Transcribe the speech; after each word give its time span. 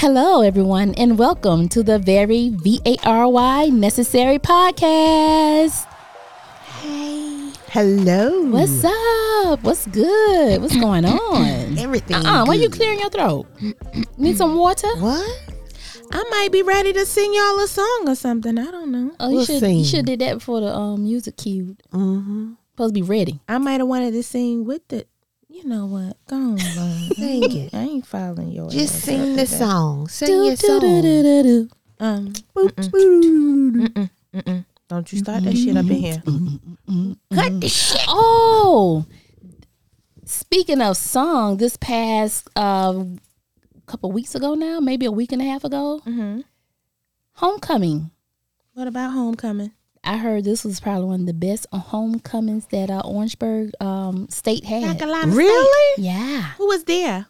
Hello, 0.00 0.40
everyone, 0.40 0.94
and 0.94 1.18
welcome 1.18 1.68
to 1.68 1.82
the 1.82 1.98
very 1.98 2.48
V 2.50 2.80
A 2.86 2.96
R 3.04 3.28
Y 3.28 3.66
necessary 3.66 4.38
podcast. 4.38 5.84
Hey. 6.80 7.52
Hello. 7.68 8.40
What's 8.48 8.82
up? 8.84 9.62
What's 9.62 9.86
good? 9.88 10.62
What's 10.62 10.76
going 10.76 11.04
on? 11.06 11.78
Everything 11.78 12.16
Uh, 12.16 12.44
why 12.46 12.54
you 12.54 12.70
clearing 12.70 12.98
your 13.00 13.10
throat? 13.10 13.46
Need 14.16 14.38
some 14.38 14.56
water? 14.56 14.88
What? 14.96 15.52
I 16.12 16.24
might 16.30 16.48
be 16.50 16.62
ready 16.62 16.92
to 16.94 17.04
sing 17.06 17.32
y'all 17.34 17.60
a 17.60 17.68
song 17.68 18.04
or 18.08 18.14
something. 18.14 18.58
I 18.58 18.70
don't 18.70 18.90
know. 18.90 19.12
Oh, 19.20 19.28
you 19.28 19.36
We'll 19.36 19.44
should 19.44 19.60
sing. 19.60 19.78
you 19.78 19.84
should 19.84 20.06
did 20.06 20.20
that 20.20 20.34
before 20.34 20.60
the 20.60 20.74
um 20.74 21.04
music 21.04 21.36
cued. 21.36 21.82
Mm-hmm. 21.92 22.54
Supposed 22.72 22.94
to 22.94 23.00
be 23.02 23.06
ready. 23.06 23.40
I 23.48 23.58
might 23.58 23.80
have 23.80 23.88
wanted 23.88 24.12
to 24.12 24.22
sing 24.22 24.64
with 24.64 24.86
the. 24.88 25.06
You 25.52 25.66
know 25.66 25.86
what? 25.86 26.16
Go 26.28 26.36
on, 26.36 26.56
Lord. 26.76 27.16
Sing 27.16 27.56
it. 27.56 27.74
I 27.74 27.78
ain't 27.82 28.06
following 28.06 28.52
your. 28.52 28.70
Just 28.70 28.94
ass 28.94 29.02
sing 29.02 29.36
the 29.36 29.46
song. 29.46 30.08
Sing 30.08 30.28
Do, 30.28 30.44
your 30.44 30.56
do, 30.56 30.66
song. 30.66 30.80
do, 30.80 31.02
do, 31.02 31.22
do, 31.22 31.42
do. 31.42 31.68
Um, 31.98 32.32
Boop, 32.56 32.70
boop. 32.72 32.90
mm-mm, 33.88 34.10
mm-mm. 34.34 34.64
Don't 34.88 35.12
you 35.12 35.18
start 35.18 35.44
that 35.44 35.56
shit 35.56 35.76
up 35.76 35.84
in 35.86 35.92
here. 35.92 36.22
Cut 37.34 37.60
the 37.60 37.68
shit. 37.68 38.00
Oh, 38.08 39.04
speaking 40.24 40.80
of 40.80 40.96
song, 40.96 41.58
this 41.58 41.76
past 41.76 42.48
uh, 42.56 43.04
couple 43.86 44.10
weeks 44.12 44.34
ago 44.34 44.54
now, 44.54 44.80
maybe 44.80 45.04
a 45.06 45.12
week 45.12 45.32
and 45.32 45.42
a 45.42 45.44
half 45.44 45.64
ago, 45.64 46.00
Mm-hmm. 46.06 46.40
homecoming. 47.34 48.10
What 48.74 48.86
about 48.88 49.10
homecoming? 49.12 49.72
I 50.02 50.16
heard 50.16 50.44
this 50.44 50.64
was 50.64 50.80
probably 50.80 51.04
one 51.06 51.20
of 51.20 51.26
the 51.26 51.34
best 51.34 51.66
homecomings 51.72 52.66
that 52.66 52.90
uh, 52.90 53.02
Orangeburg 53.04 53.72
um, 53.80 54.28
State 54.30 54.64
had. 54.64 54.98
Carolina 54.98 55.32
Really? 55.32 55.92
State. 55.94 56.04
Yeah, 56.04 56.42
Who 56.56 56.66
was 56.68 56.84
there? 56.84 57.26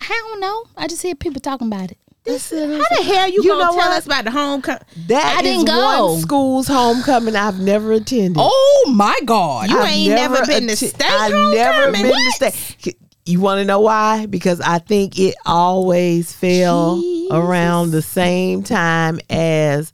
I 0.00 0.08
don't 0.08 0.40
know. 0.40 0.64
I 0.76 0.88
just 0.88 1.02
hear 1.02 1.14
people 1.14 1.40
talking 1.40 1.66
about 1.68 1.90
it. 1.92 1.98
This, 2.24 2.50
how 2.50 2.56
the 2.56 3.02
hell 3.04 3.28
you, 3.28 3.42
You 3.44 3.50
gonna 3.50 3.64
know 3.66 3.70
tell 3.70 3.76
what? 3.90 3.98
us 3.98 4.06
about 4.06 4.24
the 4.24 4.32
homecoming? 4.32 4.82
That 5.06 5.36
I 5.38 5.42
didn't 5.42 5.58
is 5.58 5.64
go. 5.64 6.06
one 6.12 6.20
school's 6.20 6.66
homecoming 6.66 7.36
I've 7.36 7.60
never 7.60 7.92
attended. 7.92 8.38
Oh 8.40 8.92
my 8.96 9.16
God! 9.24 9.70
You 9.70 9.78
I've 9.78 9.92
ain't 9.92 10.08
never 10.10 10.44
been 10.44 10.66
to 10.66 10.72
atte- 10.72 10.76
state 10.88 11.02
I've 11.08 11.30
never 11.30 11.82
homecoming? 11.84 12.02
been 12.02 12.12
to 12.40 12.50
state. 12.50 12.96
You 13.26 13.40
want 13.40 13.60
to 13.60 13.64
know 13.64 13.78
why? 13.80 14.26
Because 14.26 14.60
I 14.60 14.78
think 14.80 15.20
it 15.20 15.36
always 15.46 16.32
fell 16.32 17.00
around 17.30 17.92
the 17.92 18.02
same 18.02 18.64
time 18.64 19.20
as 19.30 19.92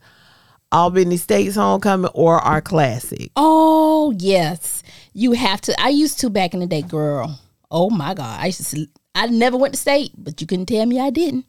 Albany 0.73 1.17
State's 1.19 1.55
homecoming 1.57 2.11
or 2.15 2.39
our 2.39 2.61
classic. 2.61 3.31
Oh 3.37 4.13
yes, 4.19 4.83
you 5.13 5.33
have 5.33 5.61
to. 5.63 5.81
I 5.81 5.91
used 5.91 6.19
to 6.21 6.31
back 6.31 6.55
in 6.55 6.61
the 6.61 6.67
day, 6.67 6.83
girl. 6.83 7.39
Oh 7.71 7.91
my 7.91 8.15
God, 8.15 8.41
I 8.41 8.47
used 8.47 8.71
to. 8.73 8.87
I 9.15 9.27
never 9.27 9.57
went 9.57 9.75
to 9.75 9.81
state, 9.81 10.13
but 10.17 10.41
you 10.41 10.47
couldn't 10.47 10.67
tell 10.67 10.87
me 10.87 10.99
I 10.99 11.11
didn't. 11.11 11.45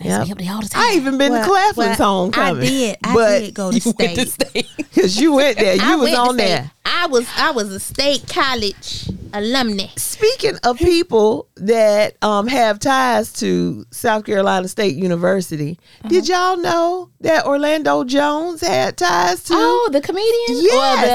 I 0.00 0.04
used 0.04 0.20
to 0.22 0.28
Yep. 0.28 0.38
be 0.38 0.48
up 0.48 0.54
all 0.56 0.62
the 0.62 0.68
time. 0.68 0.82
I 0.82 0.92
even 0.96 1.18
been 1.18 1.32
Well, 1.32 1.42
to 1.42 1.48
Claflin's 1.48 1.98
well, 1.98 2.20
homecoming. 2.20 2.62
I 2.62 2.66
did. 2.66 2.96
I 3.04 3.14
but 3.14 3.38
did 3.40 3.54
go 3.54 3.70
to 3.72 3.80
state. 3.80 4.66
because 4.76 5.16
you 5.20 5.32
went 5.34 5.58
there, 5.58 5.76
I 5.80 5.90
you 5.92 5.98
was 5.98 6.14
on 6.14 6.36
there. 6.36 6.70
I 6.84 7.06
was 7.06 7.28
I 7.36 7.50
was 7.52 7.70
a 7.72 7.80
state 7.80 8.24
college 8.28 9.08
alumni. 9.32 9.86
Speaking 9.96 10.56
of 10.64 10.76
people 10.78 11.48
that 11.56 12.16
um, 12.22 12.46
have 12.46 12.78
ties 12.78 13.32
to 13.34 13.84
South 13.90 14.24
Carolina 14.24 14.68
State 14.68 14.96
University, 14.96 15.78
did 16.08 16.30
Uh-huh. 16.30 16.54
y'all 16.54 16.62
know 16.62 17.10
that 17.20 17.44
Orlando 17.46 18.04
Jones 18.04 18.60
had 18.60 18.96
ties 18.96 19.42
to? 19.44 19.54
Oh, 19.56 19.88
the 19.92 20.00
comedian 20.00 20.62
yes, 20.64 20.98
or 20.98 21.00
the, 21.00 21.06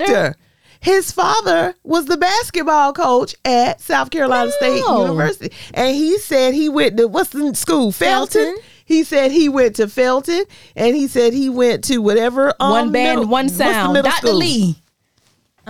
the, 0.00 0.06
actor? 0.08 0.16
actor. 0.26 0.36
His 0.82 1.12
father 1.12 1.74
was 1.84 2.06
the 2.06 2.16
basketball 2.16 2.94
coach 2.94 3.34
at 3.44 3.82
South 3.82 4.10
Carolina 4.10 4.50
State 4.52 4.82
Oh. 4.86 5.02
University, 5.02 5.52
and 5.74 5.94
he 5.94 6.16
said 6.18 6.54
he 6.54 6.68
went 6.70 6.96
to 6.96 7.06
what's 7.06 7.30
the 7.30 7.54
school? 7.54 7.92
Felton. 7.92 8.44
Felton. 8.44 8.62
He 8.86 9.04
said 9.04 9.30
he 9.30 9.48
went 9.48 9.76
to 9.76 9.86
Felton, 9.88 10.42
and 10.74 10.96
he 10.96 11.06
said 11.06 11.32
he 11.34 11.48
went 11.50 11.84
to 11.84 11.98
whatever 11.98 12.54
um, 12.58 12.70
One 12.70 12.92
band, 12.92 13.20
middle- 13.20 13.30
one 13.30 13.48
sound. 13.50 13.94
Dr. 14.02 14.10
school? 14.26 14.36
Lee. 14.38 14.76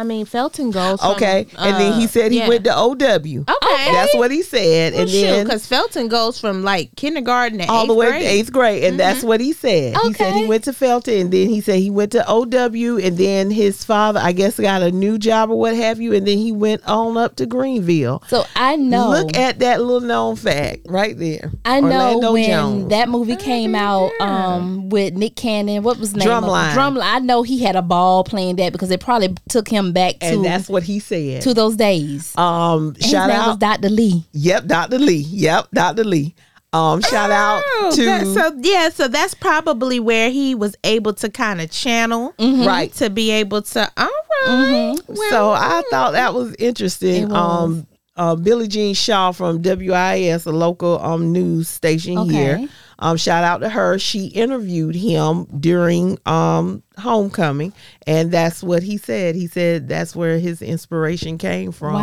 I 0.01 0.05
mean, 0.05 0.25
Felton 0.25 0.71
goes. 0.71 0.99
From, 1.01 1.11
Okay, 1.13 1.47
and 1.59 1.77
then 1.77 1.99
he 1.99 2.07
uh, 2.07 2.09
said 2.09 2.33
he 2.33 2.39
yeah. 2.39 2.49
went 2.49 2.65
to 2.65 2.75
OW. 2.75 2.95
Okay, 2.95 3.93
That's 3.93 4.15
what 4.15 4.31
he 4.31 4.43
said, 4.43 4.95
Well, 4.95 5.03
and 5.03 5.11
shoot, 5.11 5.21
then 5.21 5.45
because 5.45 5.67
Felton 5.67 6.09
goes 6.09 6.41
from 6.41 6.63
like 6.63 6.97
kindergarten 6.97 7.59
to 7.59 7.67
all 7.71 7.87
the 7.87 7.95
way 7.95 8.09
grade. 8.09 8.23
to 8.23 8.29
eighth 8.29 8.53
grade, 8.53 8.85
and 8.85 8.99
that's 8.99 9.23
what 9.23 9.41
he 9.41 9.53
said. 9.53 9.95
Okay. 9.97 10.09
He 10.09 10.15
said 10.15 10.35
he 10.35 10.47
went 10.47 10.65
to 10.65 10.73
Felton, 10.73 11.15
and 11.21 11.31
then 11.31 11.51
he 11.51 11.61
said 11.61 11.81
he 11.81 11.91
went 11.91 12.13
to 12.13 12.25
OW, 12.27 12.97
and 12.99 13.19
then 13.19 13.51
his 13.51 13.85
father, 13.85 14.21
I 14.21 14.33
guess, 14.33 14.59
got 14.59 14.83
a 14.83 14.91
new 14.91 15.19
job 15.19 15.51
or 15.51 15.59
what 15.59 15.77
have 15.77 16.01
you, 16.01 16.15
and 16.15 16.27
then 16.27 16.39
he 16.39 16.51
went 16.51 16.83
on 16.87 17.19
up 17.19 17.37
to 17.37 17.47
Greenville. 17.47 18.23
So 18.29 18.45
I 18.57 18.77
know. 18.77 19.11
Look 19.11 19.37
at 19.37 19.59
that 19.59 19.81
little 19.81 20.01
known 20.01 20.37
fact 20.37 20.87
right 20.89 21.17
there. 21.19 21.51
I 21.65 21.81
know 21.81 21.89
Orlando 21.89 22.33
when 22.33 22.49
Jones. 22.51 22.89
that 22.89 23.09
movie 23.11 23.37
came 23.37 23.75
out 23.75 24.13
um, 24.21 24.89
with 24.89 25.15
Nick 25.15 25.37
Cannon. 25.37 25.83
What 25.83 25.99
was 25.99 26.13
the 26.13 26.21
name? 26.21 26.31
of? 26.31 26.45
Drumline. 26.45 26.73
Drumline. 26.73 27.03
I 27.03 27.19
know 27.19 27.43
he 27.43 27.63
had 27.63 27.77
a 27.77 27.83
ball 27.83 28.25
playing 28.25 28.57
that 28.57 28.73
because 28.73 28.91
it 28.91 29.01
probably 29.01 29.35
took 29.49 29.69
him 29.69 29.90
back 29.93 30.15
and 30.21 30.37
to 30.37 30.43
that's 30.43 30.69
what 30.69 30.83
he 30.83 30.99
said. 30.99 31.43
to 31.43 31.55
those 31.55 31.77
days. 31.77 32.37
um, 32.37 32.95
His 32.95 33.11
shout 33.11 33.31
out, 33.31 33.59
Dr. 33.59 33.89
Lee. 33.91 34.25
yep, 34.33 34.67
Dr. 34.67 34.99
Lee. 34.99 35.27
Yep, 35.29 35.69
Dr. 35.73 36.05
Lee. 36.05 36.35
Um, 36.73 37.01
shout 37.03 37.33
out 37.33 37.63
Oh, 37.67 37.93
to 37.97 38.05
that- 38.05 38.27
so 38.27 38.57
yeah, 38.63 38.91
so 38.91 39.09
that's 39.09 39.35
probably 39.35 39.99
where 39.99 40.31
he 40.31 40.55
was 40.55 40.77
able 40.85 41.13
to 41.15 41.29
kind 41.29 41.61
of 41.61 41.69
channel 41.71 42.33
Mm-hmm. 42.39 42.65
right. 42.65 42.93
to 42.95 43.11
be 43.11 43.33
able 43.33 43.63
to. 43.63 43.91
All 43.97 44.09
right. 44.47 44.97
so 45.31 45.51
I 45.51 45.83
thought 45.91 46.13
that 46.13 46.33
was 46.33 46.55
interesting. 46.61 47.29
Was. 47.29 47.37
Um, 47.37 47.87
uh, 48.17 48.37
Billie 48.37 48.69
Jean 48.69 48.93
Shaw 48.95 49.33
from 49.33 49.63
WIS, 49.63 50.45
a 50.47 50.51
local 50.53 51.01
um 51.03 51.33
news 51.33 51.69
station 51.69 52.19
Okay. 52.19 52.33
here. 52.33 52.69
Um, 53.01 53.17
shout 53.17 53.43
out 53.45 53.59
to 53.63 53.69
her. 53.69 53.99
She 53.99 54.27
interviewed 54.27 54.95
him 54.95 55.47
during 55.59 56.19
um 56.27 56.83
homecoming, 56.99 57.73
and 58.07 58.31
that's 58.31 58.63
what 58.63 58.83
he 58.83 58.99
said. 58.99 59.35
He 59.35 59.47
said 59.47 59.89
that's 59.89 60.15
where 60.15 60.39
his 60.39 60.63
inspiration 60.63 61.39
came 61.39 61.73
from 61.73 61.95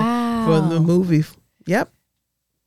from 0.46 0.70
the 0.70 0.80
movie. 0.80 1.24
Yep. 1.66 1.90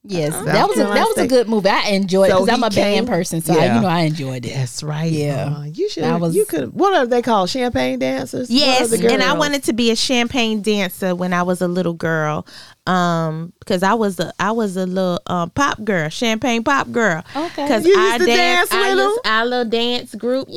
Yes, 0.03 0.33
South 0.33 0.47
that 0.47 0.67
was 0.67 0.79
a, 0.79 0.85
that 0.85 1.07
was 1.07 1.19
a 1.19 1.27
good 1.27 1.47
movie. 1.47 1.69
I 1.69 1.91
enjoyed 1.91 2.31
it 2.31 2.33
So 2.33 2.47
because 2.47 2.55
I'm 2.59 2.65
a 2.65 2.71
came- 2.71 3.05
band 3.05 3.09
person, 3.09 3.43
so 3.43 3.53
I, 3.53 3.57
Yeah. 3.67 3.75
you 3.77 3.81
know 3.83 3.87
I 3.89 4.01
enjoyed 4.01 4.47
it. 4.47 4.55
That's 4.55 4.83
right. 4.83 5.13
Yeah. 5.13 5.55
Uh, 5.59 5.65
you 5.65 5.91
should. 5.91 6.05
That 6.05 6.19
was- 6.21 6.35
you 6.35 6.47
could. 6.47 6.73
What 6.73 6.95
are 6.95 7.07
they 7.07 7.21
called? 7.21 7.51
Champagne 7.51 7.99
dancers. 7.99 8.51
Yes, 8.51 8.93
and 8.95 9.23
I 9.23 9.35
wanted 9.35 9.63
to 9.65 9.75
be 9.75 9.91
a 9.91 9.97
champagne 9.97 10.63
dancer 10.63 11.15
when 11.15 11.35
I 11.35 11.43
was 11.43 11.61
a 11.61 11.69
little 11.69 11.93
girl, 11.93 12.47
um, 12.87 13.53
because 13.59 13.83
I 13.83 13.93
was 13.93 14.19
a 14.19 14.33
I 14.41 14.53
was 14.53 14.79
a 14.79 14.87
little 14.87 15.21
um, 15.27 15.51
pop 15.51 15.85
girl, 15.85 16.09
champagne 16.09 16.65
pop 16.65 16.91
girl. 16.91 17.23
Okay. 17.37 17.63
because 17.63 17.85
I 17.87 18.17
to 18.19 18.25
dance 18.25 18.71
danced, 18.71 18.73
I 18.75 18.95
with 18.95 19.05
used, 19.05 19.21
our 19.27 19.45
little 19.45 19.65
dance 19.71 20.15
group. 20.15 20.49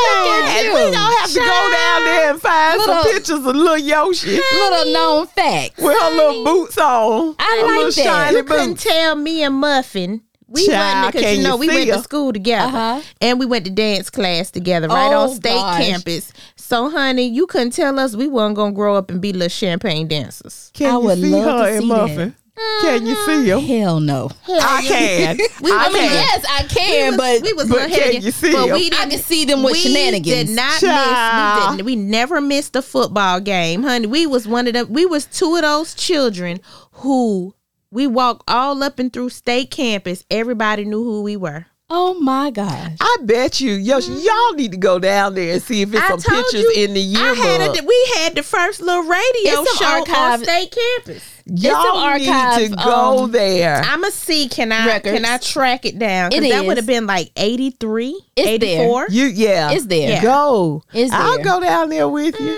And 0.00 0.64
you. 0.66 0.74
we 0.74 0.80
don't 0.92 0.94
have 0.94 1.28
to 1.30 1.38
go 1.38 1.70
down 1.72 2.04
there 2.04 2.30
and 2.30 2.40
find 2.40 2.80
some 2.82 3.02
pictures 3.04 3.30
of 3.30 3.44
little 3.46 3.76
Yoshie 3.76 4.38
Little 4.52 4.92
known 4.92 5.26
fact. 5.26 5.76
with 5.78 5.98
her 6.00 6.10
little 6.10 6.44
boots 6.44 6.78
on. 6.78 7.34
I 7.38 7.58
Her 7.60 7.66
like 7.66 7.76
little 7.76 8.04
that. 8.04 8.27
Shiny 8.28 8.36
You 8.38 8.44
couldn't 8.44 8.78
tell 8.78 9.14
me 9.16 9.42
and 9.42 9.54
Muffin. 9.54 10.22
We 10.50 10.66
Child, 10.66 11.12
because 11.12 11.36
you 11.36 11.42
know 11.42 11.54
you 11.54 11.60
we 11.60 11.68
went 11.68 11.90
her? 11.90 11.96
to 11.96 12.02
school 12.02 12.32
together 12.32 12.74
Uh-huh. 12.74 13.02
and 13.20 13.38
we 13.38 13.44
went 13.44 13.66
to 13.66 13.70
dance 13.70 14.08
class 14.08 14.50
together 14.50 14.88
right 14.88 15.12
Oh, 15.12 15.24
on 15.28 15.34
state 15.34 15.52
gosh. 15.52 15.84
campus. 15.84 16.32
So, 16.56 16.88
honey, 16.88 17.28
you 17.28 17.46
couldn't 17.46 17.72
tell 17.72 17.98
us 17.98 18.16
we 18.16 18.28
weren't 18.28 18.56
gonna 18.56 18.72
grow 18.72 18.94
up 18.96 19.10
and 19.10 19.20
be 19.20 19.34
little 19.34 19.48
champagne 19.50 20.08
dancers. 20.08 20.70
Can 20.72 20.86
I 20.90 20.92
you 20.94 21.00
would 21.00 21.18
see 21.18 21.26
love 21.28 21.44
her 21.44 21.66
to 21.66 21.72
and 21.74 21.82
see 21.82 21.86
Muffin? 21.88 22.34
Can 22.80 23.06
you 23.06 23.14
see 23.26 23.44
them? 23.46 23.60
Hell 23.60 24.00
no. 24.00 24.30
I 24.48 24.82
can. 24.88 25.36
We- 25.62 25.70
I 25.70 25.74
I 25.74 25.88
mean, 25.92 26.02
can. 26.08 26.12
yes, 26.14 26.44
I 26.48 26.62
can, 26.64 27.16
but 27.18 27.42
we 27.42 27.52
was 27.52 27.68
but 27.68 27.78
can 27.80 27.90
headed, 27.90 28.24
you 28.24 28.30
see 28.32 28.50
but 28.50 28.68
'em? 28.70 28.72
we 28.74 28.86
I 28.86 28.88
didn't 28.88 29.10
can 29.10 29.18
see 29.20 29.44
them 29.44 29.62
with 29.62 29.74
we 29.74 29.78
shenanigans. 29.80 30.48
did 30.48 30.56
not 30.56 30.80
Child. 30.80 31.60
miss. 31.60 31.70
We, 31.70 31.76
didn't, 31.76 31.86
we 31.86 31.96
never 32.10 32.40
missed 32.40 32.74
a 32.74 32.80
football 32.82 33.38
game, 33.40 33.82
honey. 33.82 34.06
We 34.06 34.26
was 34.26 34.48
one 34.48 34.66
of 34.66 34.72
them. 34.72 34.86
We 34.90 35.04
was 35.04 35.26
two 35.26 35.54
of 35.56 35.62
those 35.62 35.94
children 35.94 36.58
who 36.92 37.54
we 37.90 38.06
walked 38.06 38.44
all 38.48 38.82
up 38.82 38.98
and 38.98 39.12
through 39.12 39.30
state 39.30 39.70
campus. 39.70 40.24
Everybody 40.30 40.84
knew 40.84 41.02
who 41.02 41.22
we 41.22 41.36
were. 41.36 41.66
Oh 41.90 42.12
my 42.20 42.50
gosh. 42.50 42.92
I 43.00 43.16
bet 43.22 43.62
you, 43.62 43.78
Yoshie, 43.78 44.22
y'all 44.22 44.52
need 44.54 44.72
to 44.72 44.76
go 44.76 44.98
down 44.98 45.34
there 45.34 45.54
and 45.54 45.62
see 45.62 45.80
if 45.80 45.94
it's 45.94 46.02
I 46.02 46.08
some 46.08 46.20
pictures 46.20 46.52
you, 46.64 46.72
in 46.84 46.92
the 46.92 47.00
I 47.00 47.04
yearbook. 47.32 47.44
had 47.44 47.60
a, 47.82 47.86
we 47.86 48.12
had 48.16 48.34
the 48.34 48.42
first 48.42 48.82
little 48.82 49.04
radio 49.04 49.18
It's 49.62 49.78
some 49.78 49.88
show 49.88 49.98
archive- 50.00 50.40
on 50.40 50.44
state 50.44 50.70
campus. 50.76 51.24
y'all 51.46 51.82
some 51.94 52.18
need 52.18 52.68
to 52.70 52.76
go 52.76 53.24
um, 53.24 53.30
there. 53.32 53.80
I'ma 53.86 54.08
see 54.10 54.48
can 54.50 54.70
I 54.70 54.86
Records. 54.86 55.14
can 55.16 55.24
I 55.24 55.38
track 55.38 55.86
it 55.86 55.98
down? 55.98 56.30
'Cause 56.30 56.40
It 56.40 56.50
that 56.50 56.60
is. 56.60 56.66
would 56.66 56.76
have 56.76 56.84
been 56.84 57.06
like 57.06 57.30
83, 57.36 58.20
It's 58.36 58.60
there. 58.62 58.80
84. 58.82 59.06
You 59.08 59.24
yeah, 59.24 59.70
It's 59.70 59.86
there. 59.86 60.10
Yeah. 60.10 60.22
Go. 60.22 60.82
It's 60.92 61.10
I'll 61.10 61.42
go 61.42 61.58
down 61.58 61.88
there 61.88 62.06
with 62.06 62.38
you. 62.38 62.54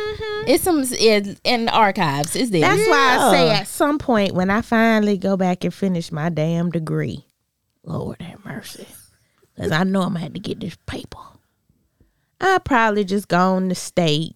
It's 0.49 0.65
some 0.65 0.83
in, 0.99 1.37
in 1.45 1.67
the 1.67 1.73
archives. 1.73 2.35
It's 2.35 2.51
there. 2.51 2.63
That's 2.63 2.89
why 2.89 3.17
I 3.21 3.31
say 3.33 3.51
at 3.51 3.69
some 3.69 3.99
point 3.99 4.35
when 4.35 4.51
I 4.51 4.61
finally 4.61 5.17
go 5.19 5.37
back 5.37 5.63
and 5.63 5.73
finish 5.73 6.11
my 6.11 6.31
damn 6.31 6.71
degree, 6.71 7.27
Lord 7.85 8.21
have 8.23 8.45
mercy, 8.45 8.87
because 9.61 9.73
I 9.73 9.85
know 9.85 10.03
I'm 10.03 10.09
gonna 10.15 10.21
have 10.21 10.33
to 10.35 10.41
get 10.41 10.61
this 10.61 10.77
paper. 10.87 11.19
I'll 12.41 12.61
probably 12.61 13.05
just 13.05 13.29
go 13.29 13.39
on 13.39 13.69
the 13.69 13.75
state, 13.75 14.33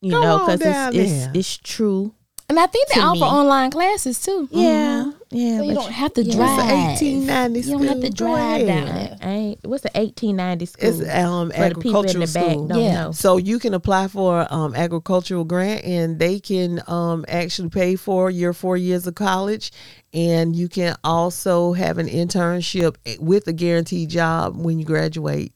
you 0.00 0.12
Go 0.12 0.22
know, 0.22 0.38
because 0.46 0.60
it's, 0.94 0.96
it's 0.96 1.36
it's 1.36 1.56
true. 1.58 2.14
and 2.48 2.58
I 2.58 2.66
think 2.66 2.88
they 2.88 3.00
offer 3.00 3.20
me. 3.20 3.26
online 3.26 3.70
classes 3.70 4.20
too. 4.20 4.48
Yeah, 4.52 5.10
Yeah, 5.30 5.58
So 5.58 5.62
you 5.64 5.74
but 5.74 5.80
don't 5.82 5.92
have 5.92 6.12
to 6.14 6.22
yeah. 6.22 6.34
drive. 6.36 6.58
It's 6.58 7.02
a 7.02 7.04
1890 7.14 7.60
You 7.60 7.70
don't 7.72 7.82
have 7.82 8.00
to 8.00 8.06
school. 8.06 8.10
Go 8.28 8.34
drive 8.34 8.66
down 8.66 8.84
there. 8.86 9.18
I 9.20 9.28
ain't. 9.30 9.66
What's 9.66 9.82
the 9.82 9.90
eighteen 9.94 10.36
ninety 10.36 10.64
school? 10.66 10.88
It's 10.88 11.00
um 11.14 11.50
For 11.50 11.68
the 11.68 11.74
people 11.74 12.00
in 12.00 12.06
agricultural 12.16 12.26
the 12.26 12.32
back 12.32 12.50
school. 12.52 12.66
don't 12.68 12.80
Yeah. 12.82 12.94
know. 13.04 13.12
So 13.12 13.36
you 13.36 13.58
can 13.58 13.74
apply 13.74 14.08
for 14.08 14.46
um 14.50 14.74
agricultural 14.74 15.44
grant 15.44 15.84
and 15.84 16.18
they 16.18 16.40
can 16.40 16.80
um 16.86 17.26
actually 17.28 17.68
pay 17.68 17.96
for 17.96 18.30
your 18.30 18.52
four 18.54 18.76
years 18.78 19.06
of 19.06 19.16
college 19.16 19.70
and 20.14 20.56
you 20.56 20.68
can 20.68 20.96
also 21.04 21.74
have 21.74 21.98
an 21.98 22.08
internship 22.08 22.96
with 23.20 23.46
a 23.48 23.52
guaranteed 23.52 24.08
job 24.08 24.56
when 24.56 24.78
you 24.78 24.84
graduate. 24.86 25.52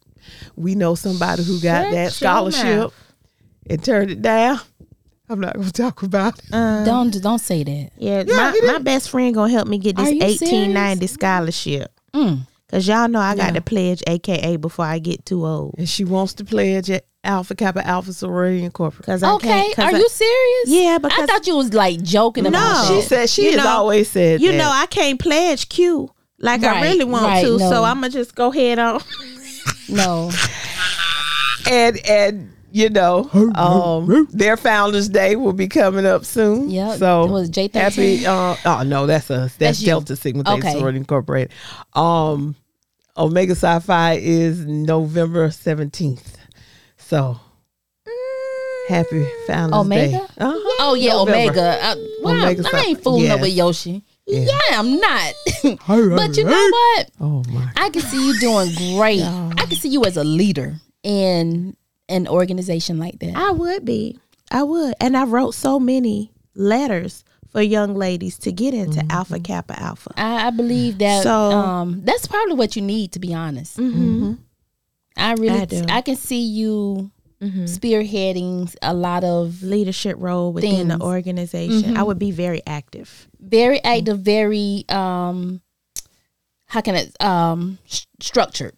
We 0.55 0.75
know 0.75 0.95
somebody 0.95 1.45
who 1.45 1.59
got 1.61 1.85
Shut 1.85 1.93
that 1.93 2.13
scholarship 2.13 2.93
and 3.71 3.83
turned 3.83 4.11
it 4.11 4.21
down. 4.23 4.61
I'm 5.33 5.41
not 5.41 5.55
gonna 5.55 5.71
talk 5.71 6.03
about 6.03 6.39
it. 6.39 6.51
Don't 6.51 7.11
don't 7.23 7.39
say 7.39 7.65
that. 7.65 7.91
Yeah, 7.97 8.25
Yeah, 8.27 8.53
my, 8.63 8.73
my 8.75 8.79
best 8.79 9.11
friend 9.11 9.35
gonna 9.35 9.53
help 9.53 9.67
me 9.69 9.79
get 9.79 9.97
this 9.97 10.09
Are 10.09 10.13
you 10.13 10.23
eighteen 10.23 10.73
ninety 10.73 11.07
scholarship. 11.07 11.91
Mm. 12.15 12.47
Cause 12.71 12.89
y'all 12.89 13.07
know 13.09 13.21
I 13.21 13.35
got 13.37 13.49
Yeah. 13.49 13.53
to 13.53 13.61
pledge 13.61 14.03
AKA 14.07 14.57
before 14.57 14.87
I 14.87 14.99
get 14.99 15.27
too 15.27 15.45
old. 15.47 15.75
And 15.77 15.87
she 15.89 16.05
wants 16.05 16.33
to 16.35 16.45
pledge 16.45 16.89
at 16.91 17.05
Alpha 17.23 17.55
Kappa 17.55 17.87
Alpha 17.87 18.13
Sorority 18.15 18.65
Incorporated. 18.65 19.05
Cause 19.07 19.23
I 19.23 19.33
Okay, 19.35 19.49
can't, 19.49 19.77
cause 19.77 19.93
are 19.93 19.97
I- 19.97 19.99
you 19.99 20.09
serious? 20.09 20.69
Yeah, 20.83 20.99
because 20.99 21.19
I 21.23 21.27
thought 21.27 21.47
you 21.47 21.57
was 21.57 21.75
like 21.75 22.03
joking 22.03 22.47
about 22.47 22.59
it. 22.59 22.89
No. 22.89 22.95
that. 22.97 23.03
She 23.03 23.09
said 23.09 23.29
she 23.31 23.45
You 23.45 23.51
has 23.57 23.65
know- 23.65 23.71
always 23.71 24.09
said 24.11 24.41
you 24.41 24.53
that. 24.53 24.59
know 24.59 24.71
I 24.73 24.87
can't 24.87 25.19
pledge 25.21 25.69
Q 25.69 26.11
like 26.39 26.63
I 26.65 26.81
really 26.83 27.05
want 27.05 27.25
right, 27.27 27.45
to. 27.45 27.59
no. 27.59 27.71
So 27.71 27.85
I'm 27.85 27.97
gonna 27.97 28.09
just 28.11 28.35
go 28.35 28.51
ahead 28.51 28.79
on. 28.79 29.01
no. 29.91 30.31
and 31.71 31.99
and 32.09 32.53
you 32.73 32.89
know, 32.89 33.29
um, 33.55 34.27
their 34.33 34.57
Founders 34.57 35.09
Day 35.09 35.37
will 35.37 35.53
be 35.53 35.69
coming 35.69 36.07
up 36.07 36.25
soon. 36.25 36.71
Yeah. 36.71 36.97
So 36.97 37.25
It 37.25 37.31
was 37.31 37.51
J13? 37.51 37.73
happy. 37.75 38.27
Uh, 38.27 38.57
oh 38.65 38.83
no, 38.85 39.07
that's 39.07 39.31
us. 39.31 39.53
That's, 39.53 39.57
That's 39.57 39.81
you. 39.81 39.87
Delta 39.87 40.17
Sigma 40.17 40.45
Theta 40.45 40.57
Okay. 40.59 40.73
Sorority 40.73 40.99
Incorporated. 40.99 41.53
Um, 41.95 42.57
Omega 43.17 43.55
Psi 43.55 43.79
Phi 43.81 44.15
is 44.15 44.65
November 44.67 45.51
seventeenth. 45.51 46.39
So 46.97 47.39
happy 48.89 49.27
Founders 49.47 49.79
Omega? 49.79 50.11
Day. 50.11 50.17
Uh-huh. 50.39 50.77
Oh 50.81 50.95
yeah, 50.95 51.13
November. 51.13 51.53
Omega. 51.53 51.79
I, 51.83 51.95
well, 52.23 52.35
Omega 52.43 52.65
I 52.73 52.81
ain't 52.81 53.03
fooling 53.03 53.23
yes. 53.25 53.35
up 53.35 53.41
with 53.41 53.57
Yoshie. 53.57 54.03
Yeah. 54.27 54.47
Yeah, 54.47 54.79
I'm 54.81 54.99
not. 54.99 55.35
but 56.17 56.37
you 56.37 56.45
know 56.45 56.71
what? 56.71 57.11
Oh 57.21 57.43
my. 57.49 57.71
I 57.77 57.91
can 57.91 58.03
see 58.03 58.25
you 58.25 58.39
doing 58.41 58.97
great. 58.97 59.23
I 59.23 59.67
can 59.67 59.77
see 59.77 59.89
you 59.89 60.05
as 60.05 60.17
a 60.17 60.25
leader 60.25 60.77
in 61.03 61.77
an 62.13 62.29
organization 62.29 62.99
like 62.99 63.19
that. 63.21 63.35
I 63.37 63.51
would 63.51 63.85
be. 63.85 64.19
I 64.51 64.63
would. 64.63 64.95
And 65.01 65.17
I 65.17 65.25
wrote 65.25 65.55
so 65.55 65.81
many 65.81 66.31
letters 66.55 67.25
for 67.51 67.61
young 67.63 67.95
ladies 67.95 68.39
to 68.39 68.53
get 68.53 68.75
into 68.75 69.05
Alpha 69.11 69.39
Kappa 69.41 69.79
Alpha. 69.81 70.13
I, 70.17 70.47
I 70.47 70.51
believe 70.51 70.99
that 70.99 71.23
So- 71.23 71.31
um, 71.33 72.03
that's 72.05 72.27
probably 72.27 72.55
what 72.55 72.77
you 72.77 72.83
need, 72.83 73.13
to 73.13 73.19
be 73.19 73.35
honest. 73.35 73.77
Mm-hmm. 73.79 74.35
I 75.17 75.33
really, 75.35 75.61
I 75.61 75.65
do. 75.67 75.85
I 75.89 76.01
can 76.01 76.17
see 76.17 76.41
you 76.43 77.11
spearheading 77.43 78.75
a 78.83 78.95
lot 78.95 79.25
of 79.25 79.63
Leadership 79.63 80.17
role 80.19 80.53
within 80.53 80.89
the 80.89 80.95
Things. 80.95 81.03
organization. 81.03 81.97
I 81.97 82.03
would 82.03 82.19
be 82.19 82.31
very 82.31 82.63
active. 82.67 83.29
very 83.41 83.83
active, 83.83 84.21
very 84.21 84.85
um, 84.89 85.61
how 86.67 86.81
can 86.81 86.95
it 86.95 87.21
um 87.23 87.79
sh- 87.85 88.05
structured. 88.21 88.77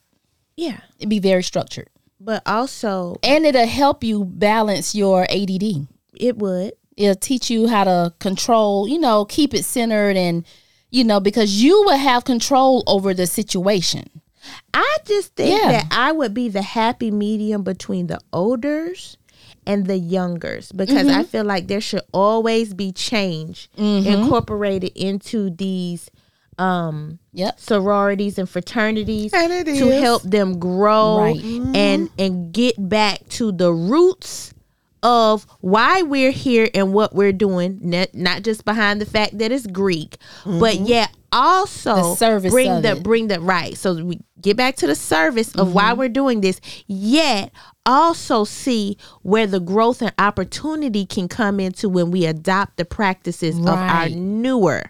Yeah. 0.57 0.81
It'd 0.99 1.09
be 1.11 1.19
very 1.19 1.43
structured, 1.43 1.89
But 2.25 2.43
also 2.47 3.17
and 3.23 3.45
it'll 3.45 3.67
help 3.67 4.03
you 4.03 4.25
balance 4.25 4.95
your 4.95 5.25
ADD. 5.31 5.87
it 6.15 6.37
would. 6.39 6.73
It'll 6.97 7.15
teach 7.17 7.51
you 7.51 7.67
how 7.69 7.85
to 7.85 8.15
control, 8.21 8.87
you 8.89 8.99
know, 8.99 9.25
keep 9.25 9.53
it 9.53 9.65
centered, 9.65 10.17
and 10.17 10.45
you 10.91 11.03
know, 11.05 11.19
because 11.21 11.61
you 11.63 11.83
will 11.83 11.97
have 11.99 12.25
control 12.25 12.83
over 12.87 13.13
the 13.13 13.27
situation. 13.27 14.05
I 14.73 14.97
just 15.05 15.35
think 15.35 15.61
Yeah. 15.61 15.73
that 15.73 15.87
I 15.91 16.13
would 16.13 16.33
be 16.35 16.49
the 16.49 16.63
happy 16.63 17.11
medium 17.11 17.63
between 17.65 18.07
the 18.07 18.21
olders 18.33 19.17
and 19.67 19.87
the 19.87 19.97
youngers 19.99 20.71
because 20.73 21.07
Mm-hmm. 21.07 21.19
I 21.21 21.25
feel 21.25 21.45
like 21.45 21.67
there 21.67 21.81
should 21.81 22.03
always 22.13 22.75
be 22.75 22.93
change 22.93 23.69
incorporated 23.77 24.93
into 24.95 25.51
these 25.51 26.11
um 26.59 27.19
Yep. 27.33 27.59
sororities 27.59 28.39
and 28.39 28.49
fraternities 28.49 29.33
And 29.35 29.67
to 29.67 29.71
is. 29.89 30.01
help 30.03 30.23
them 30.23 30.59
grow 30.59 31.19
Right. 31.23 31.37
Mm-hmm. 31.37 31.75
and 31.77 32.11
and 32.19 32.53
get 32.53 32.75
back 32.79 33.29
to 33.31 33.51
the 33.53 33.73
roots 33.73 34.53
of 35.03 35.47
why 35.61 36.01
we're 36.03 36.31
here 36.31 36.69
and 36.75 36.95
what 36.95 37.15
we're 37.15 37.33
doing 37.33 37.79
not, 37.83 38.15
not 38.15 38.43
just 38.43 38.65
behind 38.65 39.01
the 39.01 39.07
fact 39.07 39.37
that 39.39 39.53
it's 39.53 39.67
greek 39.67 40.17
mm-hmm. 40.45 40.59
but 40.61 40.77
yet 40.77 41.11
also 41.31 41.95
The 41.97 42.15
service 42.15 42.53
bring 42.53 42.81
the 42.83 42.93
it. 42.97 43.03
bring 43.03 43.29
the 43.29 43.41
right 43.41 43.77
so 43.77 44.03
we 44.03 44.21
get 44.41 44.57
back 44.57 44.77
to 44.77 44.87
the 44.87 44.95
service 44.95 45.55
of 45.57 45.75
why 45.75 45.91
mm-hmm. 45.91 45.99
we're 45.99 46.09
doing 46.09 46.41
this 46.41 46.61
yet 46.87 47.53
also 47.85 48.45
see 48.45 48.97
where 49.23 49.47
the 49.47 49.61
growth 49.61 50.01
and 50.01 50.13
opportunity 50.19 51.05
can 51.05 51.29
come 51.29 51.59
into 51.61 51.89
when 51.89 52.11
we 52.11 52.25
adopt 52.25 52.77
the 52.79 52.85
practices 52.85 53.59
of 53.59 53.67
our 53.67 53.75
Right. 54.05 54.13
newer 54.15 54.85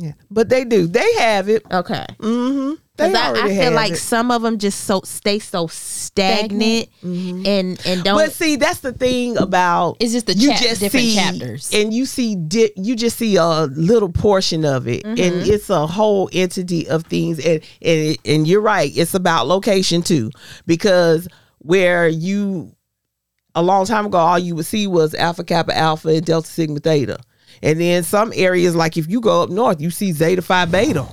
Yeah. 0.00 0.12
But 0.30 0.48
they 0.48 0.64
do. 0.64 0.86
They 0.86 1.12
have 1.18 1.48
it. 1.48 1.62
okay 1.70 2.06
Mm-hmm. 2.18 2.74
They 2.96 3.14
I, 3.14 3.32
I 3.32 3.48
feel 3.48 3.72
like 3.72 3.92
it. 3.92 3.96
some 3.96 4.30
of 4.30 4.42
them 4.42 4.58
just 4.58 4.80
so 4.82 5.00
stay 5.04 5.38
so 5.38 5.66
stagnant, 5.68 6.88
and 7.02 7.80
and 7.86 8.04
don't. 8.04 8.14
But 8.14 8.32
see, 8.32 8.56
that's 8.56 8.80
the 8.80 8.92
thing 8.92 9.38
about 9.38 9.96
It's 10.00 10.12
just 10.12 10.26
the 10.26 10.34
you 10.34 10.50
chap- 10.50 10.76
different 10.78 11.14
chapters. 11.14 11.70
and 11.72 11.94
you 11.94 12.04
see 12.04 12.36
di- 12.36 12.72
you 12.76 12.96
just 12.96 13.16
see 13.16 13.36
a 13.36 13.64
little 13.74 14.10
portion 14.12 14.66
of 14.66 14.86
it, 14.86 15.04
and 15.06 15.18
it's 15.18 15.70
a 15.70 15.86
whole 15.86 16.28
entity 16.34 16.88
of 16.90 17.04
things. 17.06 17.38
And 17.44 17.62
and 17.80 18.18
and 18.26 18.46
you're 18.46 18.60
right, 18.60 18.92
it's 18.94 19.14
about 19.14 19.46
location 19.46 20.02
too, 20.02 20.30
because 20.66 21.26
where 21.58 22.06
you 22.06 22.74
a 23.54 23.62
long 23.62 23.86
time 23.86 24.04
ago, 24.06 24.18
all 24.18 24.38
you 24.38 24.54
would 24.54 24.66
see 24.66 24.86
was 24.86 25.14
Alpha 25.14 25.42
Kappa 25.44 25.74
Alpha 25.76 26.08
and 26.10 26.24
Delta 26.26 26.46
Sigma 26.48 26.80
Theta, 26.80 27.18
and 27.62 27.80
then 27.80 28.02
some 28.02 28.32
areas 28.34 28.74
like 28.74 28.96
if 28.96 29.08
you 29.10 29.20
go 29.20 29.42
up 29.42 29.50
north, 29.50 29.80
you 29.80 29.90
see 29.90 30.12
Zeta 30.12 30.42
Phi 30.42 30.64
Beta. 30.66 31.06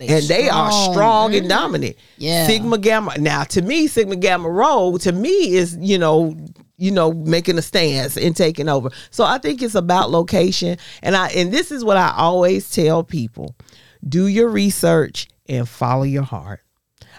and 0.00 0.24
they 0.24 0.48
are 0.48 0.70
strong. 0.70 0.92
strong 0.92 1.34
and 1.34 1.48
dominant. 1.48 1.96
Yeah. 2.18 2.46
Sigma 2.46 2.78
Gamma. 2.78 3.16
Now, 3.18 3.44
to 3.44 3.62
me, 3.62 3.86
Sigma 3.86 4.16
Gamma 4.16 4.50
Rho, 4.50 4.98
to 4.98 5.12
me, 5.12 5.54
is 5.54 5.76
you 5.80 5.98
know, 5.98 6.36
you 6.76 6.90
know, 6.90 7.12
making 7.12 7.58
a 7.58 7.62
stance 7.62 8.16
and 8.16 8.36
taking 8.36 8.68
over. 8.68 8.90
So 9.10 9.24
I 9.24 9.38
think 9.38 9.62
it's 9.62 9.74
about 9.74 10.10
location, 10.10 10.78
and 11.02 11.16
I 11.16 11.28
and 11.28 11.52
this 11.52 11.70
is 11.70 11.84
what 11.84 11.96
I 11.96 12.12
always 12.16 12.70
tell 12.70 13.02
people: 13.02 13.54
do 14.06 14.26
your 14.26 14.48
research 14.48 15.28
and 15.48 15.68
follow 15.68 16.02
your 16.04 16.22
heart. 16.22 16.60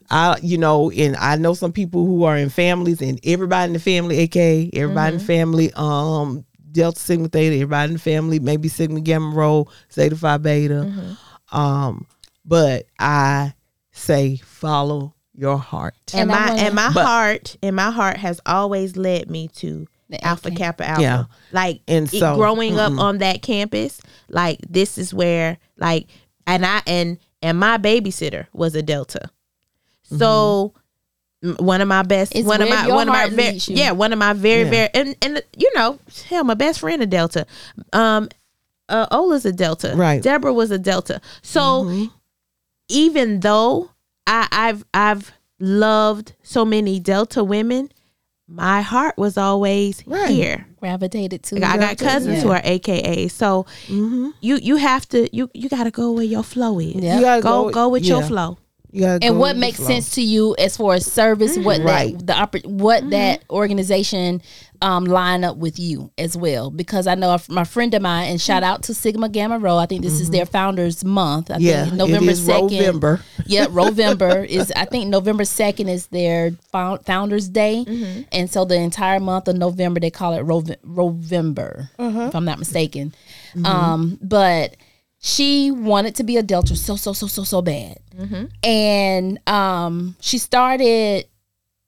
I, 0.09 0.37
you 0.43 0.57
know, 0.57 0.91
and 0.91 1.15
I 1.15 1.35
know 1.35 1.53
some 1.55 1.71
people 1.71 2.05
who 2.05 2.25
are 2.25 2.37
in 2.37 2.49
families, 2.49 3.01
and 3.01 3.19
everybody 3.23 3.67
in 3.67 3.73
the 3.73 3.79
family, 3.79 4.17
aka 4.19 4.69
everybody 4.73 5.13
in 5.13 5.19
the 5.19 5.25
family, 5.25 5.71
um, 5.75 6.45
Delta 6.75 6.99
Sigma 6.99 7.27
Theta, 7.29 7.55
everybody 7.55 7.87
in 7.91 7.93
the 7.93 7.99
family, 7.99 8.39
maybe 8.39 8.67
Sigma 8.67 8.99
Gamma 9.01 9.33
Rho, 9.33 9.67
Zeta 9.91 10.15
Phi 10.15 10.37
Beta. 10.37 10.73
Mm-hmm. 10.73 11.57
Um, 11.57 12.05
but 12.45 12.85
I 12.99 13.53
say 13.91 14.37
follow 14.37 15.15
your 15.33 15.57
heart. 15.57 15.95
and 16.13 16.21
And 16.21 16.29
my 16.31 16.49
wanna- 16.49 16.61
and 16.61 16.75
my 16.75 16.91
But- 16.93 17.05
heart 17.05 17.57
and 17.63 17.75
my 17.75 17.91
heart 17.91 18.17
has 18.17 18.39
always 18.45 18.95
led 18.97 19.29
me 19.31 19.47
to 19.55 19.87
Alpha 20.21 20.49
AK. 20.49 20.55
Kappa 20.57 20.87
Alpha. 20.87 21.01
Yeah. 21.01 21.23
Like 21.51 21.81
And 21.87 22.13
it- 22.13 22.19
so- 22.19 22.35
growing 22.35 22.77
up 22.79 22.91
mm-hmm. 22.91 22.99
on 22.99 23.17
that 23.19 23.41
campus, 23.41 23.99
like 24.29 24.59
this 24.69 24.97
is 24.97 25.13
where 25.13 25.57
like 25.77 26.07
and 26.47 26.65
I 26.65 26.81
and 26.85 27.17
and 27.41 27.57
my 27.59 27.77
babysitter 27.77 28.47
was 28.53 28.75
a 28.75 28.81
Delta. 28.83 29.29
So 30.03 30.73
m- 30.75 30.81
one 31.59 31.81
of 31.81 31.87
my 31.87 32.01
best 32.03 32.33
It's 32.35 32.47
one 32.47 32.61
of 32.61 32.69
my 32.69 32.87
one 32.87 33.07
of 33.07 33.13
my 33.13 33.19
heart 33.21 33.31
very, 33.31 33.57
yeah 33.67 33.91
one 33.91 34.11
of 34.13 34.19
my 34.19 34.33
very 34.33 34.63
Yeah. 34.63 34.69
very 34.69 34.89
and 34.93 35.15
and 35.21 35.41
you 35.57 35.71
know 35.75 35.99
hell 36.29 36.43
my 36.43 36.53
best 36.55 36.79
friend 36.79 37.01
a 37.01 37.05
delta 37.05 37.45
um 37.93 38.29
uh 38.89 39.07
ola's 39.11 39.45
a 39.45 39.51
delta 39.51 39.93
Right. 39.95 40.21
deborah 40.21 40.53
was 40.53 40.71
a 40.71 40.77
delta 40.79 41.21
so 41.41 42.07
even 42.89 43.39
though 43.41 43.91
i 44.27 44.47
i've 44.51 44.85
i've 44.93 45.31
loved 45.59 46.33
so 46.43 46.65
many 46.65 46.99
delta 46.99 47.43
women 47.43 47.89
my 48.47 48.81
heart 48.81 49.17
was 49.17 49.37
always 49.37 50.03
Right. 50.05 50.29
here 50.29 50.67
Gravitated 50.79 51.41
to. 51.45 51.55
I 51.65 51.77
got 51.79 51.97
cousins 51.97 52.35
Yeah. 52.37 52.41
who 52.43 52.51
are 52.51 52.61
AKA. 52.63 53.27
So 53.29 53.65
Mm-hmm. 53.87 54.29
you 54.41 54.57
you 54.57 54.75
have 54.75 55.09
to 55.09 55.27
you 55.35 55.49
you 55.55 55.67
got 55.67 55.85
to 55.85 55.89
go 55.91 56.11
where 56.11 56.23
your 56.23 56.43
flow 56.43 56.77
is. 56.77 56.93
Yeah. 56.93 57.15
You 57.15 57.21
gotta 57.21 57.41
Go 57.41 57.71
go 57.71 57.89
with 57.89 58.05
your 58.05 58.21
yeah. 58.21 58.27
flow. 58.27 58.59
You 58.95 59.01
gotta 59.01 59.19
go 59.19 59.27
and 59.27 59.39
what 59.39 59.57
makes 59.57 59.77
flow. 59.77 59.87
sense 59.87 60.11
to 60.11 60.21
you 60.21 60.55
as 60.57 60.77
far 60.77 60.93
as 60.93 61.05
service 61.11 61.57
what 61.57 61.81
Right. 61.81 62.17
that 62.25 62.51
the 62.51 62.59
oppor- 62.59 62.65
what 62.65 63.01
mm-hmm. 63.01 63.09
that 63.11 63.43
organization 63.49 64.41
um 64.81 65.05
line 65.05 65.43
up 65.43 65.57
with 65.57 65.79
you 65.79 66.11
as 66.17 66.35
well. 66.37 66.69
Because 66.69 67.05
i 67.07 67.15
know 67.15 67.31
a- 67.31 67.41
my 67.51 67.63
friend 67.65 67.93
of 67.93 68.01
mine 68.01 68.29
and 68.31 68.39
shout 68.41 68.63
out 68.63 68.83
to 68.83 68.93
sigma 68.93 69.27
gamma 69.29 69.57
rho. 69.59 69.77
I 69.77 69.85
think 69.85 70.01
this 70.01 70.13
is 70.13 70.23
mm-hmm. 70.23 70.31
their 70.37 70.45
founders 70.45 71.03
month. 71.03 71.51
I 71.51 71.57
Yeah, 71.57 71.85
think 71.85 71.95
november 71.97 72.29
it 72.29 72.33
is 72.33 72.47
2nd 72.47 72.71
November. 72.71 73.21
yeah 73.45 73.65
november 73.71 74.43
is 74.43 74.71
i 74.75 74.85
think 74.85 75.07
november 75.07 75.43
2nd 75.43 75.89
is 75.89 76.07
their 76.07 76.51
found, 76.71 77.05
founders 77.05 77.49
day. 77.49 77.85
Mm-hmm. 77.87 78.21
And 78.31 78.49
so 78.49 78.63
the 78.65 78.75
entire 78.75 79.19
month 79.19 79.47
of 79.49 79.55
november 79.57 79.99
they 79.99 80.11
call 80.11 80.33
it 80.33 80.43
Rov- 80.45 80.75
rovember 80.85 81.89
uh-huh. 81.99 82.21
if 82.29 82.35
i'm 82.35 82.45
not 82.45 82.59
mistaken. 82.59 83.13
Um 83.63 84.17
but 84.21 84.75
she 85.25 85.71
wanted 85.71 86.13
to 86.17 86.23
be 86.23 86.37
a 86.37 86.43
Delta 86.43 86.75
so 86.75 86.95
so 86.95 87.11
so 87.13 87.25
so 87.25 87.43
so 87.43 87.61
bad, 87.61 87.97
and 88.63 89.39
um, 89.49 90.15
she 90.21 90.37
started. 90.37 91.25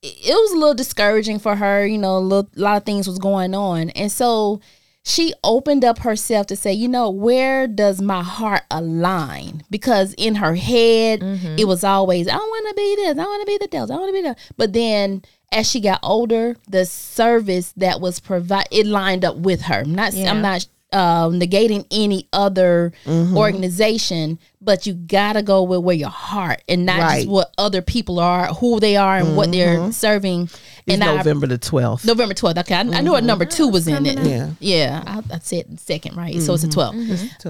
It 0.01 0.33
was 0.33 0.51
a 0.53 0.57
little 0.57 0.73
discouraging 0.75 1.39
for 1.39 1.55
her, 1.55 1.85
you 1.85 1.97
know. 1.97 2.17
A, 2.17 2.19
little, 2.19 2.49
a 2.55 2.59
lot 2.59 2.77
of 2.77 2.83
things 2.85 3.07
was 3.07 3.19
going 3.19 3.53
on, 3.53 3.89
and 3.91 4.11
so 4.11 4.59
she 5.03 5.33
opened 5.43 5.85
up 5.85 5.99
herself 5.99 6.47
to 6.47 6.55
say, 6.55 6.73
you 6.73 6.87
know, 6.87 7.09
where 7.09 7.65
does 7.67 8.01
my 8.01 8.21
heart 8.23 8.63
align? 8.69 9.63
Because 9.69 10.13
in 10.17 10.35
her 10.35 10.55
head, 10.55 11.21
it 11.57 11.65
was 11.65 11.83
always, 11.83 12.27
I 12.27 12.35
want 12.35 12.67
to 12.69 12.73
be 12.75 12.95
this, 12.97 13.17
I 13.17 13.23
want 13.23 13.41
to 13.41 13.45
be 13.47 13.57
the 13.57 13.67
Delta, 13.67 13.93
I 13.93 13.97
want 13.97 14.09
to 14.09 14.13
be 14.13 14.21
that. 14.23 14.37
But 14.57 14.73
then 14.73 15.21
as 15.53 15.69
she 15.69 15.79
got 15.79 15.99
older, 16.03 16.57
the 16.67 16.85
service 16.85 17.73
that 17.77 18.01
was 18.01 18.19
provided, 18.19 18.67
it 18.71 18.85
lined 18.85 19.23
up 19.23 19.37
with 19.37 19.61
her. 19.61 19.79
I'm 19.85 19.95
not, 19.95 20.11
Yeah. 20.13 20.29
I'm 20.29 20.41
not 20.41 20.67
uh, 20.93 21.27
negating 21.29 21.85
any 21.91 22.27
other 22.31 22.93
organization, 23.51 24.39
but 24.61 24.85
you 24.85 24.93
gotta 24.93 25.41
go 25.41 25.63
with 25.63 25.79
where 25.81 25.95
your 25.95 26.09
heart 26.09 26.61
and 26.67 26.85
not 26.85 26.99
Right. 26.99 27.15
just 27.17 27.27
what 27.29 27.53
other 27.57 27.81
people 27.81 28.19
are, 28.19 28.47
who 28.47 28.79
they 28.79 28.95
are, 28.95 29.17
and 29.17 29.35
what 29.35 29.51
they're 29.51 29.91
serving. 29.91 30.43
It's 30.43 30.53
and 30.87 31.03
I- 31.03 31.17
November 31.17 31.47
the 31.47 31.57
12th. 31.57 32.05
November 32.05 32.33
12th. 32.33 32.57
Okay. 32.59 32.75
I, 32.75 32.79
I 32.79 33.01
knew 33.01 33.11
what 33.11 33.23
number 33.23 33.45
two 33.45 33.67
was 33.67 33.87
in 33.87 34.05
it. 34.05 34.19
Yeah. 34.19 34.49
Yeah. 34.59 35.03
I, 35.05 35.35
I 35.35 35.39
said 35.39 35.79
second, 35.79 36.15
right? 36.15 36.39
So 36.41 36.53
it's 36.53 36.63
a 36.63 36.69
12. 36.69 36.95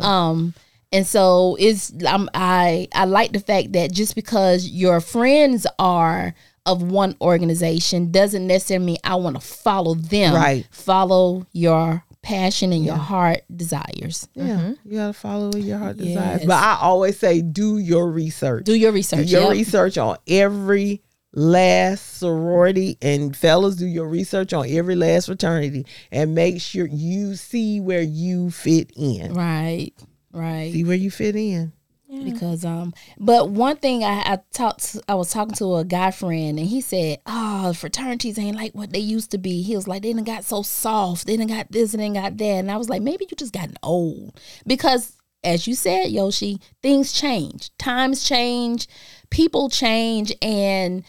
Um, 0.03 0.53
and 0.91 1.06
so 1.06 1.58
it's, 1.60 1.91
um, 2.06 2.29
I, 2.34 2.88
I 2.94 3.06
like 3.06 3.34
the 3.34 3.39
fact 3.39 3.74
that 3.74 3.91
just 3.91 4.15
because 4.15 4.67
your 4.67 5.01
friends 5.01 5.67
are 5.77 6.34
of 6.65 6.82
one 6.82 7.15
organization 7.22 8.12
doesn't 8.12 8.46
necessarily 8.48 8.86
mean 8.86 8.98
I 9.03 9.15
want 9.15 9.39
to 9.39 9.46
follow 9.46 9.96
them. 9.96 10.34
Right. 10.34 10.65
Follow 10.72 11.46
your 11.53 12.03
passion 12.27 12.74
and 12.74 12.84
your 12.84 12.98
heart 12.98 13.41
desires. 13.55 14.27
Yeah, 14.36 14.43
mm-hmm. 14.48 14.89
you 14.91 14.98
gotta 14.98 15.13
follow 15.13 15.48
what 15.48 15.62
your 15.62 15.77
heart 15.77 15.96
desires. 15.96 16.39
Yes. 16.41 16.46
But 16.46 16.62
I 16.62 16.77
always 16.81 17.17
say, 17.17 17.41
do 17.41 17.77
your 17.77 18.12
research. 18.12 18.65
Do 18.65 18.75
your 18.75 18.91
Do 18.91 18.96
research. 18.96 19.27
your 19.27 19.43
Yep. 19.43 19.51
research 19.51 19.98
on 19.98 20.17
every 20.27 21.01
last 21.34 22.17
sorority, 22.17 22.98
and 23.01 23.36
fellas, 23.36 23.77
do 23.77 23.86
your 23.86 24.10
research 24.10 24.51
on 24.51 24.67
every 24.67 24.96
last 24.96 25.27
fraternity, 25.27 25.86
and 26.12 26.36
make 26.36 26.60
sure 26.60 26.86
you 26.86 27.36
see 27.36 27.79
where 27.79 28.01
you 28.01 28.51
fit 28.51 28.91
in. 28.98 29.34
Right. 29.34 29.93
Right. 30.34 30.74
See 30.74 30.84
where 30.84 30.98
you 30.98 31.10
fit 31.10 31.36
in. 31.38 31.72
Because 32.09 32.63
um 32.63 32.93
but 33.19 33.49
one 33.49 33.75
thing 33.75 34.03
I, 34.03 34.21
I 34.25 34.39
talked 34.53 34.95
I 35.09 35.15
was 35.15 35.29
talking 35.29 35.55
to 35.55 35.75
a 35.75 35.83
guy 35.83 36.11
friend 36.11 36.57
and 36.57 36.67
he 36.67 36.79
said 36.79 37.19
oh 37.25 37.73
fraternities 37.73 38.39
ain't 38.39 38.55
like 38.55 38.73
what 38.73 38.93
they 38.93 38.99
used 38.99 39.31
to 39.31 39.37
be. 39.37 39.61
He 39.61 39.75
was 39.75 39.89
like 39.89 40.03
they 40.03 40.13
done 40.13 40.23
got 40.23 40.45
so 40.45 40.61
soft. 40.61 41.27
They 41.27 41.35
didn't 41.35 41.51
got 41.51 41.71
this 41.71 41.93
and 41.93 42.01
then 42.01 42.13
got 42.13 42.37
that. 42.37 42.45
And 42.45 42.71
I 42.71 42.77
was 42.77 42.87
like 42.87 43.01
maybe 43.01 43.27
you 43.29 43.35
just 43.35 43.53
gotten 43.53 43.75
old. 43.83 44.39
Because 44.65 45.17
as 45.43 45.67
you 45.67 45.75
said 45.75 46.07
Yoshie 46.07 46.61
things 46.81 47.11
change. 47.11 47.71
Times 47.77 48.23
change. 48.23 48.87
People 49.29 49.69
change. 49.69 50.33
And 50.41 51.03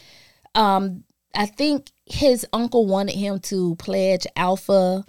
um 0.56 1.04
I 1.32 1.46
think 1.46 1.92
his 2.06 2.44
uncle 2.52 2.86
wanted 2.86 3.14
him 3.14 3.38
to 3.40 3.76
pledge 3.76 4.26
alpha 4.34 5.04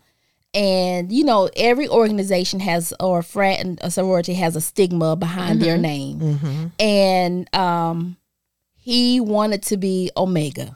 and 0.54 1.12
you 1.12 1.24
know 1.24 1.50
every 1.56 1.88
organization 1.88 2.60
has 2.60 2.94
or 3.00 3.22
frat 3.22 3.60
and 3.60 3.80
a 3.82 3.92
sorority 3.92 4.34
has 4.34 4.56
a 4.56 4.62
stigma 4.62 5.16
behind 5.16 5.62
their 5.62 5.78
name. 5.78 6.72
And 6.80 7.56
um 7.56 8.18
he 8.76 9.20
wanted 9.20 9.62
to 9.64 9.78
be 9.78 10.10
omega. 10.18 10.76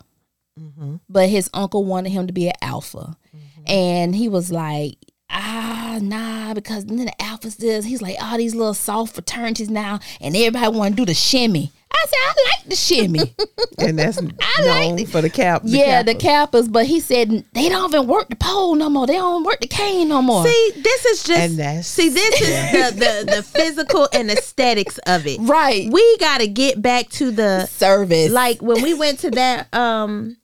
But 1.10 1.30
his 1.30 1.50
uncle 1.54 1.84
wanted 1.84 2.12
him 2.12 2.28
to 2.28 2.34
be 2.34 2.48
an 2.48 2.54
alpha. 2.62 3.18
And 3.66 4.16
he 4.16 4.30
was 4.30 4.52
like 4.52 4.98
ah 5.30 5.98
nah 6.02 6.54
because 6.54 6.86
then 6.86 7.06
the 7.06 7.22
alpha's 7.22 7.56
this. 7.56 7.86
He's 7.86 8.02
like 8.02 8.18
all 8.22 8.38
these 8.38 8.54
little 8.54 8.76
soft 8.76 9.16
fraternities 9.16 9.70
now 9.70 10.00
and 10.22 10.36
everybody 10.36 10.78
want 10.78 10.96
to 10.96 11.02
do 11.02 11.06
the 11.06 11.16
shimmy 11.16 11.72
i 11.96 12.06
said 12.08 12.18
i 12.20 12.34
like 12.58 12.70
the 12.70 12.76
shimmy. 12.76 13.36
And 13.80 13.98
that's 14.00 14.22
known 14.62 15.06
for 15.08 15.22
the 15.22 15.30
cap. 15.30 15.62
yeah 15.66 16.04
the 16.04 16.14
Kappas. 16.16 16.52
kappas 16.68 16.72
but 16.72 16.86
he 16.86 17.00
said 17.00 17.44
they 17.54 17.68
don't 17.70 17.94
even 17.94 18.08
work 18.08 18.30
the 18.30 18.36
pole 18.36 18.76
no 18.76 18.90
more. 18.90 19.08
They 19.08 19.16
don't 19.16 19.44
work 19.44 19.60
the 19.62 19.68
cane 19.68 20.08
no 20.10 20.22
more. 20.22 20.46
See, 20.46 20.72
this 20.78 21.06
is 21.06 21.24
just 21.24 21.40
And 21.40 21.58
that's- 21.60 21.88
see, 21.88 22.10
this 22.10 22.42
is 22.42 22.50
the, 22.94 23.00
the 23.26 23.36
the 23.38 23.44
physical 23.44 24.08
and 24.14 24.30
aesthetics 24.32 24.98
of 25.00 25.26
it. 25.28 25.40
right. 25.42 25.92
We 25.92 26.18
got 26.18 26.40
to 26.40 26.48
get 26.48 26.82
back 26.82 27.10
to 27.12 27.32
the 27.32 27.66
service. 27.66 28.32
like 28.32 28.62
when 28.62 28.82
we 28.82 28.94
went 28.94 29.20
to 29.20 29.32
that 29.32 29.74
um 29.74 30.38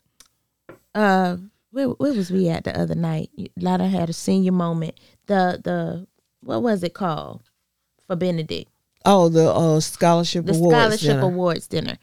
uh 0.96 1.38
where, 1.72 1.88
where 1.90 2.14
was 2.14 2.32
we 2.32 2.50
at 2.50 2.64
the 2.64 2.78
other 2.78 2.96
night? 2.96 3.30
Lana 3.58 3.88
had 3.88 4.10
a 4.10 4.14
senior 4.14 4.52
moment. 4.52 4.96
The 5.28 5.62
the 5.64 6.08
what 6.42 6.62
was 6.64 6.84
it 6.84 6.94
called? 6.94 7.44
For 8.08 8.16
benedict 8.16 8.70
Oh, 9.06 9.30
the 9.30 9.50
uh, 9.52 9.80
scholarship 9.80 10.46
the 10.46 10.54
awards. 10.54 10.76
scholarship 10.76 11.08
dinner. 11.08 11.22
awards 11.22 11.68
dinner 11.68 11.98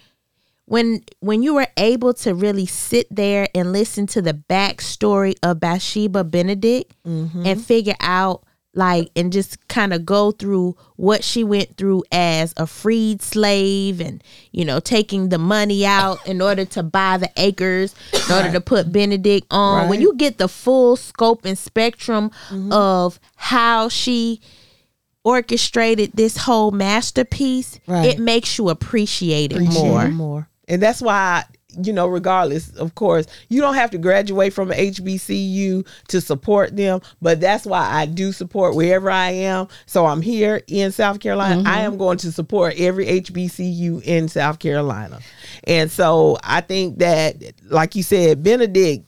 when 0.66 1.02
when 1.20 1.42
you 1.42 1.54
were 1.54 1.68
able 1.76 2.12
to 2.12 2.34
really 2.34 2.66
sit 2.66 3.06
there 3.10 3.48
and 3.54 3.72
listen 3.72 4.06
to 4.06 4.20
the 4.20 4.34
backstory 4.34 5.34
of 5.42 5.60
bathsheba 5.60 6.24
benedict 6.24 6.92
and 7.04 7.64
figure 7.64 7.94
out 8.00 8.42
like 8.74 9.08
and 9.16 9.32
just 9.32 9.66
kind 9.68 9.94
of 9.94 10.04
go 10.04 10.32
through 10.32 10.76
what 10.96 11.24
she 11.24 11.42
went 11.42 11.76
through 11.76 12.02
as 12.12 12.52
a 12.58 12.66
freed 12.66 13.22
slave 13.22 14.00
and 14.00 14.22
you 14.50 14.64
know 14.64 14.80
taking 14.80 15.28
the 15.30 15.38
money 15.38 15.86
out 15.86 16.18
in 16.26 16.42
order 16.42 16.64
to 16.64 16.82
buy 16.82 17.16
the 17.16 17.30
acres 17.36 17.94
in 18.12 18.34
order 18.34 18.52
to 18.52 18.60
put 18.60 18.92
benedict 18.92 19.46
on 19.50 19.88
when 19.88 20.00
you 20.00 20.14
get 20.16 20.36
the 20.38 20.48
full 20.48 20.96
scope 20.96 21.44
and 21.44 21.56
spectrum 21.56 22.30
of 22.72 23.18
how 23.36 23.88
she 23.88 24.40
orchestrated 25.26 26.12
this 26.14 26.36
whole 26.36 26.70
masterpiece 26.70 27.80
Right. 27.88 28.06
it 28.06 28.20
makes 28.20 28.58
you 28.58 28.68
appreciate 28.68 29.52
it 29.52 29.56
Appreciate 29.56 29.82
more 29.82 30.04
it 30.04 30.10
more. 30.10 30.48
And 30.68 30.80
that's 30.80 31.02
why, 31.02 31.44
you 31.82 31.92
know, 31.92 32.06
regardless, 32.06 32.70
of 32.76 32.94
course, 32.94 33.26
you 33.48 33.60
don't 33.60 33.74
have 33.74 33.90
to 33.90 33.98
graduate 33.98 34.52
from 34.52 34.70
HBCU 34.70 35.86
to 36.08 36.20
support 36.20 36.76
them, 36.76 37.00
but 37.20 37.40
that's 37.40 37.66
why 37.66 37.80
I 37.80 38.06
do 38.06 38.30
support 38.30 38.76
wherever 38.76 39.10
I 39.10 39.30
am. 39.30 39.66
So 39.86 40.06
I'm 40.06 40.22
here 40.22 40.62
in 40.68 40.92
South 40.92 41.18
Carolina. 41.18 41.60
I 41.60 41.78
mm-hmm. 41.78 41.86
am 41.86 41.96
going 41.98 42.18
to 42.18 42.30
support 42.30 42.74
every 42.78 43.06
HBCU 43.06 44.02
in 44.04 44.28
South 44.28 44.60
Carolina. 44.60 45.18
And 45.64 45.90
so 45.90 46.38
I 46.44 46.60
think 46.60 46.98
that, 46.98 47.36
like 47.64 47.96
you 47.96 48.04
said, 48.04 48.42
Benedict, 48.44 49.05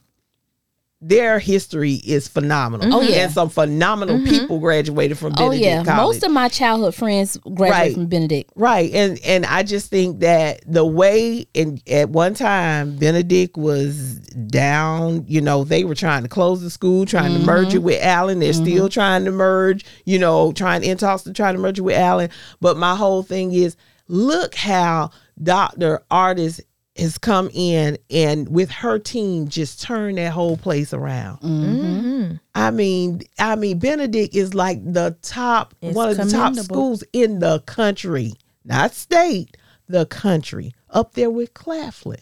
their 1.01 1.39
history 1.39 1.93
is 1.93 2.27
phenomenal. 2.27 2.87
Mm-hmm. 2.87 2.95
Oh, 2.95 3.01
yeah. 3.01 3.23
And 3.23 3.31
some 3.31 3.47
phenomenal 3.49 4.17
mm-hmm. 4.17 4.29
people 4.29 4.59
graduated 4.59 5.17
from 5.17 5.31
Benedict. 5.31 5.41
oh 5.41 5.49
Benedict 5.51 5.87
yeah 5.87 5.95
College. 5.95 6.15
most 6.15 6.23
of 6.23 6.31
my 6.31 6.49
childhood 6.49 6.93
friends 6.93 7.37
graduated 7.37 7.71
Right. 7.71 7.93
from 7.93 8.05
benedict 8.07 8.51
Right. 8.55 8.91
And 8.93 9.17
and 9.23 9.45
I 9.45 9.63
just 9.63 9.89
think 9.89 10.19
that 10.19 10.61
the 10.67 10.85
way 10.85 11.47
in 11.53 11.79
at 11.87 12.09
one 12.09 12.33
time 12.33 12.97
Benedict 12.97 13.55
was 13.55 14.19
down, 14.47 15.23
you 15.27 15.39
know, 15.39 15.63
they 15.63 15.85
were 15.85 15.95
trying 15.95 16.23
to 16.23 16.29
close 16.29 16.61
the 16.61 16.69
school, 16.69 17.05
trying 17.05 17.31
to 17.33 17.39
merge 17.45 17.73
it 17.73 17.77
mm-hmm. 17.77 17.85
with 17.85 18.03
Allen. 18.03 18.39
They're 18.39 18.51
still 18.51 18.89
trying 18.89 19.23
to 19.23 19.31
merge, 19.31 19.85
you 20.03 20.19
know, 20.19 20.51
trying 20.51 20.83
in 20.83 20.97
talks 20.97 21.23
to 21.23 21.31
try 21.33 21.53
to 21.53 21.57
merge 21.57 21.79
it 21.79 21.83
with 21.83 21.97
Allen. 21.97 22.29
But 22.59 22.75
my 22.75 22.95
whole 22.95 23.23
thing 23.23 23.53
is 23.53 23.77
look 24.09 24.55
how 24.55 25.11
Dr. 25.41 26.01
Artis 26.11 26.59
has 26.99 27.17
come 27.17 27.49
in 27.53 27.97
and 28.09 28.49
with 28.49 28.69
her 28.69 28.99
team 28.99 29.47
just 29.47 29.81
turned 29.81 30.17
that 30.17 30.31
whole 30.31 30.57
place 30.57 30.93
around. 30.93 31.39
Mm-hmm. 31.41 32.35
I 32.55 32.71
mean, 32.71 33.21
I 33.37 33.55
mean, 33.55 33.79
Benedict 33.79 34.35
is 34.35 34.53
like 34.53 34.83
the 34.83 35.17
top, 35.21 35.73
It's 35.81 35.95
one 35.95 36.09
of 36.09 36.17
the 36.17 36.29
top 36.29 36.55
schools 36.55 37.03
in 37.13 37.39
the 37.39 37.61
country, 37.61 38.33
not 38.65 38.93
state, 38.93 39.57
the 39.87 40.05
country, 40.05 40.73
up 40.89 41.13
there 41.13 41.29
with 41.29 41.53
Claflin. 41.53 42.19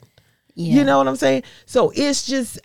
yeah 0.56 0.76
You 0.76 0.84
know 0.84 0.98
what 1.00 1.08
I'm 1.08 1.16
saying? 1.16 1.44
So 1.66 1.92
it's 1.96 2.26
just, 2.26 2.60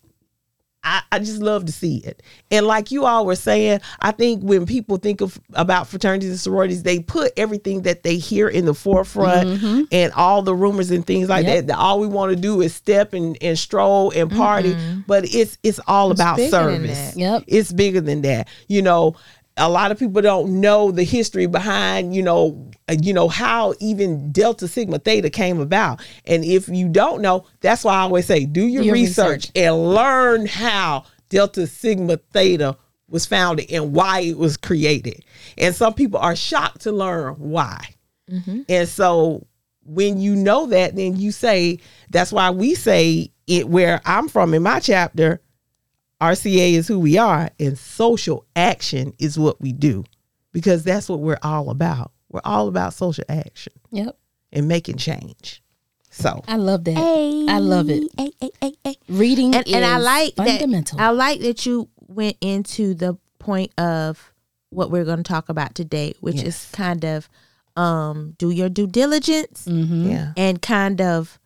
I, 0.85 1.03
I 1.13 1.19
just 1.21 1.41
love 1.41 1.67
to 1.67 1.73
see 1.73 1.99
it. 1.99 2.23
And 2.51 2.67
like 2.67 2.91
you 2.91 3.05
all 3.05 3.25
were 3.25 3.37
saying, 3.37 3.81
I 4.01 4.11
think 4.11 4.43
when 4.43 4.67
people 4.67 4.97
think 4.97 5.21
of 5.21 5.41
about 5.53 5.87
fraternities 5.87 6.31
and 6.31 6.41
sororities, 6.41 6.83
they 6.83 6.99
put 6.99 7.33
everything 7.37 7.83
that 7.83 8.03
they 8.03 8.17
hear 8.17 8.49
in 8.49 8.65
the 8.65 8.75
forefront 8.75 9.63
and 9.93 10.13
all 10.15 10.43
the 10.43 10.55
rumors 10.55 10.91
and 10.91 11.07
things 11.07 11.29
like 11.29 11.47
Yep. 11.47 11.67
that. 11.67 11.79
All 11.79 12.01
we 12.01 12.07
want 12.09 12.31
to 12.35 12.37
do 12.37 12.61
is 12.61 12.75
step 12.75 13.13
and, 13.15 13.39
and 13.41 13.59
stroll 13.59 14.11
and 14.11 14.31
party, 14.31 14.77
but 15.07 15.25
it's 15.33 15.57
it's 15.63 15.79
all 15.87 16.11
about 16.11 16.39
service. 16.51 17.17
Yep. 17.17 17.45
It's 17.47 17.73
bigger 17.73 18.01
than 18.01 18.23
that. 18.23 18.49
You 18.67 18.83
know, 18.83 19.15
a 19.57 19.69
lot 19.69 19.91
of 19.91 19.99
people 19.99 20.23
don't 20.23 20.61
know 20.61 20.91
the 20.91 21.05
history 21.05 21.47
behind, 21.47 22.15
you 22.15 22.23
know, 22.23 22.71
uh, 22.89 22.97
you 23.01 23.13
know 23.13 23.29
how 23.29 23.75
even 23.81 24.33
Delta 24.33 24.67
Sigma 24.67 24.99
Theta 24.99 25.31
came 25.31 25.61
about. 25.61 26.01
And 26.25 26.45
if 26.45 26.69
you 26.69 26.89
don't 26.89 27.21
know, 27.21 27.47
that's 27.61 27.85
why 27.85 27.95
I 27.95 28.01
always 28.01 28.27
say 28.27 28.47
do 28.47 28.67
your, 28.67 28.83
your 28.83 28.95
research, 28.95 29.49
research. 29.49 29.53
and 29.55 29.95
learn 29.95 30.47
how 30.47 31.05
Delta 31.29 31.67
Sigma 31.67 32.17
Theta 32.33 32.77
was 33.09 33.27
founded 33.27 33.71
and 33.71 33.93
why 33.93 34.21
it 34.21 34.39
was 34.39 34.57
created. 34.57 35.23
And 35.59 35.75
some 35.75 35.93
people 35.93 36.19
are 36.19 36.35
shocked 36.35 36.81
to 36.83 36.93
learn 36.93 37.35
why. 37.35 37.79
And 38.71 38.89
so 38.89 39.47
when 39.85 40.19
you 40.19 40.35
know 40.35 40.67
that, 40.69 40.97
then 40.97 41.17
you 41.17 41.31
say, 41.31 41.79
that's 42.09 42.33
why 42.33 42.51
we 42.51 42.75
say 42.75 43.31
it 43.47 43.69
where 43.69 44.01
I'm 44.07 44.29
from 44.29 44.55
in 44.55 44.63
my 44.63 44.81
chapter, 44.81 45.43
RCA 46.23 46.75
is 46.75 46.87
who 46.87 47.01
we 47.01 47.19
are, 47.19 47.51
and 47.59 47.77
social 47.77 48.47
action 48.55 49.13
is 49.19 49.39
what 49.39 49.61
we 49.61 49.73
do 49.73 50.05
because 50.53 50.85
that's 50.85 51.09
what 51.09 51.19
we're 51.21 51.39
all 51.43 51.69
about. 51.71 52.13
we're 52.31 52.41
all 52.45 52.69
about 52.69 52.95
social 52.95 53.25
action 53.29 53.73
Yep. 53.91 54.17
and 54.53 54.69
making 54.69 54.97
change. 54.97 55.63
So 56.11 56.43
I 56.47 56.57
love 56.57 56.85
that. 56.85 56.95
Hey, 56.95 57.47
I 57.49 57.59
love 57.59 57.91
it. 57.91 58.05
Hey, 58.17 58.33
hey, 58.41 58.51
hey, 58.61 58.75
hey. 58.85 58.97
Reading 59.09 59.55
And, 59.55 59.67
and 59.67 59.85
I 59.85 59.99
is 59.99 60.05
like 60.05 60.37
fundamental. 60.37 60.99
that. 60.99 61.09
I 61.09 61.11
like 61.11 61.41
that 61.41 61.67
you 61.67 61.89
went 61.97 62.37
into 62.41 62.95
the 62.95 63.19
point 63.39 63.73
of 63.79 64.33
what 64.71 64.91
we're 64.91 65.05
going 65.05 65.19
to 65.19 65.23
talk 65.25 65.49
about 65.49 65.75
today, 65.75 66.15
which 66.21 66.43
is 66.43 66.69
kind 66.73 67.05
of 67.05 67.29
um, 67.77 68.35
do 68.39 68.51
your 68.51 68.69
due 68.69 68.87
diligence 68.87 69.67
mm-hmm. 69.67 70.11
yeah, 70.11 70.33
and 70.37 70.61
kind 70.63 71.01
of 71.01 71.39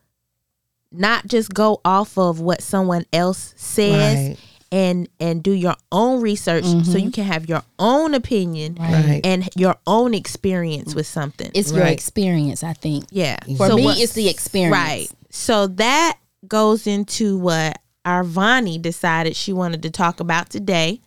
not 0.92 1.26
just 1.26 1.52
go 1.54 1.80
off 1.84 2.18
of 2.18 2.40
what 2.40 2.60
someone 2.62 3.04
else 3.12 3.54
says 3.56 4.28
Right. 4.30 4.36
And 4.72 5.08
and 5.20 5.42
do 5.42 5.52
your 5.52 5.76
own 5.92 6.20
research 6.20 6.64
so 6.64 6.70
Mhm. 6.76 7.02
you 7.04 7.10
can 7.10 7.24
have 7.24 7.48
your 7.48 7.62
own 7.78 8.14
opinion 8.14 8.76
Right. 8.80 9.20
and 9.24 9.48
your 9.54 9.76
own 9.86 10.12
experience 10.14 10.94
with 10.94 11.06
something. 11.06 11.50
It's 11.54 11.72
your 11.72 11.84
experience, 11.86 12.62
I 12.64 12.72
think. 12.72 13.06
yeah. 13.10 13.36
For 13.56 13.68
So 13.68 13.76
me, 13.76 13.84
what- 13.84 13.98
it's 14.00 14.12
the 14.14 14.28
experience. 14.28 14.72
Right. 14.74 15.08
So 15.30 15.66
that 15.68 16.18
goes 16.48 16.86
into 16.86 17.38
what 17.38 17.78
Arvani 18.04 18.80
decided 18.80 19.34
she 19.36 19.52
wanted 19.52 19.82
to 19.82 19.90
talk 19.90 20.20
about 20.20 20.50
today, 20.50 21.00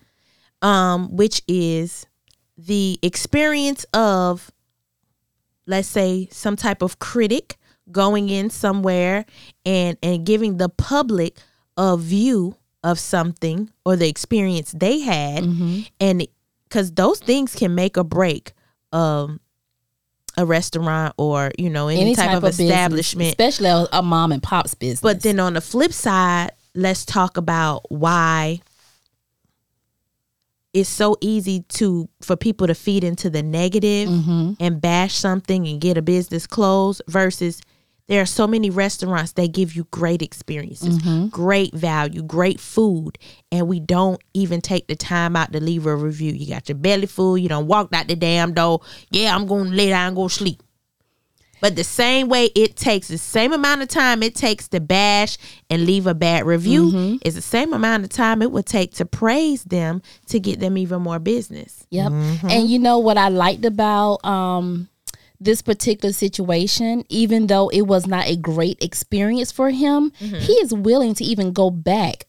um, 0.62 1.16
which 1.16 1.42
is 1.48 2.06
the 2.58 3.00
experience 3.02 3.86
of, 3.94 4.52
let's 5.66 5.88
say, 5.88 6.28
some 6.32 6.56
type 6.56 6.82
of 6.82 7.00
critic 7.00 7.58
going 7.92 8.30
in 8.30 8.50
somewhere 8.50 9.26
and 9.66 9.98
and 10.04 10.26
giving 10.26 10.58
the 10.58 10.70
public 10.70 11.38
a 11.78 11.98
view 11.98 12.56
of 12.84 12.98
something 13.00 13.70
or 13.86 13.96
the 13.96 14.08
experience 14.08 14.72
they 14.72 15.00
had, 15.00 15.44
Mm-hmm. 15.44 15.80
and 16.00 16.28
because 16.64 16.92
those 16.92 17.20
things 17.20 17.56
can 17.56 17.74
make 17.76 17.98
or 17.98 18.04
break 18.04 18.54
um 18.94 19.40
a 20.38 20.46
restaurant 20.46 21.14
or 21.18 21.52
you 21.58 21.70
know 21.70 21.88
any, 21.90 22.16
type, 22.16 22.38
of, 22.38 22.44
business, 22.44 22.70
establishment 22.70 23.30
especially 23.30 23.88
a, 23.92 24.02
mom 24.02 24.32
and 24.32 24.42
pop's 24.42 24.74
business. 24.74 25.02
but 25.02 25.22
then 25.22 25.40
on 25.40 25.54
the 25.54 25.62
flip 25.62 25.92
side, 25.92 26.52
let's 26.76 27.04
talk 27.06 27.36
about 27.38 27.82
why 27.92 28.62
it's 30.74 30.90
so 30.90 31.18
easy 31.20 31.62
to 31.70 32.08
for 32.22 32.36
people 32.36 32.68
to 32.68 32.76
feed 32.76 33.04
into 33.04 33.30
the 33.30 33.42
negative 33.44 34.08
hmm 34.08 34.54
and 34.60 34.80
bash 34.82 35.16
something 35.16 35.68
and 35.68 35.82
get 35.82 35.98
a 35.98 36.02
business 36.02 36.46
closed 36.48 37.02
versus 37.08 37.62
there 38.10 38.22
are 38.22 38.26
so 38.26 38.46
many 38.48 38.70
restaurants 38.70 39.32
that 39.34 39.54
give 39.54 39.74
you 39.76 39.86
great 39.92 40.22
experiences, 40.22 40.98
Mm-hmm. 41.00 41.28
great 41.28 41.74
value, 41.74 42.22
great 42.24 42.60
food, 42.60 43.18
and 43.52 43.68
we 43.68 43.80
don't 43.80 44.20
even 44.34 44.60
take 44.60 44.88
the 44.88 44.96
time 44.98 45.38
out 45.38 45.54
to 45.54 45.62
leave 45.62 45.86
a 45.86 45.96
review. 45.96 46.34
You 46.34 46.48
got 46.54 46.68
your 46.68 46.78
belly 46.78 47.06
full, 47.06 47.38
you 47.38 47.48
don't 47.48 47.68
walk 47.68 47.94
out 47.94 48.08
the 48.10 48.16
damn 48.18 48.54
door. 48.54 48.82
Yeah, 49.12 49.34
I'm 49.34 49.46
gonna 49.48 49.70
lay 49.70 49.90
down 49.90 50.08
and 50.08 50.16
go 50.18 50.28
sleep. 50.28 50.62
But 51.62 51.76
the 51.76 51.84
same 51.84 52.30
way 52.30 52.46
it 52.56 52.78
takes 52.78 53.10
the 53.10 53.18
same 53.18 53.52
amount 53.52 53.82
of 53.82 53.90
time 53.90 54.24
it 54.24 54.34
takes 54.34 54.70
to 54.70 54.80
bash 54.80 55.38
and 55.70 55.86
leave 55.86 56.08
a 56.08 56.14
bad 56.16 56.46
review 56.46 56.86
Mm-hmm. 56.92 57.16
is 57.26 57.36
the 57.36 57.42
same 57.42 57.74
amount 57.74 58.06
of 58.06 58.10
time 58.10 58.42
it 58.42 58.52
would 58.52 58.66
take 58.66 58.94
to 58.96 59.06
praise 59.06 59.66
them 59.66 60.02
to 60.28 60.40
get 60.40 60.60
them 60.62 60.78
even 60.78 61.02
more 61.02 61.20
business. 61.20 61.86
Yep. 61.90 62.12
And 62.50 62.70
you 62.70 62.80
know 62.80 63.00
what 63.00 63.18
I 63.18 63.28
liked 63.30 63.66
about 63.66 64.24
um 64.26 64.88
this 65.40 65.62
particular 65.62 66.14
situation, 66.14 67.06
even 67.10 67.48
though 67.48 67.70
it 67.70 67.84
was 67.84 68.06
not 68.06 68.28
a 68.28 68.36
great 68.36 68.82
experience 68.84 69.52
for 69.52 69.70
him, 69.70 70.12
mm-hmm. 70.12 70.36
he 70.36 70.54
is 70.54 70.74
willing 70.74 71.14
to 71.16 71.24
even 71.24 71.54
go 71.54 71.70
back 71.70 72.26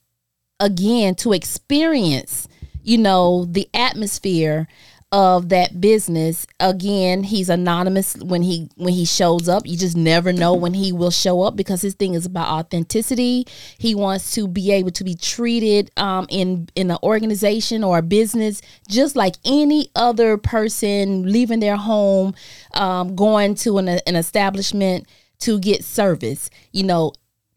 again 0.60 1.14
to 1.16 1.32
experience, 1.32 2.46
you 2.82 2.98
know, 2.98 3.46
the 3.46 3.68
atmosphere 3.74 4.68
of 5.12 5.48
that 5.48 5.80
business 5.80 6.46
again 6.60 7.24
he's 7.24 7.48
anonymous 7.48 8.14
when 8.18 8.42
he 8.42 8.68
when 8.76 8.92
he 8.92 9.04
shows 9.04 9.48
up. 9.48 9.66
You 9.66 9.76
just 9.76 9.96
never 9.96 10.32
know 10.32 10.54
when 10.54 10.74
he 10.74 10.92
will 10.92 11.10
show 11.10 11.42
up 11.42 11.56
because 11.56 11.82
his 11.82 11.94
thing 11.94 12.14
is 12.14 12.26
about 12.26 12.48
authenticity. 12.48 13.46
He 13.76 13.94
wants 13.94 14.34
to 14.34 14.46
be 14.46 14.70
able 14.70 14.92
to 14.92 15.02
be 15.02 15.14
treated 15.14 15.90
um, 15.96 16.26
in 16.28 16.68
in 16.76 16.90
an 16.90 16.98
organization 17.02 17.82
or 17.82 17.98
a 17.98 18.02
business 18.02 18.62
just 18.88 19.16
like 19.16 19.34
any 19.44 19.90
other 19.96 20.36
person 20.36 21.30
leaving 21.30 21.60
their 21.60 21.76
home 21.76 22.34
um, 22.74 23.16
going 23.16 23.56
to 23.56 23.78
an, 23.78 23.88
an 23.88 24.14
establishment 24.14 25.06
to 25.40 25.58
get 25.58 25.84
service. 25.84 26.50
You 26.70 26.84
know 26.84 27.12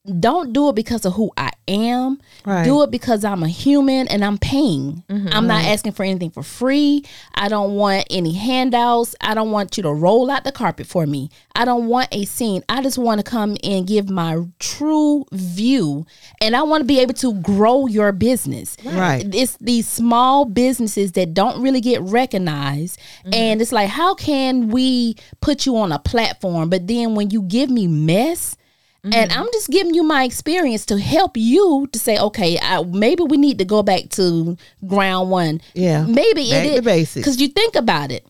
don't 0.06 0.52
do 0.52 0.68
it 0.68 0.76
because 0.76 1.06
of 1.06 1.14
who 1.14 1.32
I 1.38 1.52
am. 1.66 2.20
Right. 2.46 2.66
Do 2.66 2.84
it 2.84 2.92
because 2.92 3.24
I'm 3.24 3.42
a 3.42 3.48
human 3.48 4.10
and 4.10 4.24
I'm 4.24 4.38
paying. 4.38 5.02
Mm-hmm. 5.10 5.30
I'm 5.32 5.48
not 5.48 5.64
asking 5.64 5.94
for 5.94 6.04
anything 6.04 6.30
for 6.30 6.44
free. 6.44 7.06
I 7.34 7.48
don't 7.48 7.76
want 7.76 8.08
any 8.10 8.34
handouts. 8.34 9.16
I 9.22 9.34
don't 9.34 9.52
want 9.52 9.78
you 9.78 9.84
to 9.84 9.94
roll 9.94 10.30
out 10.30 10.44
the 10.44 10.52
carpet 10.52 10.88
for 10.88 11.06
me. 11.06 11.30
I 11.56 11.64
don't 11.64 11.88
want 11.88 12.10
a 12.12 12.26
scene. 12.26 12.64
I 12.68 12.82
just 12.82 12.98
want 12.98 13.20
to 13.20 13.24
come 13.24 13.56
and 13.64 13.88
give 13.88 14.10
my 14.10 14.44
true 14.60 15.26
view 15.32 16.06
and 16.42 16.54
I 16.54 16.64
want 16.64 16.82
to 16.82 16.86
be 16.86 17.00
able 17.00 17.14
to 17.16 17.36
grow 17.36 17.88
your 17.88 18.12
business. 18.12 18.76
Right. 18.84 19.24
It's 19.34 19.56
these 19.62 19.88
small 19.88 20.44
businesses 20.44 21.14
that 21.14 21.34
don't 21.34 21.62
really 21.62 21.82
get 21.82 22.02
recognized. 22.02 23.00
Mm-hmm. 23.20 23.34
And 23.34 23.62
it's 23.62 23.72
like, 23.72 23.88
how 23.88 24.16
can 24.16 24.68
we 24.68 25.16
put 25.40 25.66
you 25.66 25.78
on 25.78 25.94
a 25.94 26.00
platform? 26.00 26.70
But 26.70 26.88
then 26.88 27.16
when 27.16 27.30
you 27.30 27.42
give 27.44 27.70
me 27.70 27.88
mess, 27.88 28.58
and 29.04 29.14
mm-hmm. 29.32 29.40
I'm 29.42 29.48
just 29.52 29.70
giving 29.70 29.94
you 29.94 30.04
my 30.04 30.24
experience 30.24 30.86
to 30.86 30.98
help 30.98 31.36
you 31.36 31.88
to 31.92 32.00
say, 32.00 32.18
okay, 32.18 32.58
I, 32.62 32.84
maybe 32.84 33.24
we 33.24 33.36
need 33.36 33.58
to 33.60 33.66
go 33.66 33.84
back 33.84 34.10
to 34.12 34.58
ground 34.88 35.30
one. 35.30 35.60
Yeah. 35.74 36.06
Maybe 36.06 36.50
Back 36.52 36.66
it 36.66 36.88
is 36.88 37.14
because 37.14 37.42
you 37.42 37.50
think 37.50 37.76
about 37.76 38.12
it. 38.12 38.26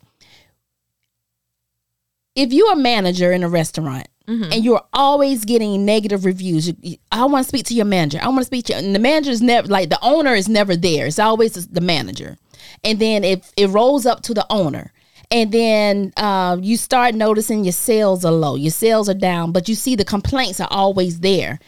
If 2.35 2.51
you're 2.51 2.73
a 2.73 2.75
manager 2.75 3.31
in 3.31 3.43
a 3.43 3.49
restaurant 3.49 4.07
mm-hmm. 4.27 4.51
and 4.51 4.65
you're 4.65 4.81
always 4.93 5.45
getting 5.45 5.85
negative 5.85 6.25
reviews, 6.25 6.67
you- 6.67 6.77
you- 6.81 6.97
I 7.11 7.25
want 7.25 7.45
to 7.45 7.49
speak 7.49 7.67
to 7.67 7.75
your 7.75 7.85
manager. 7.85 8.19
I 8.19 8.27
want 8.29 8.39
to 8.39 8.45
speak 8.45 8.65
to 8.65 8.73
and 8.75 8.95
the 8.95 8.99
manager 8.99 9.29
is 9.29 9.43
never 9.43 9.67
like 9.67 9.89
the 9.89 9.99
owner 10.01 10.33
is 10.33 10.49
never 10.49 10.75
there. 10.75 11.05
It's 11.05 11.19
always 11.19 11.53
the 11.53 11.81
manager, 11.81 12.37
and 12.83 12.97
then 12.97 13.23
it 13.23 13.45
it 13.55 13.69
rolls 13.69 14.07
up 14.07 14.23
to 14.23 14.33
the 14.33 14.47
owner. 14.49 14.91
And 15.33 15.51
then 15.51 16.13
uh, 16.15 16.57
you 16.61 16.77
start 16.77 17.15
noticing 17.15 17.65
your 17.65 17.73
sales 17.73 18.23
are 18.23 18.31
low, 18.31 18.55
your 18.55 18.71
sales 18.71 19.09
are 19.09 19.15
down, 19.15 19.51
but 19.51 19.67
you 19.67 19.75
see 19.75 19.95
the 19.95 20.05
complaints 20.05 20.61
are 20.61 20.69
always 20.71 21.19
there 21.19 21.59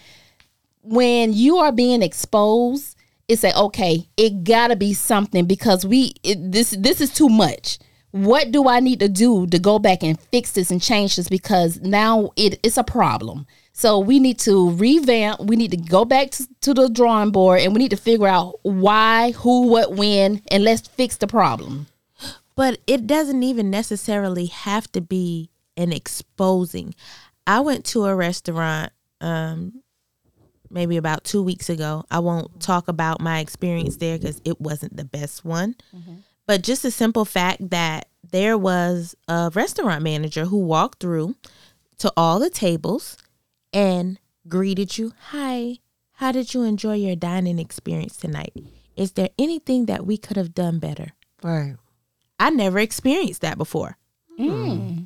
when 0.85 1.33
you 1.33 1.57
are 1.57 1.71
being 1.71 2.01
exposed, 2.01 2.95
it's 3.27 3.43
like 3.43 3.55
okay, 3.55 4.07
it 4.17 4.43
gotta 4.43 4.75
be 4.75 4.93
something 4.93 5.45
because 5.45 5.85
we 5.85 6.13
it, 6.23 6.51
this 6.51 6.71
this 6.71 7.01
is 7.01 7.11
too 7.13 7.29
much. 7.29 7.79
What 8.11 8.51
do 8.51 8.69
I 8.69 8.79
need 8.79 9.01
to 9.01 9.09
do 9.09 9.45
to 9.47 9.59
go 9.59 9.77
back 9.77 10.01
and 10.01 10.17
fix 10.17 10.51
this 10.51 10.71
and 10.71 10.81
change 10.81 11.17
this? 11.17 11.27
Because 11.27 11.81
now 11.81 12.29
it, 12.37 12.59
it's 12.63 12.77
a 12.77 12.83
problem. 12.83 13.45
So 13.73 13.99
we 13.99 14.21
need 14.21 14.39
to 14.39 14.69
revamp. 14.69 15.41
We 15.41 15.57
need 15.57 15.71
to 15.71 15.77
go 15.77 16.05
back 16.05 16.31
to, 16.31 16.47
to 16.61 16.73
the 16.73 16.87
drawing 16.87 17.31
board 17.31 17.59
and 17.59 17.73
we 17.73 17.79
need 17.79 17.91
to 17.91 17.97
figure 17.97 18.27
out 18.27 18.57
why, 18.61 19.31
who, 19.31 19.67
what, 19.67 19.95
when, 19.95 20.41
and 20.49 20.63
let's 20.63 20.87
fix 20.87 21.17
the 21.17 21.27
problem. 21.27 21.87
But 22.55 22.79
it 22.87 23.05
doesn't 23.05 23.43
even 23.43 23.69
necessarily 23.69 24.45
have 24.47 24.91
to 24.93 25.01
be 25.01 25.49
an 25.77 25.91
exposing. 25.91 26.95
I 27.45 27.59
went 27.59 27.85
to 27.85 28.05
a 28.05 28.15
restaurant 28.15 28.91
um 29.21 29.81
maybe 30.69 30.97
about 30.97 31.23
2 31.23 31.43
weeks 31.43 31.69
ago. 31.69 32.03
I 32.09 32.19
won't 32.19 32.59
talk 32.59 32.87
about 32.87 33.21
my 33.21 33.39
experience 33.39 33.97
there 33.97 34.17
cuz 34.17 34.41
it 34.43 34.59
wasn't 34.59 34.97
the 34.97 35.05
best 35.05 35.45
one. 35.45 35.75
But 36.47 36.63
just 36.63 36.85
a 36.85 36.91
simple 36.91 37.25
fact 37.25 37.69
that 37.71 38.07
there 38.31 38.57
was 38.57 39.15
a 39.27 39.51
restaurant 39.53 40.03
manager 40.03 40.45
who 40.45 40.57
walked 40.57 40.99
through 40.99 41.35
to 41.99 42.11
all 42.17 42.39
the 42.39 42.49
tables 42.49 43.17
and 43.73 44.19
greeted 44.47 44.97
you. 44.97 45.13
Hi, 45.29 45.79
how 46.13 46.31
did 46.31 46.53
you 46.53 46.63
enjoy 46.63 46.95
your 46.95 47.15
dining 47.15 47.59
experience 47.59 48.17
tonight? 48.17 48.53
Is 48.95 49.13
there 49.13 49.29
anything 49.39 49.85
that 49.85 50.05
we 50.05 50.17
could 50.17 50.37
have 50.37 50.53
done 50.53 50.79
better? 50.79 51.13
Right. 51.41 51.75
I 52.39 52.49
never 52.49 52.79
experienced 52.79 53.41
that 53.41 53.57
before. 53.57 53.97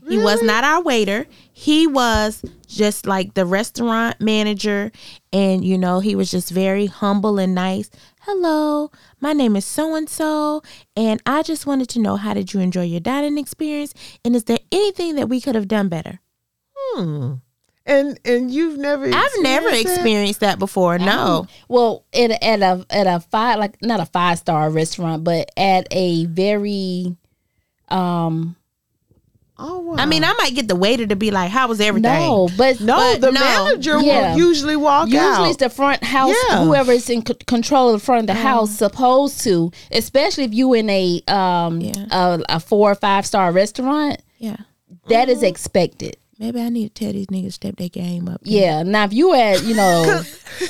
He 0.10 0.18
was 0.18 0.42
not 0.42 0.63
our 0.63 0.82
waiter. 0.82 1.28
He 1.54 1.86
was 1.86 2.44
just 2.68 3.06
like 3.06 3.36
the 3.36 3.46
restaurant 3.46 4.20
manager. 4.20 4.92
And, 5.32 5.63
you 5.63 5.78
know, 5.78 6.00
he 6.00 6.15
was 6.15 6.32
just 6.32 6.50
very 6.50 6.88
humble 6.88 7.38
and 7.38 7.54
nice. 7.54 7.92
Hello, 8.22 8.92
my 9.20 9.34
name 9.34 9.56
is 9.56 9.65
so 9.65 9.96
and 9.96 10.10
so. 10.10 10.63
And 10.96 11.22
I 11.26 11.44
just 11.44 11.68
wanted 11.68 11.89
to 11.89 12.00
know 12.00 12.15
how 12.15 12.34
did 12.34 12.54
you 12.54 12.60
enjoy 12.60 12.84
your 12.84 13.00
dining 13.02 13.38
experience? 13.38 13.94
And 14.26 14.36
is 14.36 14.46
there 14.46 14.60
anything 14.72 15.15
that 15.15 15.30
we 15.30 15.39
could 15.42 15.56
have 15.56 15.68
done 15.68 15.89
better? 15.89 16.20
Hmm. 16.76 17.34
And 17.89 18.19
and 18.23 18.52
you've 18.52 18.78
never 18.78 19.06
I've 19.06 19.32
never 19.39 19.67
experienced 19.69 19.86
that? 19.88 19.93
experienced 19.95 20.39
that 20.41 20.60
before. 20.60 20.99
No. 20.99 21.47
Well, 21.67 22.06
at 22.13 22.32
a, 22.32 22.43
at 22.43 22.62
a 22.62 22.86
at 22.89 23.08
a 23.08 23.19
five 23.19 23.58
like 23.60 23.82
not 23.82 23.99
a 23.99 24.06
five 24.06 24.38
star 24.38 24.69
restaurant, 24.69 25.23
but 25.23 25.49
at 25.58 25.88
a 25.91 26.25
very 26.25 27.15
um 27.89 28.56
Oh 29.62 29.80
wow. 29.80 29.95
I 29.97 30.06
mean, 30.06 30.23
I 30.23 30.32
might 30.38 30.56
get 30.56 30.69
the 30.69 30.75
waiter 30.78 31.06
to 31.06 31.17
be 31.17 31.32
like, 31.32 31.52
how 31.52 31.67
was 31.67 31.82
everything? 31.82 32.10
no, 32.13 32.47
but 32.58 32.80
no, 32.80 32.95
but 32.95 33.19
the 33.19 33.32
no. 33.32 33.39
manager 33.41 33.99
Yeah. 33.99 34.32
will 34.32 34.38
usually 34.39 34.78
walk 34.78 35.08
Usually 35.10 35.19
out. 35.21 35.47
it's 35.49 35.58
the 35.58 35.69
front 35.69 36.02
house, 36.02 36.34
Yeah. 36.49 36.63
whoever 36.63 36.93
is 36.93 37.10
in 37.10 37.25
c- 37.25 37.34
control 37.45 37.93
of 37.93 37.99
the 37.99 38.06
front 38.06 38.21
of 38.21 38.28
the 38.28 38.41
house, 38.41 38.71
supposed 38.71 39.41
to, 39.41 39.71
especially 39.91 40.45
if 40.45 40.54
you 40.54 40.73
in 40.73 40.89
a 40.89 41.21
um 41.28 41.82
Yeah. 41.82 42.06
a, 42.10 42.39
a 42.47 42.60
four 42.62 42.89
or 42.91 42.95
five 42.95 43.25
star 43.25 43.52
restaurant. 43.52 44.21
Yeah. 44.38 44.56
That 45.10 45.28
is 45.28 45.43
expected. 45.43 46.15
Maybe 46.39 46.62
I 46.62 46.69
need 46.69 46.95
to 46.95 47.04
tell 47.04 47.12
these 47.13 47.28
niggas 47.28 47.52
step 47.54 47.75
their 47.75 47.89
game 47.89 48.30
up. 48.30 48.39
Yeah. 48.43 48.84
Now 48.84 49.04
if 49.04 49.12
you 49.13 49.34
at 49.36 49.62
you 49.63 49.75
know, 49.75 50.23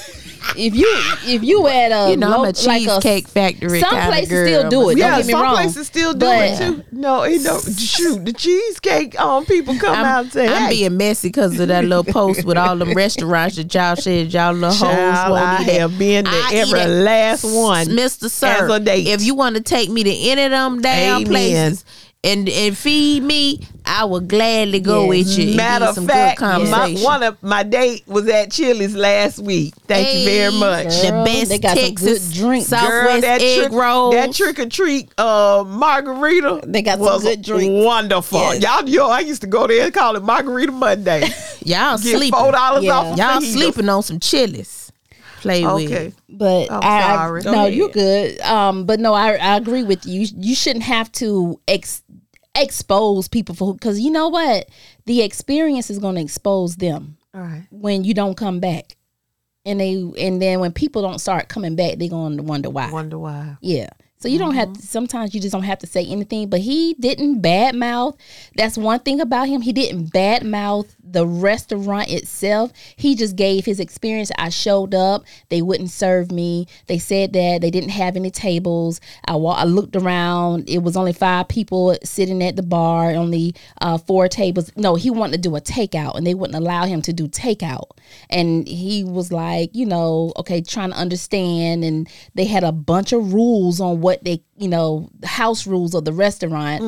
if 0.55 0.73
you 0.75 0.87
if 1.31 1.43
you 1.43 1.67
at 1.67 1.91
a 1.91 2.09
You 2.09 2.17
know, 2.17 2.29
low- 2.29 2.43
I'm 2.43 2.49
a 2.49 2.53
cheesecake 2.53 3.27
factory. 3.27 3.79
some 3.79 3.95
places 4.07 4.47
still 4.47 4.67
do 4.69 4.89
it. 4.89 4.97
yeah, 4.97 5.09
Don't 5.09 5.17
get 5.19 5.25
me 5.27 5.31
some 5.33 5.41
wrong. 5.43 5.55
places 5.55 5.85
still 5.87 6.13
do 6.13 6.19
But- 6.25 6.39
it 6.39 6.57
too. 6.57 6.83
No, 6.91 7.21
it 7.21 7.43
don't. 7.43 7.61
Shoot, 7.79 8.25
the 8.25 8.33
cheesecake 8.33 9.19
um 9.21 9.45
people 9.45 9.75
come 9.77 9.93
out 9.95 10.05
I'm, 10.05 10.23
and 10.23 10.33
say, 10.33 10.47
I'm 10.47 10.63
hey, 10.63 10.69
being 10.71 10.97
messy 10.97 11.27
because 11.29 11.59
of 11.59 11.67
that 11.67 11.85
little 11.85 12.03
post 12.03 12.45
with 12.45 12.57
all 12.57 12.75
them 12.75 12.93
restaurants 12.93 13.55
that 13.57 13.71
y'all 13.73 13.95
said 13.95 14.33
y'all 14.33 14.53
little 14.53 14.69
hoes 14.71 14.81
won't 14.81 14.91
I 15.39 15.63
that. 15.65 15.79
have 15.81 15.99
been 15.99 16.25
to 16.25 16.43
every 16.51 16.83
last 16.87 17.43
one. 17.43 17.85
Mr. 17.89 18.27
Sir, 18.27 18.67
a 18.71 18.81
if 19.13 19.21
you 19.23 19.35
want 19.35 19.55
to 19.55 19.61
take 19.61 19.89
me 19.91 20.03
to 20.03 20.11
any 20.31 20.43
of 20.45 20.51
them 20.51 20.81
damn 20.81 21.17
Amen. 21.21 21.27
places 21.27 21.85
and 22.21 22.49
and 22.49 22.77
feed 22.77 23.23
me, 23.23 23.61
I 23.85 24.03
will 24.03 24.19
gladly 24.19 24.81
go 24.81 25.03
Yes. 25.03 25.09
with 25.09 25.39
you. 25.39 25.55
Matter 25.55 25.85
of 25.85 26.05
fact, 26.05 26.39
good 26.39 26.69
my, 26.69 26.91
one 27.01 27.23
of 27.23 27.41
my 27.41 27.63
date 27.63 28.03
was 28.07 28.27
at 28.27 28.51
Chili's 28.51 28.93
last 28.93 29.39
week. 29.39 29.73
Thank 29.87 30.19
you 30.19 30.25
very 30.25 30.51
Hey, 30.51 30.59
much. 30.59 31.01
The 31.01 31.11
Girl, 31.11 31.25
best 31.25 31.49
they 31.49 31.59
got 31.59 31.77
some 31.77 31.85
Texas 31.87 32.27
good 32.27 32.35
drinks. 32.35 32.67
Southwest 32.67 33.21
that 33.21 33.41
egg 33.41 33.59
trick, 33.59 33.71
roll. 33.71 34.11
that 34.11 34.33
trick 34.33 34.59
or 34.59 34.67
treat 34.67 35.09
uh, 35.17 35.63
margarita. 35.65 36.61
They 36.65 36.81
got 36.81 36.99
some 36.99 37.21
good 37.21 37.41
drinks. 37.41 37.85
Wonderful. 37.85 38.39
Yes. 38.39 38.63
Y'all, 38.63 38.89
yo, 38.89 39.07
I 39.09 39.19
used 39.21 39.41
to 39.41 39.47
go 39.47 39.65
there 39.67 39.85
and 39.85 39.93
call 39.93 40.15
it 40.17 40.23
Margarita 40.23 40.73
Monday. 40.73 41.21
Y'all 41.65 41.97
Get 41.97 42.17
sleeping. 42.17 42.37
four 42.37 42.51
dollars 42.51 42.83
Yeah. 42.83 42.97
off. 42.97 43.17
Y'all 43.17 43.39
the 43.39 43.45
sleeping 43.47 43.87
on 43.87 44.03
some 44.03 44.19
Chili's. 44.19 44.91
Play 45.41 45.65
Okay. 45.65 46.05
with. 46.07 46.21
But 46.27 46.69
I'm 46.69 46.81
I, 46.83 46.97
I- 46.97 47.15
sorry. 47.15 47.41
Go 47.43 47.51
no, 47.53 47.57
ahead. 47.59 47.73
you're 47.73 47.89
good. 47.89 48.41
Um, 48.41 48.85
but 48.85 48.99
no, 48.99 49.13
I, 49.13 49.35
I 49.35 49.55
agree 49.55 49.83
with 49.83 50.05
you. 50.05 50.27
You 50.35 50.53
shouldn't 50.53 50.83
have 50.83 51.09
to 51.13 51.57
ex- 51.65 52.03
expose 52.61 53.27
people 53.27 53.55
for 53.55 53.73
because 53.73 53.99
you 53.99 54.11
know 54.11 54.29
what, 54.29 54.69
the 55.05 55.21
experience 55.21 55.89
is 55.89 55.99
going 55.99 56.15
to 56.15 56.21
expose 56.21 56.75
them 56.77 57.17
All 57.33 57.41
right. 57.41 57.67
when 57.71 58.03
you 58.03 58.13
don't 58.13 58.35
come 58.35 58.59
back, 58.59 58.95
and 59.65 59.79
they 59.79 59.93
and 60.19 60.41
then 60.41 60.59
when 60.59 60.71
people 60.71 61.01
don't 61.01 61.19
start 61.19 61.49
coming 61.49 61.75
back, 61.75 61.97
they're 61.97 62.09
going 62.09 62.37
to 62.37 62.43
wonder 62.43 62.69
why. 62.69 62.91
Wonder 62.91 63.19
why. 63.19 63.57
Yeah. 63.61 63.89
So 64.21 64.27
you 64.27 64.37
don't 64.37 64.55
have 64.55 64.73
to, 64.73 64.81
sometimes 64.81 65.33
you 65.33 65.39
just 65.39 65.53
don't 65.53 65.63
have 65.63 65.79
to 65.79 65.87
say 65.87 66.05
anything, 66.05 66.49
but 66.49 66.59
he 66.59 66.93
didn't 66.95 67.41
badmouth. 67.41 68.17
That's 68.53 68.77
one 68.77 68.99
thing 68.99 69.21
about 69.21 69.47
him. 69.47 69.61
He 69.61 69.71
didn't 69.71 70.07
badmouth 70.07 70.93
the 71.01 71.25
restaurant 71.25 72.11
itself. 72.11 72.73
He 72.97 73.15
just 73.15 73.37
gave 73.37 73.63
his 73.63 73.79
experience. 73.79 74.29
I 74.37 74.49
showed 74.49 74.93
up, 74.93 75.23
they 75.47 75.61
wouldn't 75.61 75.89
serve 75.89 76.33
me. 76.33 76.67
They 76.87 76.99
said 76.99 77.31
that 77.31 77.61
they 77.61 77.71
didn't 77.71 77.91
have 77.91 78.17
any 78.17 78.29
tables. 78.29 78.99
I 79.25 79.37
wa- 79.37 79.53
I 79.53 79.63
looked 79.63 79.95
around. 79.95 80.69
It 80.69 80.79
was 80.79 80.97
only 80.97 81.13
five 81.13 81.47
people 81.47 81.97
sitting 82.03 82.43
at 82.43 82.57
the 82.57 82.61
bar, 82.61 83.11
only 83.11 83.55
uh, 83.79 83.99
four 83.99 84.27
tables. 84.27 84.69
No, 84.75 84.95
he 84.95 85.09
wanted 85.09 85.41
to 85.41 85.49
do 85.49 85.55
a 85.55 85.61
takeout 85.61 86.17
and 86.17 86.27
they 86.27 86.33
wouldn't 86.33 86.61
allow 86.61 86.83
him 86.83 87.01
to 87.03 87.13
do 87.13 87.29
takeout. 87.29 87.91
And 88.29 88.67
he 88.67 89.05
was 89.05 89.31
like, 89.31 89.69
you 89.73 89.85
know, 89.85 90.33
okay, 90.35 90.59
trying 90.61 90.91
to 90.91 90.97
understand 90.97 91.85
and 91.85 92.09
they 92.35 92.45
had 92.45 92.65
a 92.65 92.73
bunch 92.73 93.13
of 93.13 93.31
rules 93.33 93.79
on 93.79 94.01
what 94.01 94.08
they 94.23 94.41
you 94.57 94.67
know 94.67 95.09
house 95.23 95.67
rules 95.67 95.93
of 95.93 96.05
the 96.05 96.13
restaurant. 96.13 96.81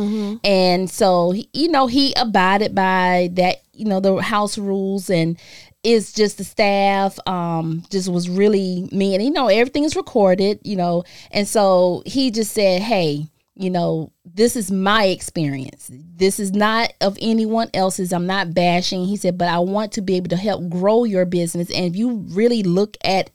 And 0.44 0.90
so 0.90 1.34
you 1.54 1.70
know 1.70 1.88
he 1.88 2.14
abided 2.16 2.74
by 2.76 3.30
that 3.34 3.58
you 3.74 3.86
know 3.86 4.00
the 4.00 4.18
house 4.18 4.58
rules 4.58 5.10
and 5.10 5.38
it's 5.84 6.14
just 6.14 6.38
the 6.38 6.44
staff 6.44 7.18
um 7.28 7.84
just 7.90 8.12
was 8.12 8.30
really 8.30 8.88
mean. 8.92 9.16
And 9.16 9.24
you 9.24 9.32
know 9.32 9.48
everything 9.48 9.84
is 9.84 9.96
recorded 9.96 10.60
you 10.64 10.76
know. 10.76 11.04
And 11.32 11.48
so 11.48 12.04
he 12.06 12.32
just 12.32 12.54
said 12.54 12.82
hey 12.82 13.28
you 13.56 13.70
know 13.70 14.12
this 14.26 14.56
is 14.56 14.72
my 14.72 15.06
experience. 15.06 15.90
This 15.92 16.40
is 16.40 16.52
not 16.54 16.94
of 17.02 17.18
anyone 17.22 17.70
else's. 17.74 18.14
I'm 18.14 18.26
not 18.26 18.54
bashing. 18.54 19.06
He 19.06 19.18
said 19.18 19.38
but 19.38 19.48
i 19.48 19.60
want 19.60 19.92
to 19.94 20.02
be 20.02 20.16
able 20.16 20.30
to 20.30 20.38
help 20.38 20.70
grow 20.70 21.04
your 21.04 21.26
business. 21.26 21.70
And 21.72 21.86
if 21.86 21.96
you 21.96 22.26
really 22.30 22.64
look 22.64 22.98
at 23.04 23.30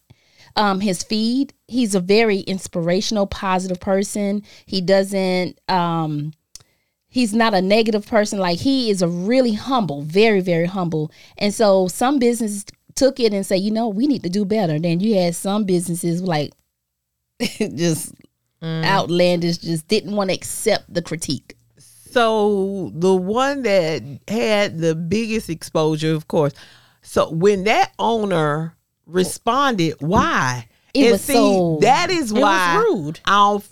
um, 0.56 0.80
his 0.80 1.02
feed. 1.02 1.52
He's 1.68 1.94
a 1.94 2.00
very 2.00 2.40
inspirational, 2.40 3.26
positive 3.26 3.80
person. 3.80 4.42
He 4.66 4.80
doesn't. 4.80 5.58
Um, 5.68 6.32
he's 7.08 7.34
not 7.34 7.54
a 7.54 7.62
negative 7.62 8.06
person. 8.06 8.38
Like 8.38 8.58
he 8.58 8.90
is 8.90 9.02
a 9.02 9.08
really 9.08 9.52
humble, 9.54 10.02
very 10.02 10.40
very 10.40 10.66
humble. 10.66 11.12
And 11.38 11.54
so 11.54 11.88
some 11.88 12.18
businesses 12.18 12.64
took 12.94 13.20
it 13.20 13.32
and 13.32 13.44
say, 13.44 13.56
you 13.56 13.70
know, 13.70 13.88
we 13.88 14.06
need 14.06 14.22
to 14.22 14.30
do 14.30 14.44
better. 14.44 14.78
Then 14.78 15.00
you 15.00 15.14
had 15.16 15.34
some 15.34 15.64
businesses 15.64 16.22
like 16.22 16.52
just 17.58 18.14
outlandish, 18.62 19.58
just 19.58 19.86
didn't 19.88 20.16
want 20.16 20.30
to 20.30 20.34
accept 20.34 20.92
the 20.92 21.02
critique. 21.02 21.56
So 21.78 22.90
the 22.94 23.14
one 23.14 23.62
that 23.62 24.02
had 24.26 24.78
the 24.78 24.94
biggest 24.94 25.50
exposure, 25.50 26.14
of 26.14 26.28
course. 26.28 26.54
So 27.02 27.30
when 27.30 27.64
that 27.64 27.92
owner 27.98 28.75
responded, 29.06 29.94
why? 30.00 30.68
It 30.94 31.02
and 31.04 31.12
was 31.12 31.22
see, 31.22 31.32
so- 31.34 31.78
that 31.82 32.10
is 32.10 32.32
was 32.32 32.42
why 32.42 32.76
rude. 32.76 33.20
I'll 33.24 33.62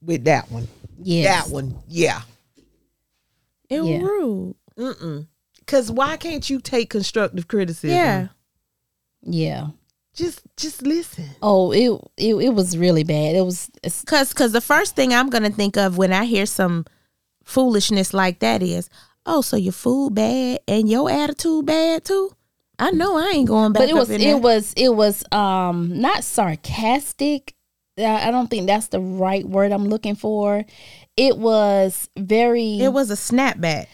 with 0.00 0.24
that 0.24 0.50
one. 0.50 0.68
Yes. 1.02 1.44
That 1.46 1.52
one, 1.52 1.76
yeah. 1.88 2.22
It 3.68 3.80
was 3.80 3.88
Yeah. 3.90 3.98
rude. 4.02 4.54
Mm-mm. 4.78 5.26
Cause 5.66 5.90
why 5.90 6.16
can't 6.16 6.48
you 6.50 6.60
take 6.60 6.90
constructive 6.90 7.48
criticism? 7.48 7.90
Yeah. 7.96 8.28
Yeah. 9.22 9.68
Just 10.14 10.42
just 10.56 10.82
listen. 10.82 11.30
Oh, 11.40 11.72
it 11.72 11.90
it, 12.18 12.34
it 12.34 12.50
was 12.50 12.76
really 12.76 13.02
bad. 13.04 13.34
It 13.34 13.44
was 13.44 13.70
it's, 13.82 14.04
Cause, 14.04 14.34
cause 14.34 14.52
the 14.52 14.60
first 14.60 14.94
thing 14.94 15.14
I'm 15.14 15.30
gonna 15.30 15.50
think 15.50 15.76
of 15.78 15.96
when 15.96 16.12
I 16.12 16.24
hear 16.26 16.44
some 16.46 16.84
foolishness 17.44 18.12
like 18.12 18.40
that 18.40 18.62
is, 18.62 18.90
oh, 19.24 19.40
so 19.40 19.56
your 19.56 19.72
food 19.72 20.14
bad 20.14 20.58
and 20.68 20.88
your 20.88 21.10
attitude 21.10 21.64
bad 21.64 22.04
too. 22.04 22.32
I 22.82 22.90
know 22.90 23.16
I 23.16 23.30
ain't 23.34 23.48
going 23.48 23.72
back. 23.72 23.80
but 23.82 23.88
it 23.88 23.94
was 23.94 24.10
it 24.10 24.18
there. 24.20 24.36
was 24.36 24.72
it 24.76 24.94
was 24.94 25.22
um 25.32 26.00
not 26.00 26.24
sarcastic 26.24 27.54
i 27.98 28.30
don't 28.30 28.48
think 28.48 28.66
that's 28.66 28.88
the 28.88 29.00
right 29.00 29.46
word 29.46 29.70
i'm 29.70 29.86
looking 29.88 30.14
for 30.16 30.64
it 31.16 31.36
was 31.36 32.08
very 32.18 32.78
It 32.80 32.92
was 32.92 33.10
a 33.10 33.14
snapback. 33.14 33.86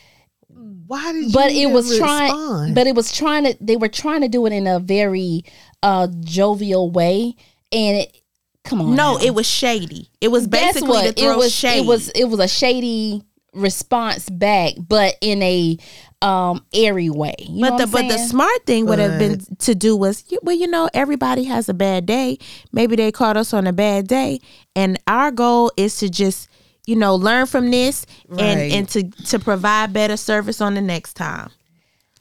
Why 0.87 1.13
did 1.13 1.27
you 1.27 1.33
but 1.33 1.51
it 1.51 1.67
was 1.71 1.99
trying 1.99 2.75
but 2.75 2.87
it 2.87 2.95
was 2.95 3.11
trying 3.13 3.45
to 3.45 3.57
they 3.61 3.77
were 3.77 3.89
trying 3.89 4.23
to 4.23 4.29
do 4.29 4.47
it 4.47 4.53
in 4.53 4.67
a 4.67 4.79
very 4.81 5.45
uh 5.83 6.07
jovial 6.21 6.91
way 6.91 7.35
and 7.73 7.99
it 7.99 8.23
come 8.65 8.81
on 8.81 8.95
No, 8.95 9.15
now. 9.17 9.19
it 9.25 9.35
was 9.35 9.47
shady. 9.47 10.11
It 10.21 10.29
was 10.29 10.47
basically 10.47 10.89
what 10.89 11.07
to 11.17 11.21
throw 11.23 11.33
it 11.33 11.37
was 11.37 11.53
shade. 11.55 11.81
it 11.81 11.87
was 11.87 12.09
it 12.11 12.25
was 12.25 12.41
a 12.41 12.49
shady 12.49 13.23
response 13.59 14.29
back 14.31 14.75
but 14.89 15.17
in 15.21 15.43
a 15.43 15.77
um 16.23 16.65
airy 16.75 17.11
way. 17.11 17.35
You 17.41 17.63
know 17.63 17.71
but 17.71 17.79
the 17.79 17.87
but 17.87 18.09
the 18.09 18.19
smart 18.19 18.67
thing 18.67 18.87
would 18.87 18.99
have 18.99 19.19
been 19.19 19.41
to 19.59 19.75
do 19.75 19.97
was 19.97 20.25
you- 20.31 20.41
well 20.43 20.57
you 20.57 20.67
know 20.67 20.89
everybody 20.95 21.45
has 21.45 21.69
a 21.69 21.75
bad 21.75 22.07
day. 22.07 22.39
Maybe 22.73 22.97
they 22.97 23.13
caught 23.13 23.37
us 23.37 23.53
on 23.53 23.67
a 23.67 23.73
bad 23.73 24.09
day. 24.09 24.41
And 24.75 24.99
our 25.07 25.31
goal 25.31 25.71
is 25.77 25.97
to 25.99 26.09
just 26.09 26.49
you 26.87 26.97
know 26.97 27.15
learn 27.15 27.47
from 27.47 27.71
this 27.71 28.05
Right. 28.29 28.41
and 28.41 28.73
and 28.73 28.89
to 28.91 29.03
to 29.27 29.39
provide 29.39 29.93
better 29.93 30.17
service 30.17 30.61
on 30.61 30.75
the 30.75 30.81
next 30.81 31.15
time. 31.15 31.51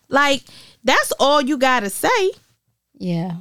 Like 0.10 0.44
that's 0.84 1.12
all 1.20 1.42
you 1.42 1.58
gotta 1.58 1.90
say. 1.90 2.32
Yeah. 3.00 3.38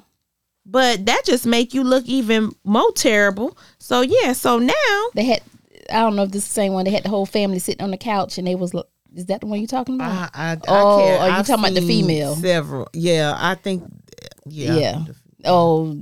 But 0.64 1.06
that 1.06 1.22
just 1.24 1.46
make 1.46 1.74
you 1.74 1.84
look 1.84 2.04
even 2.06 2.50
more 2.64 2.92
terrible. 2.92 3.56
So 3.78 4.00
yeah 4.00 4.32
so 4.32 4.58
now 4.58 5.08
they 5.14 5.24
had 5.24 5.42
I 5.90 6.00
don't 6.00 6.16
know 6.16 6.22
if 6.24 6.30
this 6.30 6.42
is 6.42 6.48
the 6.48 6.54
same 6.54 6.72
one. 6.72 6.84
They 6.84 6.90
had 6.90 7.04
the 7.04 7.08
whole 7.08 7.26
family 7.26 7.58
sitting 7.58 7.82
on 7.82 7.90
the 7.90 7.96
couch, 7.98 8.38
and 8.38 8.46
they 8.46 8.54
was. 8.54 8.74
like- 8.74 8.84
Is 9.14 9.26
that 9.26 9.40
the 9.40 9.46
one 9.46 9.58
you're 9.60 9.66
talking 9.66 9.94
about? 9.94 10.10
I, 10.12 10.28
I, 10.34 10.52
I 10.52 10.58
Oh, 10.68 10.98
can't. 10.98 11.20
are 11.22 11.28
you 11.28 11.34
I've 11.36 11.46
talking 11.46 11.64
about 11.64 11.74
the 11.74 11.86
female? 11.86 12.34
Several. 12.36 12.88
Yeah, 12.92 13.34
I 13.36 13.54
think. 13.54 13.84
Yeah. 14.46 14.76
yeah. 14.76 15.04
Oh, 15.44 15.96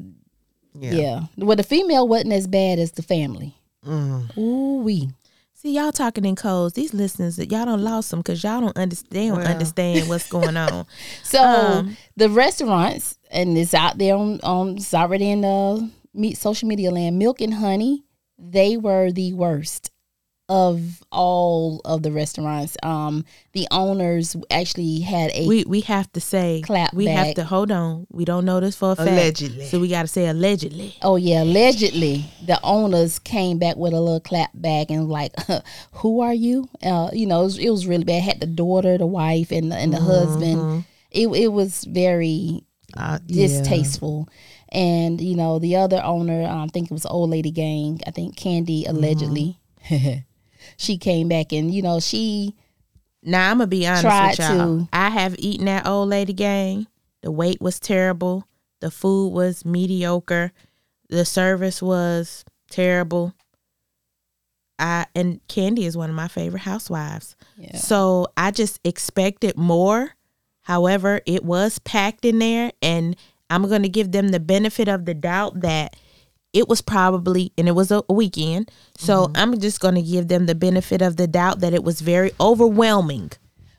Yeah. 0.78 0.92
yeah. 0.94 1.20
Well, 1.36 1.56
the 1.56 1.62
female 1.62 2.08
wasn't 2.08 2.32
as 2.32 2.46
bad 2.46 2.78
as 2.78 2.92
the 2.92 3.02
family. 3.02 3.54
Mm. 3.86 4.36
Ooh 4.38 4.78
wee. 4.82 5.10
see 5.52 5.72
y'all 5.76 5.92
talking 5.92 6.24
in 6.24 6.34
codes 6.36 6.72
these 6.74 6.94
listeners 6.94 7.38
y'all 7.38 7.66
don't 7.66 7.82
lost 7.84 8.10
them 8.10 8.20
because 8.20 8.42
y'all 8.42 8.60
don't 8.62 8.76
understand 8.78 9.10
they 9.12 9.28
don't 9.28 9.38
Well. 9.38 9.46
understand 9.46 10.08
what's 10.08 10.26
going 10.28 10.56
on 10.56 10.86
So 11.22 11.42
Um, 11.42 11.96
the 12.16 12.30
restaurants, 12.30 13.18
and 13.30 13.56
it's 13.58 13.74
out 13.74 13.98
there 13.98 14.16
on, 14.16 14.40
on 14.42 14.76
it's 14.76 14.94
already 14.94 15.30
in 15.30 15.42
the 15.42 15.90
meet 16.14 16.38
social 16.38 16.66
media 16.66 16.90
land. 16.90 17.18
Milk 17.18 17.40
and 17.42 17.52
Honey, 17.54 18.04
they 18.38 18.76
were 18.76 19.10
the 19.10 19.32
worst 19.32 19.90
of 20.48 21.02
all 21.10 21.80
of 21.84 22.02
the 22.02 22.12
restaurants. 22.12 22.76
Um, 22.82 23.24
the 23.52 23.66
owners 23.70 24.36
actually 24.50 25.00
had 25.00 25.30
a 25.32 25.46
we 25.46 25.64
we 25.64 25.80
have 25.82 26.12
to 26.12 26.20
say 26.20 26.60
Clap 26.62 26.92
we 26.92 27.06
have 27.06 27.34
to 27.36 27.44
hold 27.44 27.72
on 27.72 28.06
we 28.10 28.26
don't 28.26 28.44
know 28.44 28.60
this 28.60 28.76
for 28.76 28.92
a 28.92 28.96
fact 28.96 29.08
Allegedly. 29.08 29.64
so 29.64 29.80
we 29.80 29.88
got 29.88 30.02
to 30.02 30.08
say 30.08 30.28
allegedly 30.28 30.96
Oh 31.00 31.16
yeah, 31.16 31.42
allegedly 31.42 32.26
the 32.44 32.60
owners 32.62 33.18
came 33.18 33.58
back 33.58 33.76
with 33.76 33.94
a 33.94 34.00
little 34.00 34.20
clap 34.20 34.50
back 34.52 34.90
and 34.90 35.08
like, 35.08 35.32
"Who 35.92 36.20
are 36.20 36.34
you?" 36.34 36.68
Uh, 36.82 37.08
you 37.12 37.26
know, 37.26 37.40
it 37.40 37.44
was, 37.44 37.58
it 37.58 37.70
was 37.70 37.86
really 37.86 38.04
bad. 38.04 38.22
Had 38.22 38.40
the 38.40 38.46
daughter, 38.46 38.98
the 38.98 39.06
wife, 39.06 39.50
and 39.50 39.72
the, 39.72 39.76
and 39.76 39.92
the 39.94 40.00
husband. 40.00 40.84
It 41.10 41.28
it 41.28 41.48
was 41.48 41.84
very 41.84 42.64
Uh, 42.94 43.18
yeah. 43.26 43.46
And 44.74 45.20
you 45.20 45.36
know, 45.36 45.58
the 45.58 45.76
other 45.76 46.02
owner, 46.02 46.44
um, 46.44 46.62
I 46.62 46.66
think 46.66 46.90
it 46.90 46.94
was 46.94 47.06
old 47.06 47.30
lady 47.30 47.52
gang. 47.52 48.00
I 48.06 48.10
think 48.10 48.36
Kandi 48.36 48.88
allegedly. 48.88 49.60
she 50.76 50.98
came 50.98 51.28
back 51.28 51.52
and 51.52 51.72
you 51.72 51.82
know 51.82 52.00
she 52.00 52.54
Now 53.22 53.50
I'm 53.50 53.58
gonna 53.58 53.68
be 53.68 53.86
honest 53.86 54.04
with 54.04 54.48
y'all. 54.48 54.78
to. 54.80 54.88
I 54.92 55.10
have 55.10 55.36
eaten 55.38 55.66
that 55.66 55.86
old 55.86 56.08
lady 56.08 56.32
gang. 56.32 56.86
The 57.22 57.30
wait 57.30 57.60
was 57.60 57.78
terrible. 57.78 58.48
The 58.80 58.90
food 58.90 59.28
was 59.28 59.64
mediocre. 59.64 60.52
The 61.08 61.24
service 61.24 61.80
was 61.80 62.44
terrible. 62.70 63.34
I 64.78 65.06
and 65.14 65.40
Kandi 65.48 65.84
is 65.84 65.96
one 65.96 66.10
of 66.10 66.16
my 66.16 66.28
favorite 66.28 66.62
housewives. 66.62 67.36
Yeah. 67.56 67.76
So 67.76 68.28
I 68.36 68.50
just 68.50 68.80
expected 68.84 69.56
more. 69.56 70.16
However, 70.62 71.20
it 71.26 71.44
was 71.44 71.78
packed 71.78 72.24
in 72.24 72.38
there, 72.38 72.72
and 72.80 73.16
I'm 73.50 73.68
going 73.68 73.82
to 73.82 73.88
give 73.88 74.12
them 74.12 74.28
the 74.28 74.40
benefit 74.40 74.88
of 74.88 75.04
the 75.04 75.14
doubt 75.14 75.60
that 75.60 75.96
it 76.52 76.68
was 76.68 76.80
probably, 76.80 77.52
and 77.58 77.68
it 77.68 77.72
was 77.72 77.90
a 77.90 78.02
weekend. 78.08 78.70
So 78.96 79.30
I'm 79.34 79.58
just 79.58 79.80
going 79.80 79.96
to 79.96 80.02
give 80.02 80.28
them 80.28 80.46
the 80.46 80.54
benefit 80.54 81.02
of 81.02 81.16
the 81.16 81.26
doubt 81.26 81.60
that 81.60 81.74
it 81.74 81.82
was 81.82 82.00
very 82.00 82.30
overwhelming. 82.40 83.32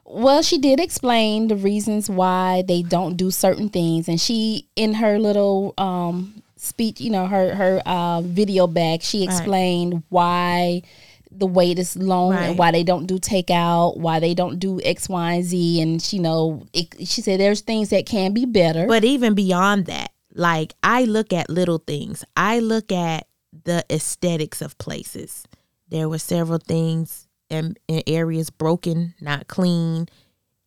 Well, 0.03 0.41
she 0.43 0.57
did 0.57 0.79
explain 0.79 1.47
the 1.47 1.55
reasons 1.55 2.09
why 2.09 2.63
they 2.67 2.83
don't 2.83 3.15
do 3.15 3.31
certain 3.31 3.69
things, 3.69 4.07
and 4.07 4.21
she 4.21 4.67
in 4.75 4.95
her 4.95 5.17
little 5.17 5.73
um 5.77 6.43
speech, 6.57 7.01
you 7.01 7.09
know, 7.09 7.27
her 7.27 7.55
her 7.55 7.81
uh, 7.85 8.21
video 8.21 8.67
back, 8.67 9.01
she 9.01 9.23
explained 9.23 10.03
why 10.09 10.81
the 11.37 11.45
wait 11.45 11.79
is 11.79 11.95
long 11.95 12.31
Right. 12.31 12.49
and 12.49 12.57
why 12.57 12.71
they 12.71 12.83
don't 12.83 13.05
do 13.05 13.19
takeout, 13.19 13.97
why 13.97 14.19
they 14.19 14.33
don't 14.33 14.59
do 14.59 14.79
X, 14.83 15.09
Y, 15.09 15.33
and 15.33 15.43
Z, 15.43 15.81
and 15.81 16.01
she 16.01 16.19
know 16.19 16.65
it, 16.73 17.07
she 17.07 17.21
said 17.21 17.39
there's 17.39 17.61
things 17.61 17.89
that 17.89 18.05
can 18.05 18.33
be 18.33 18.45
better. 18.45 18.87
But 18.87 19.03
even 19.03 19.33
beyond 19.33 19.85
that, 19.87 20.11
like 20.33 20.73
I 20.83 21.03
look 21.05 21.31
at 21.33 21.49
little 21.49 21.77
things. 21.79 22.23
I 22.35 22.59
look 22.59 22.91
at 22.91 23.27
the 23.63 23.85
aesthetics 23.89 24.61
of 24.61 24.77
places. 24.77 25.45
There 25.89 26.09
were 26.09 26.19
several 26.19 26.59
things 26.59 27.27
in, 27.49 27.75
in 27.87 28.01
areas 28.07 28.49
broken, 28.49 29.13
not 29.21 29.47
clean, 29.47 30.07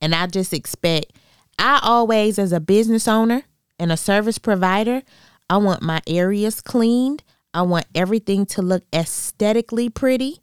and 0.01 0.15
I 0.15 0.27
just 0.27 0.55
expect. 0.55 1.13
I 1.59 1.81
always, 1.83 2.39
as 2.39 2.53
a 2.53 2.61
business 2.61 3.09
owner 3.09 3.43
and 3.79 3.91
a 3.91 3.97
service 3.97 4.39
provider, 4.39 5.03
I 5.51 5.57
want 5.57 5.83
my 5.83 6.01
areas 6.07 6.61
cleaned. 6.61 7.25
I 7.53 7.63
want 7.63 7.87
everything 7.95 8.47
to 8.47 8.63
look 8.63 8.85
aesthetically 8.95 9.89
pretty. 9.91 10.41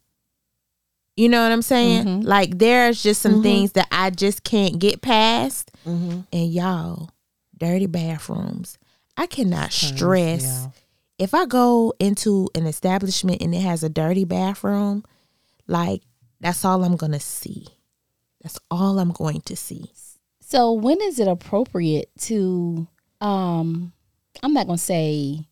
You 1.16 1.30
know 1.30 1.42
what 1.42 1.52
I'm 1.52 1.62
saying? 1.62 2.04
Mm-hmm. 2.04 2.28
Like 2.28 2.58
there's 2.58 3.02
just 3.02 3.22
some 3.22 3.34
mm-hmm. 3.34 3.42
things 3.42 3.72
that 3.72 3.88
I 3.90 4.10
just 4.10 4.44
can't 4.44 4.78
get 4.78 5.00
past. 5.00 5.70
Mm-hmm. 5.86 6.20
And 6.32 6.52
y'all, 6.52 7.10
dirty 7.56 7.86
bathrooms. 7.86 8.78
I 9.16 9.26
cannot 9.26 9.72
stress 9.72 10.42
yeah. 10.44 10.70
if 11.18 11.32
I 11.32 11.46
go 11.46 11.94
into 11.98 12.50
an 12.54 12.66
establishment 12.66 13.40
and 13.40 13.54
it 13.54 13.62
has 13.62 13.82
a 13.82 13.88
dirty 13.88 14.24
bathroom, 14.24 15.04
like 15.66 16.02
that's 16.40 16.64
all 16.66 16.84
I'm 16.84 16.96
gonna 16.96 17.20
see. 17.20 17.66
That's 18.42 18.58
all 18.70 18.98
I'm 18.98 19.12
going 19.12 19.40
to 19.42 19.56
see. 19.56 19.90
So 20.40 20.72
when 20.72 21.00
is 21.00 21.18
it 21.18 21.28
appropriate 21.28 22.10
to 22.22 22.86
um 23.20 23.92
I'm 24.42 24.52
not 24.52 24.66
going 24.66 24.78
to 24.78 24.84
say 24.84 25.46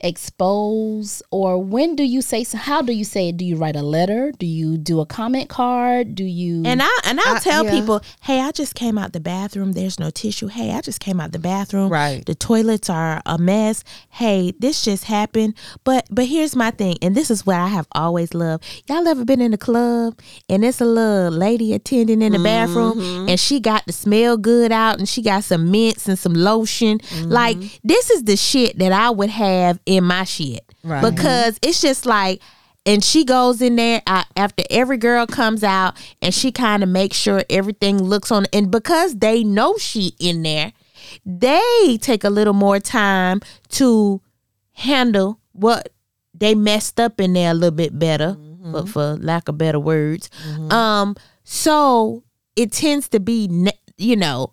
expose 0.00 1.22
or 1.30 1.62
when 1.62 1.96
do 1.96 2.04
you 2.04 2.22
say 2.22 2.44
so 2.44 2.56
how 2.56 2.82
do 2.82 2.92
you 2.92 3.04
say 3.04 3.30
it 3.30 3.36
do 3.36 3.44
you 3.44 3.56
write 3.56 3.76
a 3.76 3.82
letter 3.82 4.32
do 4.38 4.46
you 4.46 4.76
do 4.76 5.00
a 5.00 5.06
comment 5.06 5.48
card 5.48 6.14
do 6.14 6.24
you 6.24 6.62
And 6.64 6.82
I 6.82 6.98
and 7.04 7.20
I'll 7.20 7.36
I- 7.36 7.40
tell 7.40 7.64
yeah. 7.64 7.70
people, 7.70 8.00
hey, 8.22 8.40
I 8.40 8.52
just 8.52 8.74
came 8.74 8.98
out 8.98 9.12
the 9.12 9.20
bathroom. 9.20 9.72
There's 9.72 9.98
no 9.98 10.10
tissue. 10.10 10.48
Hey, 10.48 10.72
I 10.72 10.80
just 10.80 11.00
came 11.00 11.20
out 11.20 11.32
the 11.32 11.38
bathroom. 11.38 11.90
Right. 11.90 12.24
The 12.24 12.34
toilets 12.34 12.90
are 12.90 13.22
a 13.26 13.38
mess. 13.38 13.84
Hey, 14.10 14.52
this 14.58 14.84
just 14.84 15.04
happened. 15.04 15.54
But 15.84 16.06
but 16.10 16.26
here's 16.26 16.54
my 16.54 16.70
thing, 16.70 16.96
and 17.02 17.14
this 17.14 17.30
is 17.30 17.46
what 17.46 17.56
I 17.56 17.68
have 17.68 17.86
always 17.92 18.34
loved. 18.34 18.64
Y'all 18.88 19.06
ever 19.06 19.24
been 19.24 19.40
in 19.40 19.54
a 19.54 19.58
club 19.58 20.18
and 20.48 20.64
it's 20.64 20.80
a 20.80 20.84
little 20.84 21.30
lady 21.30 21.72
attending 21.72 22.22
in 22.22 22.32
the 22.32 22.38
bathroom 22.38 22.98
mm-hmm. 22.98 23.28
and 23.28 23.40
she 23.40 23.60
got 23.60 23.84
the 23.86 23.92
smell 23.92 24.36
good 24.36 24.72
out 24.72 24.98
and 24.98 25.08
she 25.08 25.22
got 25.22 25.44
some 25.44 25.70
mints 25.70 26.08
and 26.08 26.18
some 26.18 26.34
lotion. 26.34 27.00
Like 27.24 27.56
mm-hmm. 27.56 27.76
this 27.84 28.10
is 28.10 28.24
the 28.24 28.36
shit 28.36 28.78
that 28.78 28.92
I 28.92 29.10
would 29.10 29.30
have 29.30 29.80
in 29.88 30.04
my 30.04 30.24
shit. 30.24 30.64
Right. 30.84 31.02
Because 31.02 31.58
it's 31.62 31.80
just 31.80 32.06
like 32.06 32.40
and 32.86 33.04
she 33.04 33.24
goes 33.24 33.60
in 33.60 33.76
there 33.76 34.00
uh, 34.06 34.24
after 34.36 34.62
every 34.70 34.96
girl 34.96 35.26
comes 35.26 35.64
out 35.64 35.94
and 36.22 36.32
she 36.32 36.52
kind 36.52 36.82
of 36.82 36.88
makes 36.88 37.16
sure 37.16 37.42
everything 37.50 38.02
looks 38.02 38.30
on 38.30 38.46
and 38.52 38.70
because 38.70 39.16
they 39.16 39.42
know 39.42 39.76
she 39.78 40.12
in 40.18 40.42
there 40.42 40.72
they 41.26 41.98
take 42.00 42.24
a 42.24 42.30
little 42.30 42.54
more 42.54 42.78
time 42.78 43.40
to 43.68 44.20
handle 44.72 45.40
what 45.52 45.90
they 46.32 46.54
messed 46.54 47.00
up 47.00 47.20
in 47.20 47.32
there 47.32 47.50
a 47.50 47.54
little 47.54 47.76
bit 47.76 47.98
better 47.98 48.36
but 48.72 48.88
for 48.88 49.16
lack 49.16 49.48
of 49.48 49.58
better 49.58 49.80
words 49.80 50.30
um 50.70 51.14
so 51.44 52.22
it 52.56 52.72
tends 52.72 53.08
to 53.08 53.18
be 53.20 53.50
you 53.96 54.16
know 54.16 54.52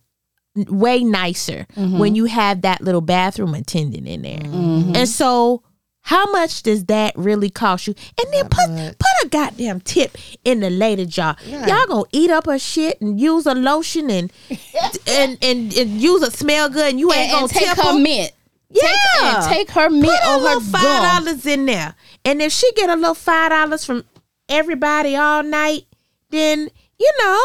way 0.55 1.03
nicer 1.03 1.67
mm-hmm. 1.75 1.97
when 1.97 2.15
you 2.15 2.25
have 2.25 2.61
that 2.61 2.81
little 2.81 3.01
bathroom 3.01 3.53
attendant 3.53 4.07
in 4.07 4.21
there 4.21 4.39
mm-hmm. 4.39 4.95
and 4.95 5.07
so 5.09 5.63
how 6.05 6.31
much 6.31 6.61
does 6.61 6.85
that 6.85 7.17
really 7.17 7.49
cost 7.49 7.87
you? 7.87 7.95
And 8.23 8.31
then 8.31 8.47
put 8.47 8.67
put 8.99 9.25
a 9.25 9.27
goddamn 9.29 9.81
tip 9.81 10.15
in 10.43 10.59
the 10.59 10.69
lady 10.69 11.07
jar. 11.07 11.35
Y'all 11.47 11.87
gonna 11.87 12.03
eat 12.11 12.29
up 12.29 12.45
her 12.45 12.59
shit 12.59 13.01
and 13.01 13.19
use 13.19 13.47
a 13.47 13.55
lotion 13.55 14.11
and 14.11 14.31
and, 15.07 15.37
and 15.41 15.75
and 15.75 15.89
use 15.99 16.21
a 16.21 16.29
smell 16.29 16.69
good 16.69 16.91
and 16.91 16.99
you 16.99 17.11
ain't 17.11 17.21
and, 17.21 17.31
gonna 17.31 17.43
and 17.45 17.51
take 17.51 17.67
tip 17.69 17.77
her 17.77 17.93
her? 17.93 17.99
mint 17.99 18.31
Yeah, 18.69 18.81
take, 18.81 19.23
and 19.23 19.45
take 19.45 19.71
her 19.71 19.89
mint 19.89 20.05
put 20.05 20.29
a 20.29 20.37
little 20.37 20.61
five 20.61 21.23
dollars 21.23 21.45
in 21.47 21.65
there. 21.65 21.95
And 22.23 22.39
if 22.39 22.51
she 22.51 22.71
get 22.73 22.91
a 22.91 22.95
little 22.95 23.15
five 23.15 23.49
dollars 23.49 23.83
from 23.83 24.05
everybody 24.47 25.15
all 25.15 25.41
night, 25.41 25.85
then 26.29 26.69
you 26.99 27.11
know 27.17 27.41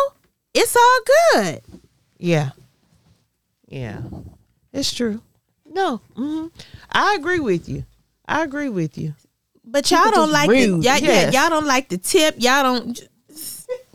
it's 0.52 0.76
all 0.76 1.00
good. 1.32 1.62
Yeah. 2.18 2.50
Yeah. 3.70 4.00
It's 4.72 4.92
true. 4.92 5.22
No. 5.64 5.98
hmm 6.16 6.48
I 6.90 7.14
agree 7.18 7.40
with 7.40 7.68
you. 7.68 7.84
I 8.28 8.42
agree 8.44 8.68
with 8.68 8.98
you. 8.98 9.14
But 9.64 9.90
y'all 9.90 10.10
don't 10.10 10.32
like 10.32 10.48
the, 10.50 10.68
rude. 10.70 10.84
y'all, 10.84 10.98
Yes. 10.98 11.32
yeah, 11.32 11.40
y'all 11.42 11.50
don't 11.50 11.66
like 11.66 11.88
the 11.88 11.98
tip. 11.98 12.34
Y'all 12.38 12.62
don't. 12.62 13.00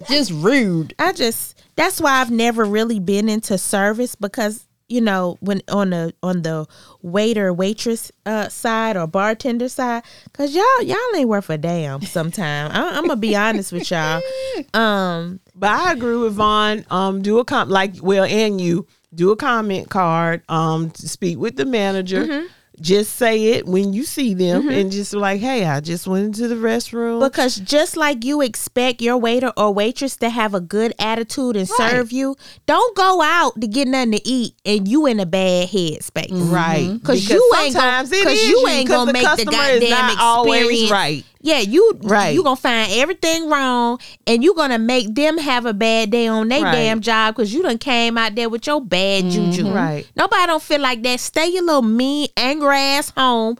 just 0.07 0.31
rude 0.31 0.93
I 0.97 1.11
just 1.11 1.61
that's 1.75 1.99
why 1.99 2.21
I've 2.21 2.31
never 2.31 2.63
really 2.63 2.99
been 2.99 3.27
into 3.27 3.57
service 3.57 4.15
because 4.15 4.65
you 4.87 5.01
know 5.01 5.37
when 5.41 5.61
on 5.69 5.89
the 5.89 6.13
on 6.23 6.41
the 6.43 6.65
waiter 7.01 7.51
waitress 7.53 8.11
uh, 8.25 8.47
side 8.49 8.95
or 8.95 9.07
bartender 9.07 9.67
side 9.67 10.03
because 10.25 10.55
y'all 10.55 10.81
y'all 10.83 10.97
ain't 11.17 11.27
worth 11.27 11.49
a 11.49 11.57
damn. 11.57 12.01
Sometime 12.03 12.71
I, 12.71 12.95
I'm 12.97 13.03
gonna 13.07 13.17
be 13.17 13.35
honest 13.35 13.71
with 13.73 13.91
y'all. 13.91 14.21
Um, 14.73 15.41
But 15.55 15.71
I 15.71 15.91
agree 15.91 16.15
with 16.15 16.33
Von. 16.35 16.85
Um, 16.89 17.21
do 17.21 17.39
a 17.39 17.45
comp 17.45 17.69
like 17.69 17.95
well, 18.01 18.23
and 18.23 18.61
you 18.61 18.87
do 19.13 19.31
a 19.31 19.35
comment 19.35 19.89
card. 19.89 20.41
Um, 20.49 20.93
speak 20.95 21.37
with 21.37 21.55
the 21.57 21.65
manager. 21.65 22.25
Mm-hmm. 22.25 22.47
Just 22.81 23.15
say 23.15 23.53
it 23.53 23.65
when 23.65 23.93
you 23.93 24.03
see 24.03 24.33
them, 24.33 24.63
mm-hmm. 24.63 24.69
and 24.71 24.91
just 24.91 25.13
like, 25.13 25.39
hey, 25.39 25.63
I 25.63 25.79
just 25.79 26.07
went 26.07 26.25
into 26.25 26.49
the 26.49 26.55
restroom. 26.55 27.21
because 27.21 27.55
just 27.55 27.95
like 27.95 28.25
you 28.25 28.41
expect 28.41 29.01
your 29.01 29.15
waiter 29.15 29.53
or 29.55 29.73
waitress 29.73 30.17
to 30.17 30.29
have 30.29 30.53
a 30.53 30.59
good 30.59 30.93
attitude 30.99 31.55
and 31.55 31.69
Right. 31.79 31.91
serve 31.91 32.11
you, 32.11 32.35
don't 32.65 32.93
go 32.97 33.21
out 33.21 33.61
to 33.61 33.67
get 33.67 33.87
nothing 33.87 34.11
to 34.11 34.27
eat 34.27 34.55
and 34.65 34.89
you 34.89 35.05
in 35.05 35.21
a 35.21 35.25
bad 35.25 35.69
headspace. 35.69 36.51
right? 36.51 36.83
Mm-hmm. 36.83 37.05
Cause 37.05 37.25
Because 37.25 37.29
you 37.29 37.53
ain't 37.59 37.75
gonna, 37.75 38.07
you 38.49 38.67
ain't 38.67 38.89
gonna 38.89 39.13
make 39.13 39.23
the 39.37 39.45
goddamn 39.45 40.09
experience 40.09 40.91
right. 40.91 41.23
Yeah, 41.45 41.59
you 41.59 41.99
Right. 42.01 42.33
You 42.33 42.41
gonna 42.41 42.55
find 42.55 42.91
everything 42.93 43.47
wrong, 43.49 43.99
and 44.25 44.43
you 44.43 44.55
gonna 44.55 44.79
make 44.79 45.13
them 45.13 45.37
have 45.37 45.67
a 45.67 45.73
bad 45.73 46.09
day 46.09 46.27
on 46.27 46.47
their 46.47 46.63
Right. 46.63 46.71
damn 46.71 47.01
job 47.01 47.35
because 47.35 47.53
you 47.53 47.61
done 47.61 47.77
came 47.77 48.17
out 48.17 48.33
there 48.33 48.49
with 48.49 48.65
your 48.65 48.81
bad 48.81 49.25
mm-hmm. 49.25 49.51
juju. 49.51 49.69
Right. 49.69 50.07
Nobody 50.15 50.47
don't 50.47 50.63
feel 50.63 50.81
like 50.81 51.03
that. 51.03 51.19
Stay 51.19 51.49
your 51.49 51.63
little 51.63 51.83
mean, 51.83 52.29
angry 52.35 52.75
ass 52.75 53.11
home. 53.15 53.57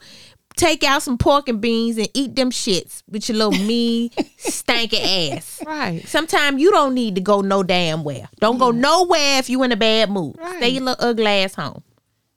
Take 0.56 0.82
out 0.82 1.02
some 1.02 1.16
pork 1.16 1.48
and 1.48 1.60
beans 1.60 1.96
and 1.96 2.08
eat 2.12 2.34
them 2.34 2.50
shits 2.50 3.02
with 3.08 3.28
your 3.28 3.38
little 3.38 3.64
mean, 3.66 4.10
stanky 4.38 5.30
ass. 5.30 5.62
Right. 5.64 6.02
Sometimes 6.08 6.60
you 6.60 6.72
don't 6.72 6.94
need 6.94 7.14
to 7.14 7.20
go 7.20 7.40
no 7.40 7.62
damn 7.62 8.02
where. 8.02 8.28
Don't 8.40 8.58
go 8.58 8.72
nowhere 8.72 9.38
if 9.38 9.48
you 9.48 9.62
in 9.62 9.70
a 9.70 9.76
bad 9.76 10.10
mood. 10.10 10.36
Right. 10.38 10.56
Stay 10.56 10.70
your 10.70 10.82
little 10.82 11.08
ugly 11.08 11.26
ass 11.26 11.54
home. 11.54 11.82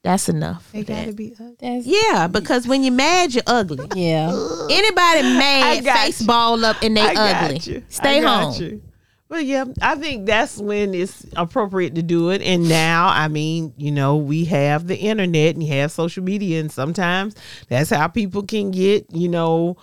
That's 0.02 0.30
enough. 0.30 0.72
They 0.72 0.84
gotta 0.84 1.12
be. 1.14 1.34
ugly. 1.34 1.56
That's, 1.60 1.86
Yeah, 1.86 2.28
because 2.28 2.68
when 2.68 2.84
you're 2.84 2.94
mad, 2.94 3.34
you're 3.34 3.44
ugly. 3.48 3.86
yeah 3.96 4.30
Anybody 4.70 5.22
mad, 5.24 5.84
face 5.84 6.22
you. 6.22 6.28
ball 6.28 6.64
up 6.64 6.78
and 6.82 6.96
they 6.96 7.02
I 7.02 7.14
got 7.14 7.44
ugly. 7.44 7.60
you. 7.74 7.84
Stay 7.90 8.20
I 8.20 8.22
got 8.22 8.54
home. 8.54 8.62
you. 8.64 8.82
But 9.28 9.46
yeah, 9.46 9.66
I 9.82 9.94
think 9.96 10.26
that's 10.26 10.58
when 10.58 10.96
it's 10.96 11.24
appropriate 11.36 11.94
to 11.96 12.02
do 12.02 12.30
it. 12.32 12.42
And 12.42 12.68
now, 12.68 13.10
I 13.10 13.28
mean, 13.28 13.74
you 13.78 13.92
know, 13.92 14.16
we 14.18 14.46
have 14.46 14.88
the 14.88 14.98
internet 14.98 15.54
and 15.54 15.62
you 15.62 15.72
have 15.74 15.92
social 15.92 16.24
media, 16.24 16.60
and 16.62 16.72
sometimes 16.72 17.36
that's 17.68 17.92
how 17.92 18.08
people 18.08 18.42
can 18.42 18.72
get, 18.72 19.06
you 19.14 19.28
know, 19.30 19.78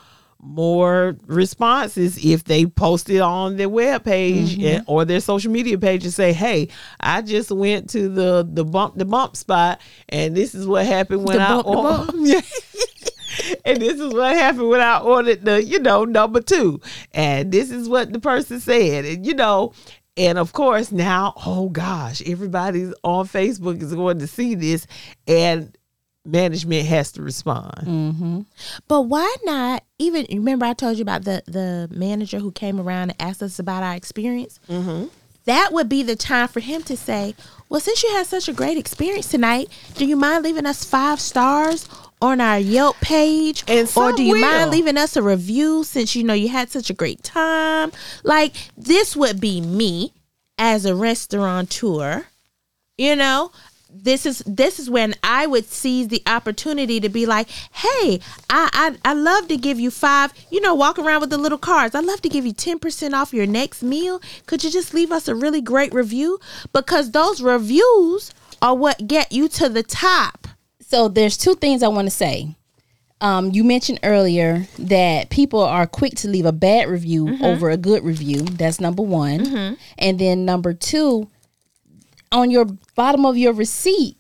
more 0.47 1.17
responses 1.27 2.25
if 2.25 2.45
they 2.45 2.67
post 2.67 3.11
it 3.11 3.21
on 3.21 3.57
their 3.57 3.69
web 3.69 4.05
page 4.05 4.57
Mm-hmm. 4.57 4.85
or 4.91 5.05
their 5.05 5.21
social 5.21 5.51
media 5.51 5.77
page 5.79 6.05
and 6.05 6.13
say, 6.15 6.33
"Hey, 6.33 6.69
I 7.01 7.23
just 7.23 7.51
went 7.51 7.91
to 7.91 8.09
the 8.09 8.49
the 8.51 8.65
bump 8.65 8.97
the 8.97 9.05
bump 9.05 9.37
spot, 9.37 9.81
and 10.09 10.37
this 10.37 10.55
is 10.55 10.67
what 10.67 10.87
happened 10.87 11.25
when 11.25 11.39
The 11.39 11.43
I 11.43 11.63
bump, 11.63 12.13
the 12.13 12.37
or- 12.37 12.43
and 13.65 13.81
this 13.81 14.01
is 14.01 14.13
what 14.15 14.35
happened 14.37 14.69
when 14.69 14.81
I 14.81 15.01
ordered 15.01 15.45
the, 15.45 15.63
you 15.63 15.79
know, 15.81 16.05
number 16.05 16.41
two. 16.41 16.81
And 17.13 17.53
this 17.53 17.71
is 17.71 17.89
what 17.89 18.13
the 18.13 18.21
person 18.21 18.61
said. 18.61 19.05
And, 19.05 19.27
you 19.27 19.35
know, 19.35 19.73
And 20.17 20.39
of 20.39 20.53
course, 20.55 20.91
now, 20.93 21.35
oh 21.45 21.69
gosh, 21.69 22.23
everybody's 22.27 22.95
on 23.03 23.27
Facebook 23.29 23.83
is 23.83 23.95
going 23.95 24.19
to 24.21 24.27
see 24.27 24.55
this, 24.55 24.87
and 25.27 25.77
management 26.27 26.87
has 26.87 27.13
to 27.13 27.23
respond. 27.23 27.73
Mm-hmm. 27.87 28.41
But 28.89 29.03
why 29.03 29.35
not? 29.45 29.83
Even 29.99 30.27
remember, 30.31 30.67
I 30.67 30.75
told 30.75 30.97
you 30.99 31.03
about 31.03 31.25
the 31.25 31.43
the 31.47 31.89
manager 31.91 32.39
who 32.39 32.53
came 32.53 32.81
around 32.81 33.11
and 33.11 33.23
asked 33.23 33.43
us 33.43 33.59
about 33.59 33.83
our 33.83 33.95
experience. 33.95 34.59
Mm-hmm. 34.69 35.07
That 35.45 35.73
would 35.73 35.89
be 35.89 36.03
the 36.03 36.17
time 36.17 36.49
for 36.49 36.61
him 36.61 36.83
to 36.85 36.97
say, 36.97 37.35
"Well, 37.69 37.81
since 37.81 38.03
you 38.03 38.11
had 38.11 38.27
such 38.27 38.49
a 38.49 38.53
great 38.53 38.77
experience 38.77 39.29
tonight, 39.29 39.69
do 39.95 40.05
you 40.05 40.17
mind 40.17 40.45
leaving 40.45 40.67
us 40.67 40.85
five 40.85 41.21
stars 41.21 41.89
on 42.21 42.41
our 42.41 42.59
Yelp 42.59 42.97
page, 43.01 43.63
And 43.69 43.91
or 43.95 44.13
do 44.13 44.23
you 44.23 44.33
will. 44.33 44.41
mind 44.41 44.71
leaving 44.71 44.97
us 44.97 45.17
a 45.17 45.23
review 45.23 45.85
since 45.85 46.17
you 46.17 46.25
know 46.25 46.35
you 46.35 46.49
had 46.49 46.71
such 46.71 46.91
a 46.91 46.95
great 46.95 47.23
time?" 47.23 47.93
Like 48.25 48.55
this 48.77 49.15
would 49.17 49.41
be 49.41 49.61
me 49.61 50.13
as 50.59 50.85
a 50.87 50.95
restaurateur 50.95 52.25
you 52.97 53.15
know 53.15 53.53
this 54.05 54.27
is 54.27 54.39
this 54.47 54.79
is 54.79 54.89
when 54.91 55.15
i 55.23 55.47
would 55.47 55.65
seize 55.67 56.09
the 56.09 56.23
opportunity 56.27 57.01
to 57.01 57.09
be 57.09 57.27
like 57.27 57.49
hey 57.73 58.21
i 58.51 58.69
i, 58.73 58.97
I 59.05 59.13
love 59.15 59.49
to 59.49 59.57
give 59.57 59.79
you 59.81 59.91
five 59.91 60.33
you 60.51 60.61
know 60.61 60.75
walk 60.75 60.99
around 60.99 61.21
with 61.21 61.31
the 61.31 61.39
little 61.39 61.59
cards 61.59 61.95
i 61.95 62.01
love 62.01 62.21
to 62.23 62.29
give 62.29 62.45
you 62.47 62.53
10% 62.55 63.13
off 63.15 63.33
your 63.33 63.47
next 63.47 63.83
meal 63.83 64.21
could 64.47 64.63
you 64.65 64.71
just 64.71 64.95
leave 64.95 65.11
us 65.13 65.29
a 65.29 65.35
really 65.35 65.61
great 65.61 65.93
review 65.95 66.39
because 66.73 67.11
those 67.13 67.41
reviews 67.43 68.33
are 68.63 68.75
what 68.75 69.07
get 69.07 69.33
you 69.33 69.49
to 69.49 69.69
the 69.69 69.83
top 69.83 70.49
So 70.89 71.09
there's 71.09 71.37
two 71.37 71.55
things 71.57 71.83
I 71.83 71.89
want 71.89 72.07
to 72.07 72.11
say. 72.15 72.55
Um, 73.21 73.51
you 73.51 73.65
mentioned 73.65 73.99
earlier 74.03 74.67
that 74.79 75.31
people 75.31 75.61
are 75.61 75.87
quick 75.87 76.15
to 76.17 76.29
leave 76.29 76.45
a 76.47 76.53
bad 76.53 76.87
review 76.89 77.39
over 77.43 77.71
a 77.71 77.77
good 77.77 78.05
review. 78.05 78.43
That's 78.43 78.79
number 78.79 79.03
one. 79.03 79.79
And 79.99 80.19
then 80.19 80.45
number 80.45 80.75
two, 80.75 81.29
on 82.33 82.51
your 82.51 82.67
bottom 82.95 83.25
of 83.27 83.37
your 83.37 83.53
receipt, 83.53 84.17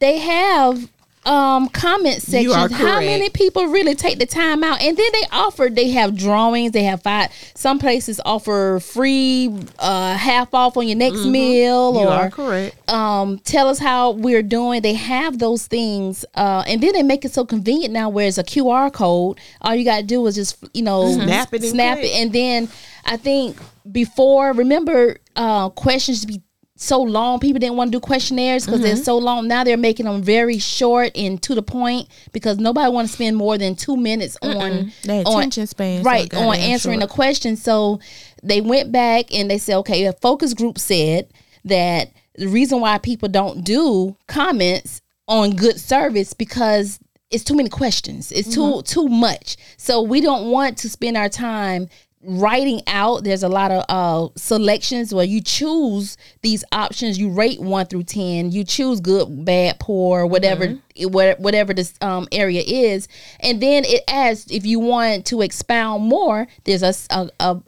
they 0.00 0.18
have 0.18 0.90
um 1.26 1.70
comment 1.70 2.20
sections. 2.20 2.52
How 2.76 3.00
many 3.00 3.30
people 3.30 3.64
really 3.68 3.94
take 3.94 4.18
the 4.18 4.26
time 4.26 4.62
out? 4.62 4.82
And 4.82 4.94
then 4.94 5.06
they 5.14 5.26
offer, 5.32 5.70
they 5.70 5.88
have 5.92 6.14
drawings, 6.14 6.72
they 6.72 6.82
have 6.82 7.02
five 7.02 7.30
some 7.54 7.78
places 7.78 8.20
offer 8.26 8.78
free 8.78 9.48
uh 9.78 10.14
half 10.18 10.52
off 10.52 10.76
on 10.76 10.86
your 10.86 10.98
next 10.98 11.24
meal 11.24 11.94
You 11.94 12.00
or 12.00 12.08
are 12.08 12.30
correct. 12.30 12.90
um, 12.90 13.38
tell 13.38 13.68
us 13.68 13.78
how 13.78 14.10
we're 14.10 14.42
doing. 14.42 14.82
They 14.82 14.92
have 14.92 15.38
those 15.38 15.66
things, 15.66 16.26
uh, 16.34 16.62
and 16.66 16.82
then 16.82 16.92
they 16.92 17.02
make 17.02 17.24
it 17.24 17.32
so 17.32 17.46
convenient 17.46 17.94
now. 17.94 18.10
Where 18.10 18.26
it's 18.28 18.36
a 18.36 18.44
QR 18.44 18.92
code, 18.92 19.38
all 19.62 19.74
you 19.74 19.84
gotta 19.86 20.02
do 20.02 20.26
is 20.26 20.34
just 20.34 20.62
you 20.74 20.82
know 20.82 21.10
Snap 21.10 21.54
it 21.54 21.62
and 21.62 21.70
snap 21.70 21.98
it, 21.98 22.10
and 22.12 22.34
then 22.34 22.68
I 23.06 23.16
think 23.16 23.56
before 23.90 24.52
remember 24.52 25.16
uh, 25.36 25.70
questions 25.70 26.20
to 26.20 26.26
be 26.26 26.42
so 26.76 27.00
long. 27.00 27.38
People 27.40 27.60
didn't 27.60 27.76
want 27.76 27.92
to 27.92 27.98
do 27.98 28.00
questionnaires 28.00 28.66
because 28.66 28.80
they're 28.80 28.94
mm-hmm. 28.94 29.02
so 29.02 29.18
long. 29.18 29.46
Now 29.46 29.64
they're 29.64 29.76
making 29.76 30.06
them 30.06 30.22
very 30.22 30.58
short 30.58 31.12
and 31.16 31.40
to 31.42 31.54
the 31.54 31.62
point 31.62 32.08
because 32.32 32.58
nobody 32.58 32.90
want 32.90 33.08
to 33.08 33.14
spend 33.14 33.36
more 33.36 33.56
than 33.56 33.76
two 33.76 33.96
minutes 33.96 34.36
on 34.42 34.92
Their 35.04 35.22
on- 35.26 35.38
attention 35.38 35.66
span 35.66 36.02
so 36.02 36.10
right 36.10 36.32
on 36.34 36.56
answering 36.56 37.00
short. 37.00 37.10
a 37.10 37.14
question. 37.14 37.56
So 37.56 38.00
they 38.42 38.60
went 38.60 38.90
back 38.92 39.32
and 39.32 39.50
they 39.50 39.58
said, 39.58 39.76
okay, 39.78 40.04
a 40.06 40.12
focus 40.14 40.54
group 40.54 40.78
said 40.78 41.28
that 41.64 42.12
the 42.34 42.48
reason 42.48 42.80
why 42.80 42.98
people 42.98 43.28
don't 43.28 43.64
do 43.64 44.16
comments 44.26 45.00
on 45.28 45.56
good 45.56 45.78
service 45.80 46.34
because 46.34 46.98
it's 47.30 47.44
too 47.44 47.56
many 47.56 47.68
questions. 47.68 48.30
It's 48.30 48.54
too 48.54 48.60
mm-hmm. 48.60 48.80
too 48.82 49.08
much. 49.08 49.56
So 49.76 50.02
we 50.02 50.20
don't 50.20 50.50
want 50.50 50.78
to 50.78 50.90
spend 50.90 51.16
our 51.16 51.28
time 51.28 51.88
writing 52.26 52.80
out 52.86 53.24
there's 53.24 53.42
a 53.42 53.48
lot 53.48 53.70
of 53.70 53.84
uh 53.88 54.28
selections 54.36 55.12
where 55.14 55.24
you 55.24 55.40
choose 55.40 56.16
these 56.42 56.64
options. 56.72 57.18
You 57.18 57.28
rate 57.30 57.60
1 57.60 57.86
through 57.86 58.04
10 58.04 58.50
you 58.50 58.64
choose 58.64 59.00
good 59.00 59.44
bad 59.44 59.78
poor 59.78 60.24
whatever 60.26 60.64
it- 60.94 61.10
wha- 61.12 61.34
whatever 61.38 61.74
this 61.74 61.92
um 62.00 62.26
area 62.32 62.62
is. 62.66 63.08
And 63.40 63.60
then 63.60 63.84
it 63.84 64.02
asks 64.08 64.50
if 64.50 64.64
you 64.64 64.80
want 64.80 65.26
to 65.26 65.42
expound 65.42 66.04
more 66.04 66.46
there's 66.64 66.82
a 66.82 66.94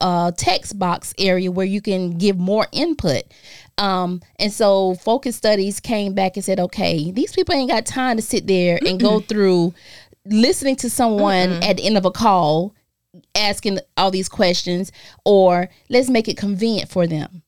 a 0.01 0.33
text 0.37 0.79
box 0.79 1.13
area 1.19 1.51
where 1.51 1.67
you 1.67 1.81
can 1.81 2.17
give 2.19 2.39
more 2.39 2.67
input. 2.73 3.23
Um 3.79 4.23
and 4.39 4.53
so 4.53 4.95
focus 4.95 5.37
studies 5.37 5.81
came 5.81 6.15
back 6.15 6.37
and 6.37 6.45
said 6.45 6.59
okay 6.61 7.11
these 7.11 7.33
people 7.33 7.55
ain't 7.55 7.71
got 7.71 7.85
time 7.85 8.17
to 8.17 8.23
sit 8.23 8.47
there 8.47 8.79
and 8.87 8.99
go 8.99 9.21
through 9.21 9.75
listening 10.25 10.77
to 10.77 10.91
someone 10.91 11.51
at 11.63 11.77
the 11.77 11.85
end 11.87 11.97
of 11.97 12.05
a 12.05 12.11
call 12.11 12.73
asking 13.35 13.81
all 13.97 14.11
these 14.11 14.29
questions 14.29 14.93
or 15.25 15.69
let's 15.89 16.09
make 16.09 16.29
it 16.29 16.37
convenient 16.37 16.89
for 16.89 17.07
them. 17.07 17.43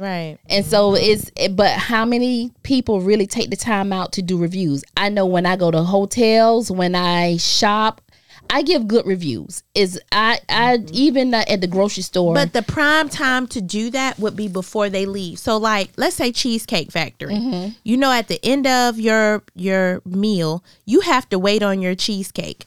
Right. 0.00 0.38
And 0.48 0.64
so 0.64 0.94
it's 0.94 1.30
but 1.50 1.72
how 1.72 2.06
many 2.06 2.52
people 2.62 3.02
really 3.02 3.26
take 3.26 3.50
the 3.50 3.56
time 3.56 3.92
out 3.92 4.12
to 4.12 4.22
do 4.22 4.38
reviews? 4.38 4.82
I 4.96 5.10
know 5.10 5.26
when 5.26 5.44
i 5.44 5.56
go 5.56 5.70
to 5.70 5.82
hotels 5.82 6.70
when 6.70 6.94
i 6.94 7.36
shop 7.36 8.00
i 8.48 8.62
give 8.62 8.88
good 8.88 9.06
reviews. 9.06 9.62
Is 9.74 10.00
i 10.10 10.40
i 10.48 10.78
even 10.92 11.34
uh, 11.34 11.44
at 11.46 11.60
the 11.60 11.66
grocery 11.66 12.02
store. 12.02 12.34
But 12.34 12.54
the 12.54 12.62
prime 12.62 13.10
time 13.10 13.46
to 13.48 13.60
do 13.60 13.90
that 13.90 14.18
would 14.18 14.36
be 14.36 14.48
before 14.48 14.88
they 14.88 15.04
leave. 15.04 15.38
So 15.38 15.58
like 15.58 15.90
let's 15.98 16.16
say 16.16 16.32
Cheesecake 16.32 16.90
Factory. 16.90 17.34
Mm-hmm. 17.34 17.72
You 17.84 17.96
know 17.98 18.10
at 18.10 18.28
the 18.28 18.42
end 18.42 18.66
of 18.66 18.98
your 18.98 19.42
your 19.54 20.00
meal, 20.06 20.64
you 20.86 21.00
have 21.00 21.28
to 21.28 21.38
wait 21.38 21.62
on 21.62 21.82
your 21.82 21.94
cheesecake 21.94 22.64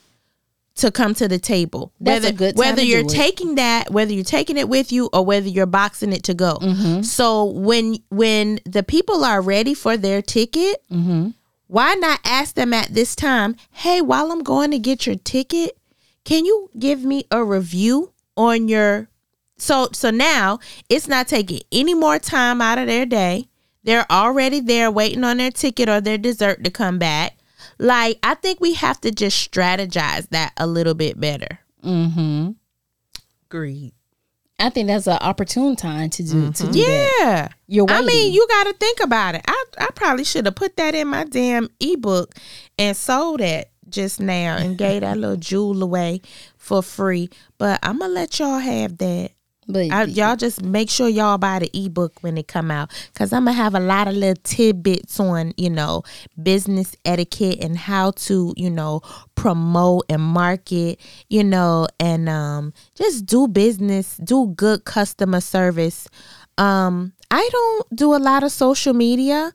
to 0.76 0.92
come 0.92 1.14
to 1.16 1.28
the 1.28 1.38
table. 1.38 1.94
That's 2.00 2.26
a 2.26 2.34
whether 2.34 2.54
whether 2.56 2.82
you're 2.82 3.04
taking 3.04 3.56
that, 3.56 3.92
whether 3.92 4.12
you're 4.14 4.24
taking 4.24 4.58
it 4.58 4.68
with 4.68 4.92
you 4.92 5.10
or 5.14 5.24
whether 5.24 5.48
you're 5.48 5.66
boxing 5.68 6.12
it 6.12 6.24
to 6.24 6.34
go. 6.34 6.58
Mm-hmm. 6.62 7.02
So 7.04 7.46
when 7.46 7.98
when 8.10 8.60
the 8.66 8.84
people 8.84 9.24
are 9.24 9.42
ready 9.42 9.74
for 9.74 9.98
their 9.98 10.22
ticket, 10.22 10.84
Mm-hmm. 10.92 11.30
why 11.68 11.94
not 11.96 12.20
ask 12.26 12.56
them 12.56 12.74
at 12.74 12.94
this 12.94 13.16
time, 13.16 13.56
hey, 13.72 14.02
while 14.02 14.32
I'm 14.32 14.42
going 14.44 14.72
to 14.72 14.80
get 14.80 15.06
your 15.06 15.16
ticket, 15.16 15.78
can 16.24 16.46
you 16.46 16.70
give 16.80 17.04
me 17.04 17.26
a 17.30 17.44
review 17.44 18.14
on 18.36 18.68
your 18.68 19.10
so 19.58 19.90
so 19.94 20.10
now 20.10 20.60
it's 20.90 21.08
not 21.08 21.28
taking 21.28 21.62
any 21.72 21.94
more 21.94 22.18
time 22.18 22.62
out 22.62 22.80
of 22.80 22.88
their 22.88 23.06
day. 23.06 23.48
They're 23.84 24.10
already 24.12 24.60
there 24.60 24.90
waiting 24.90 25.24
on 25.24 25.38
their 25.38 25.52
ticket 25.52 25.88
or 25.88 26.02
their 26.02 26.18
dessert 26.18 26.64
to 26.64 26.72
come 26.72 26.98
back. 26.98 27.38
Like 27.80 28.20
I 28.24 28.36
think 28.36 28.60
we 28.62 28.74
have 28.74 29.00
to 29.02 29.12
just 29.12 29.52
strategize 29.52 30.28
that 30.30 30.54
a 30.58 30.68
little 30.68 30.94
bit 30.94 31.20
better. 31.20 31.60
mm-hmm. 31.84 32.52
Agreed. 33.50 33.94
i 34.60 34.70
think 34.70 34.88
that's 34.88 35.06
an 35.08 35.18
opportune 35.22 35.76
time 35.76 36.10
to 36.10 36.24
do 36.24 36.52
to 36.52 36.64
do 36.72 36.86
that 36.86 37.18
Yeah. 37.20 37.48
you're 37.68 37.86
I 37.90 38.02
mean, 38.02 38.34
you 38.34 38.46
got 38.48 38.64
to 38.66 38.74
think 38.74 39.00
about 39.00 39.36
it. 39.36 39.42
I, 39.48 39.64
I 39.78 39.88
probably 39.94 40.24
should 40.24 40.46
have 40.48 40.56
put 40.56 40.76
that 40.78 40.96
in 40.96 41.08
my 41.08 41.24
damn 41.26 41.70
ebook 41.80 42.34
and 42.80 42.96
sold 42.98 43.42
that 43.42 43.70
just 43.90 44.20
now 44.20 44.58
and 44.58 44.76
gave 44.78 45.02
that 45.02 45.18
little 45.18 45.36
jewel 45.38 45.84
away 45.84 46.22
for 46.58 46.82
free. 46.82 47.30
But 47.60 47.80
I'm 47.84 48.00
gonna 48.00 48.12
let 48.14 48.40
y'all 48.40 48.58
have 48.60 48.98
that. 48.98 49.32
But 49.68 49.92
I, 49.92 50.04
y'all 50.04 50.36
just 50.36 50.64
make 50.64 50.90
sure 50.90 51.08
y'all 51.08 51.38
buy 51.38 51.60
the 51.60 51.70
ebook 51.74 52.14
when 52.22 52.38
it 52.38 52.48
come 52.48 52.72
out 52.72 52.92
because 53.14 53.34
i'm 53.34 53.46
gonna 53.46 53.54
have 53.54 53.76
a 53.76 53.80
lot 53.80 54.08
of 54.08 54.16
little 54.16 54.42
tidbits 54.44 55.20
on 55.20 55.54
you 55.58 55.70
know 55.70 56.04
business 56.42 56.96
etiquette 57.06 57.60
and 57.62 57.78
how 57.78 58.12
to 58.12 58.54
you 58.58 58.70
know 58.70 59.02
promote 59.36 60.06
and 60.10 60.22
market 60.22 61.00
you 61.30 61.44
know 61.44 61.88
and 62.00 62.30
um 62.30 62.74
just 62.96 63.26
do 63.26 63.48
business 63.48 64.18
do 64.18 64.48
good 64.56 64.86
customer 64.86 65.42
service. 65.42 66.08
Um 66.58 67.14
i 67.32 67.48
don't 67.52 67.96
do 67.96 68.16
a 68.16 68.18
lot 68.18 68.44
of 68.44 68.52
social 68.52 68.94
media. 68.94 69.52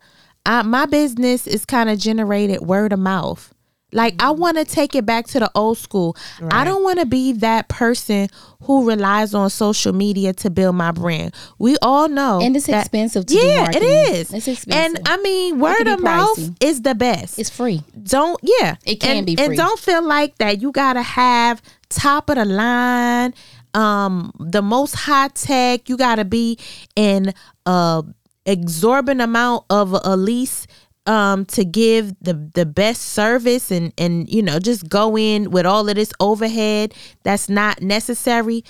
Uh, 0.46 0.62
my 0.62 0.86
business 0.86 1.46
is 1.46 1.66
kind 1.66 1.90
of 1.90 1.98
generated 1.98 2.60
word 2.62 2.92
of 2.92 2.98
mouth 2.98 3.52
like 3.92 4.14
I 4.22 4.30
want 4.32 4.58
to 4.58 4.64
take 4.66 4.94
it 4.94 5.06
back 5.06 5.26
to 5.28 5.40
the 5.40 5.50
old 5.54 5.78
school. 5.78 6.16
I 6.50 6.64
don't 6.64 6.82
want 6.82 6.98
to 6.98 7.06
be 7.06 7.32
that 7.34 7.68
person 7.68 8.28
who 8.62 8.86
relies 8.86 9.32
on 9.34 9.48
social 9.48 9.94
media 9.94 10.32
to 10.34 10.50
build 10.50 10.76
my 10.76 10.90
brand. 10.92 11.34
We 11.58 11.76
all 11.80 12.08
know, 12.08 12.40
and 12.42 12.54
it's 12.54 12.66
that- 12.66 12.80
expensive 12.80 13.24
to 13.26 13.34
do 13.34 13.40
Yeah, 13.40 13.70
it 13.70 13.82
is. 13.82 14.32
it's 14.32 14.46
expensive 14.46 14.96
And 14.96 15.08
I 15.08 15.16
mean, 15.18 15.58
word 15.58 15.86
of 15.86 16.02
mouth 16.02 16.38
is 16.60 16.82
the 16.82 16.94
best. 16.94 17.38
it's 17.38 17.50
free 17.50 17.82
don't 18.02 18.38
yeah. 18.42 18.76
It 18.84 19.00
can 19.00 19.18
and, 19.18 19.26
be 19.26 19.36
Free. 19.36 19.44
and 19.46 19.56
don't 19.56 19.78
feel 19.80 20.02
like 20.06 20.36
that. 20.38 20.60
You 20.60 20.70
gotta 20.72 21.02
have 21.02 21.62
top 21.88 22.28
of 22.28 22.36
the 22.36 22.44
line, 22.44 23.32
um, 23.74 24.32
the 24.38 24.60
most 24.62 24.94
high 24.94 25.28
tech. 25.28 25.88
You 25.88 25.96
gotta 25.96 26.24
be 26.26 26.58
in 26.94 27.32
a 27.66 28.02
exorbitant 28.46 29.20
amount 29.20 29.64
of 29.68 29.94
a 30.04 30.16
lease 30.16 30.66
um 31.08 31.46
to 31.46 31.64
give 31.64 32.14
the 32.20 32.34
the 32.54 32.66
best 32.66 33.02
service 33.02 33.70
and 33.70 33.92
and 33.98 34.28
you 34.28 34.42
know 34.42 34.58
just 34.58 34.88
go 34.88 35.16
in 35.16 35.50
with 35.50 35.64
all 35.66 35.88
of 35.88 35.94
this 35.94 36.12
overhead 36.20 36.94
that's 37.24 37.48
not 37.48 37.80
necessary. 37.82 38.62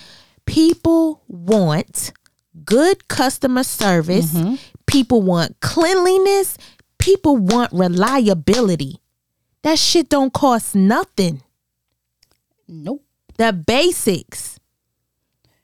People 0.45 1.21
want 1.27 2.11
good 2.65 3.07
customer 3.07 3.63
service. 3.63 4.35
People 4.87 5.21
want 5.21 5.59
cleanliness. 5.59 6.57
People 6.97 7.37
want 7.37 7.71
reliability. 7.73 8.99
That 9.61 9.77
shit 9.77 10.09
don't 10.09 10.33
cost 10.33 10.73
nothing. 10.75 11.43
Nope. 12.67 13.03
The 13.37 13.53
basics 13.53 14.59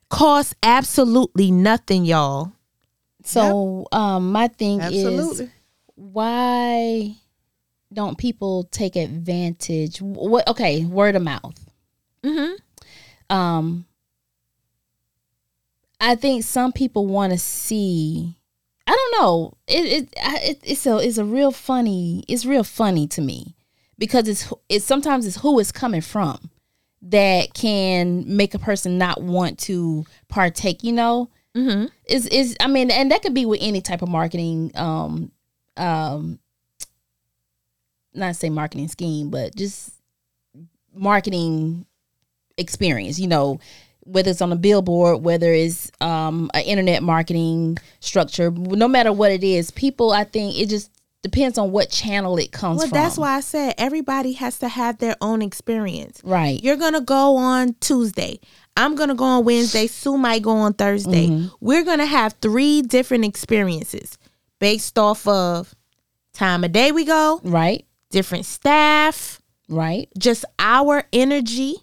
cost 0.09 0.55
absolutely 0.61 1.51
nothing 1.51 2.05
y'all. 2.05 2.51
So 3.23 3.87
um 3.91 4.31
my 4.31 4.49
thing 4.49 4.79
is 4.81 5.05
Absolutely. 5.05 5.51
Why 5.95 7.15
don't 7.91 8.17
people 8.17 8.63
take 8.71 8.95
advantage 8.95 10.01
what 10.01 10.47
okay, 10.47 10.85
word 10.85 11.15
of 11.15 11.21
mouth. 11.23 11.69
Mm-hmm. 12.23 13.35
Um 13.35 13.85
I 15.99 16.15
think 16.15 16.43
some 16.43 16.71
people 16.71 17.07
want 17.07 17.33
to 17.33 17.39
see 17.39 18.35
I 18.87 18.91
don't 18.91 19.21
know. 19.21 19.53
It 19.67 19.85
it, 19.85 20.13
it 20.17 20.59
it's 20.63 20.85
a 20.85 20.97
it's 20.97 21.17
a 21.17 21.25
real 21.25 21.51
funny 21.51 22.23
it's 22.27 22.45
real 22.45 22.63
funny 22.63 23.07
to 23.07 23.21
me 23.21 23.55
because 23.97 24.27
it's 24.27 24.51
it's 24.69 24.85
sometimes 24.85 25.25
it's 25.25 25.37
who 25.37 25.59
it's 25.59 25.71
coming 25.71 26.01
from 26.01 26.51
that 27.01 27.53
can 27.53 28.23
make 28.35 28.53
a 28.53 28.59
person 28.59 28.97
not 28.97 29.21
want 29.21 29.59
to 29.59 30.05
partake, 30.27 30.83
you 30.83 30.91
know? 30.91 31.29
Mm-hmm. 31.55 31.85
is 32.09 32.27
is 32.27 32.57
I 32.59 32.67
mean, 32.67 32.91
and 32.91 33.09
that 33.11 33.21
could 33.21 33.33
be 33.33 33.45
with 33.45 33.59
any 33.61 33.79
type 33.79 34.01
of 34.01 34.09
marketing, 34.09 34.71
um, 34.75 35.31
um, 35.77 36.39
not 38.13 38.35
say 38.35 38.49
marketing 38.49 38.87
scheme, 38.87 39.29
but 39.29 39.55
just 39.55 39.91
marketing 40.93 41.85
experience. 42.57 43.19
You 43.19 43.27
know, 43.27 43.59
whether 44.01 44.31
it's 44.31 44.41
on 44.41 44.51
a 44.51 44.55
billboard, 44.55 45.23
whether 45.23 45.51
it's 45.51 45.91
um 46.01 46.49
an 46.53 46.63
internet 46.63 47.03
marketing 47.03 47.77
structure, 47.99 48.51
no 48.51 48.87
matter 48.87 49.11
what 49.11 49.31
it 49.31 49.43
is, 49.43 49.71
people. 49.71 50.11
I 50.11 50.23
think 50.23 50.57
it 50.59 50.69
just 50.69 50.91
depends 51.21 51.57
on 51.57 51.71
what 51.71 51.89
channel 51.89 52.37
it 52.37 52.51
comes 52.51 52.77
Well, 52.77 52.87
from. 52.87 52.95
that's 52.97 53.17
why 53.17 53.31
I 53.35 53.39
said 53.39 53.73
everybody 53.79 54.33
has 54.33 54.59
to 54.59 54.67
have 54.67 54.99
their 54.99 55.15
own 55.21 55.41
experience. 55.41 56.21
right? 56.23 56.61
You're 56.63 56.75
gonna 56.77 57.01
go 57.01 57.35
on 57.35 57.75
Tuesday. 57.81 58.39
I'm 58.77 58.95
gonna 58.95 59.15
go 59.15 59.23
on 59.23 59.43
Wednesday. 59.45 59.87
Sue 59.87 60.17
might 60.17 60.43
go 60.43 60.51
on 60.51 60.73
Thursday. 60.73 61.27
Mm-hmm. 61.27 61.47
We're 61.61 61.83
gonna 61.83 62.05
have 62.05 62.33
three 62.41 62.81
different 62.83 63.25
experiences 63.25 64.17
based 64.65 64.97
off 64.97 65.27
of 65.27 65.75
time 66.33 66.63
of 66.63 66.71
day 66.71 66.91
we 66.91 67.05
go, 67.05 67.39
right, 67.43 67.85
different 68.09 68.47
staff, 68.47 69.39
right, 69.69 70.09
just 70.17 70.43
our 70.57 71.03
energy. 71.13 71.75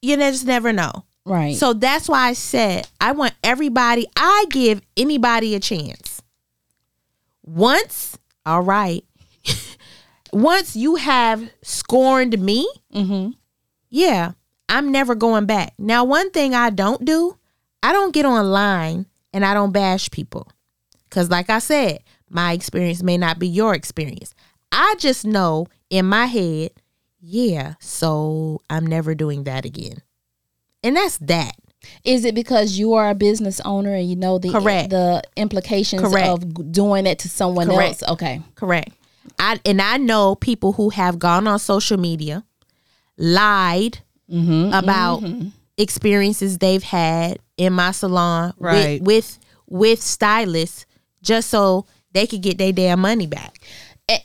You 0.00 0.16
just 0.16 0.46
never 0.46 0.72
know. 0.72 1.04
right. 1.26 1.54
So 1.54 1.74
that's 1.74 2.08
why 2.08 2.28
I 2.28 2.32
said 2.32 2.88
I 2.98 3.12
want 3.12 3.34
everybody, 3.44 4.06
I 4.16 4.46
give 4.48 4.80
anybody 4.96 5.54
a 5.54 5.60
chance. 5.60 6.22
Once, 7.44 8.16
all 8.46 8.62
right. 8.62 9.04
Once 10.32 10.74
you 10.74 10.94
have 10.94 11.50
scorned 11.60 12.40
me, 12.40 12.66
mm-hmm. 12.94 13.32
yeah, 13.90 14.32
I'm 14.70 14.90
never 14.90 15.14
going 15.14 15.44
back. 15.44 15.74
Now, 15.78 16.04
one 16.04 16.30
thing 16.30 16.54
I 16.54 16.70
don't 16.70 17.04
do, 17.04 17.36
I 17.82 17.92
don't 17.92 18.14
get 18.14 18.24
online 18.24 19.04
and 19.32 19.44
I 19.44 19.54
don't 19.54 19.72
bash 19.72 20.10
people. 20.10 20.48
Because, 21.08 21.28
like 21.30 21.50
I 21.50 21.58
said, 21.58 22.00
my 22.28 22.52
experience 22.52 23.02
may 23.02 23.18
not 23.18 23.38
be 23.38 23.48
your 23.48 23.74
experience. 23.74 24.34
I 24.70 24.94
just 24.98 25.24
know 25.24 25.66
in 25.90 26.06
my 26.06 26.26
head, 26.26 26.70
yeah, 27.20 27.74
so 27.80 28.60
I'm 28.70 28.86
never 28.86 29.14
doing 29.14 29.44
that 29.44 29.64
again. 29.64 30.02
And 30.84 30.96
that's 30.96 31.18
that. 31.18 31.56
Is 32.04 32.24
it 32.24 32.34
because 32.34 32.78
you 32.78 32.92
are 32.94 33.10
a 33.10 33.14
business 33.14 33.60
owner 33.64 33.94
and 33.94 34.08
you 34.08 34.14
know 34.14 34.38
the 34.38 34.50
Correct. 34.50 34.90
the 34.90 35.22
implications 35.36 36.02
Correct. 36.02 36.28
of 36.28 36.72
doing 36.72 37.06
it 37.06 37.18
to 37.20 37.28
someone 37.28 37.66
Correct. 37.68 38.02
else? 38.02 38.12
Okay. 38.12 38.42
Correct. 38.54 38.90
I 39.38 39.58
and 39.64 39.80
I 39.82 39.96
know 39.96 40.34
people 40.36 40.72
who 40.72 40.90
have 40.90 41.18
gone 41.18 41.46
on 41.46 41.58
social 41.58 41.96
media, 41.98 42.44
lied 43.18 43.98
Mm-hmm. 44.30 44.72
about 44.72 45.24
experiences 45.76 46.58
they've 46.58 46.84
had 46.84 47.40
in 47.60 47.72
my 47.74 47.90
salon 47.92 48.54
Right. 48.58 49.00
with, 49.02 49.06
with 49.06 49.38
with 49.68 50.02
stylists 50.02 50.86
just 51.22 51.48
so 51.50 51.86
they 52.12 52.26
could 52.26 52.40
get 52.42 52.58
their 52.58 52.72
damn 52.72 53.00
money 53.00 53.26
back. 53.26 53.58
Eh, 54.08 54.18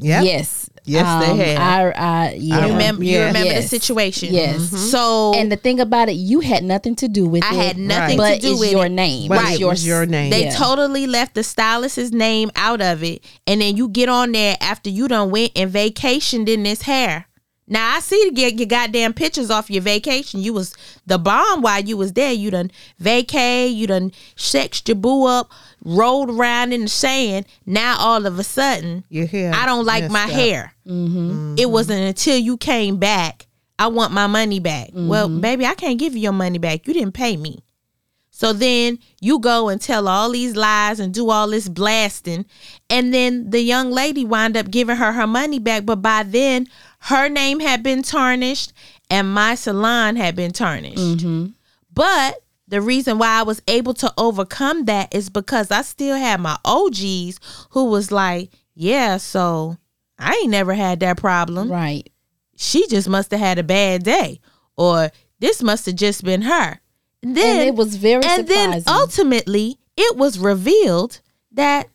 yep. 0.00 0.24
Yes. 0.24 0.68
Yes, 0.88 1.24
they 1.24 1.30
um, 1.32 1.38
have. 1.38 1.58
I, 1.58 1.90
I, 1.98 2.32
yeah. 2.38 2.58
I 2.58 2.68
Remember 2.68 3.02
you 3.02 3.18
remember 3.18 3.44
Yes. 3.54 3.62
the 3.70 3.80
situation. 3.80 4.32
Yes. 4.32 4.56
Mm-hmm. 4.56 4.76
Mm-hmm. 4.76 4.86
So 4.90 5.32
and 5.34 5.50
the 5.50 5.56
thing 5.56 5.80
about 5.80 6.08
it, 6.08 6.12
you 6.12 6.40
had 6.40 6.62
nothing 6.62 6.94
to 6.96 7.08
do 7.08 7.26
with 7.26 7.42
I 7.42 7.54
it. 7.54 7.66
had 7.68 7.78
nothing 7.78 8.16
but 8.18 8.34
to 8.36 8.40
do 8.40 8.58
with 8.58 8.70
your 8.70 8.86
it. 8.86 8.90
name. 8.90 9.28
But 9.28 9.44
It's 9.52 9.60
it 9.60 9.64
was 9.64 9.86
your 9.86 10.04
name. 10.06 10.30
They 10.30 10.44
Yeah. 10.44 10.54
totally 10.54 11.06
left 11.08 11.34
the 11.34 11.42
stylist's 11.42 12.12
name 12.12 12.50
out 12.54 12.80
of 12.82 13.02
it. 13.02 13.24
And 13.48 13.60
then 13.62 13.76
you 13.76 13.88
get 13.88 14.08
on 14.08 14.32
there 14.32 14.56
after 14.60 14.90
you 14.90 15.08
done 15.08 15.30
went 15.30 15.52
and 15.56 15.72
vacationed 15.72 16.48
in 16.48 16.62
this 16.64 16.82
hair. 16.82 17.26
Now 17.68 17.96
I 17.96 18.00
see 18.00 18.28
to 18.28 18.34
get 18.34 18.54
your 18.58 18.66
goddamn 18.66 19.12
pictures 19.12 19.50
off 19.50 19.70
your 19.70 19.82
vacation. 19.82 20.40
You 20.40 20.52
was 20.52 20.74
the 21.06 21.18
bomb 21.18 21.62
while 21.62 21.80
you 21.82 21.96
was 21.96 22.12
there. 22.12 22.32
You 22.32 22.50
done 22.50 22.70
vacay, 23.02 23.74
you 23.74 23.86
done 23.86 24.12
sexed 24.36 24.88
your 24.88 24.96
boo 24.96 25.26
up, 25.26 25.50
rolled 25.84 26.30
around 26.30 26.72
in 26.72 26.82
the 26.82 26.88
sand. 26.88 27.46
Now 27.64 27.96
all 27.98 28.24
of 28.24 28.38
a 28.38 28.44
sudden, 28.44 29.04
Your 29.08 29.26
hair 29.26 29.52
I 29.54 29.66
don't 29.66 29.84
like 29.84 30.10
my 30.10 30.24
up. 30.24 30.30
hair. 30.30 30.74
Mm-hmm. 30.86 31.56
It 31.58 31.70
wasn't 31.70 32.02
until 32.02 32.38
you 32.38 32.56
came 32.56 32.98
back. 32.98 33.46
I 33.78 33.88
want 33.88 34.12
my 34.12 34.26
money 34.26 34.58
back. 34.58 34.90
Well, 34.94 35.28
mm-hmm. 35.28 35.40
baby, 35.40 35.66
I 35.66 35.74
can't 35.74 35.98
give 35.98 36.14
you 36.14 36.20
your 36.20 36.32
money 36.32 36.58
back. 36.58 36.86
You 36.86 36.94
didn't 36.94 37.12
pay 37.12 37.36
me. 37.36 37.58
So 38.36 38.52
then 38.52 38.98
you 39.18 39.38
go 39.38 39.70
and 39.70 39.80
tell 39.80 40.06
all 40.06 40.30
these 40.30 40.56
lies 40.56 41.00
and 41.00 41.14
do 41.14 41.30
all 41.30 41.48
this 41.48 41.70
blasting. 41.70 42.44
And 42.90 43.14
then 43.14 43.48
the 43.48 43.62
young 43.62 43.90
lady 43.90 44.26
wind 44.26 44.58
up 44.58 44.70
giving 44.70 44.96
her 44.96 45.12
her 45.12 45.26
money 45.26 45.58
back. 45.58 45.86
But 45.86 46.02
by 46.02 46.22
then, 46.22 46.66
her 46.98 47.30
name 47.30 47.60
had 47.60 47.82
been 47.82 48.02
tarnished 48.02 48.74
and 49.08 49.32
my 49.32 49.54
salon 49.54 50.16
had 50.16 50.36
been 50.36 50.50
tarnished. 50.52 50.98
Mm-hmm. 50.98 51.46
But 51.94 52.42
the 52.68 52.82
reason 52.82 53.16
why 53.16 53.28
I 53.28 53.42
was 53.42 53.62
able 53.68 53.94
to 53.94 54.12
overcome 54.18 54.84
that 54.84 55.14
is 55.14 55.30
because 55.30 55.70
I 55.70 55.80
still 55.80 56.18
had 56.18 56.38
my 56.38 56.58
OGs 56.62 57.40
who 57.70 57.86
was 57.86 58.12
like, 58.12 58.50
yeah, 58.74 59.16
so 59.16 59.78
I 60.18 60.34
ain't 60.42 60.50
never 60.50 60.74
had 60.74 61.00
that 61.00 61.16
problem 61.16 61.72
Right. 61.72 62.06
she 62.54 62.86
just 62.86 63.08
must 63.08 63.30
have 63.30 63.40
had 63.40 63.58
a 63.58 63.62
bad 63.62 64.02
day 64.02 64.40
or 64.76 65.10
this 65.40 65.62
must 65.62 65.86
have 65.86 65.94
just 65.96 66.22
been 66.22 66.42
her 66.42 66.80
then 67.34 67.60
and 67.60 67.68
it 67.68 67.74
was 67.74 67.96
very 67.96 68.22
and 68.24 68.46
then 68.46 68.82
ultimately 68.86 69.78
it 69.96 70.16
was 70.16 70.38
revealed 70.38 71.20
that 71.52 71.88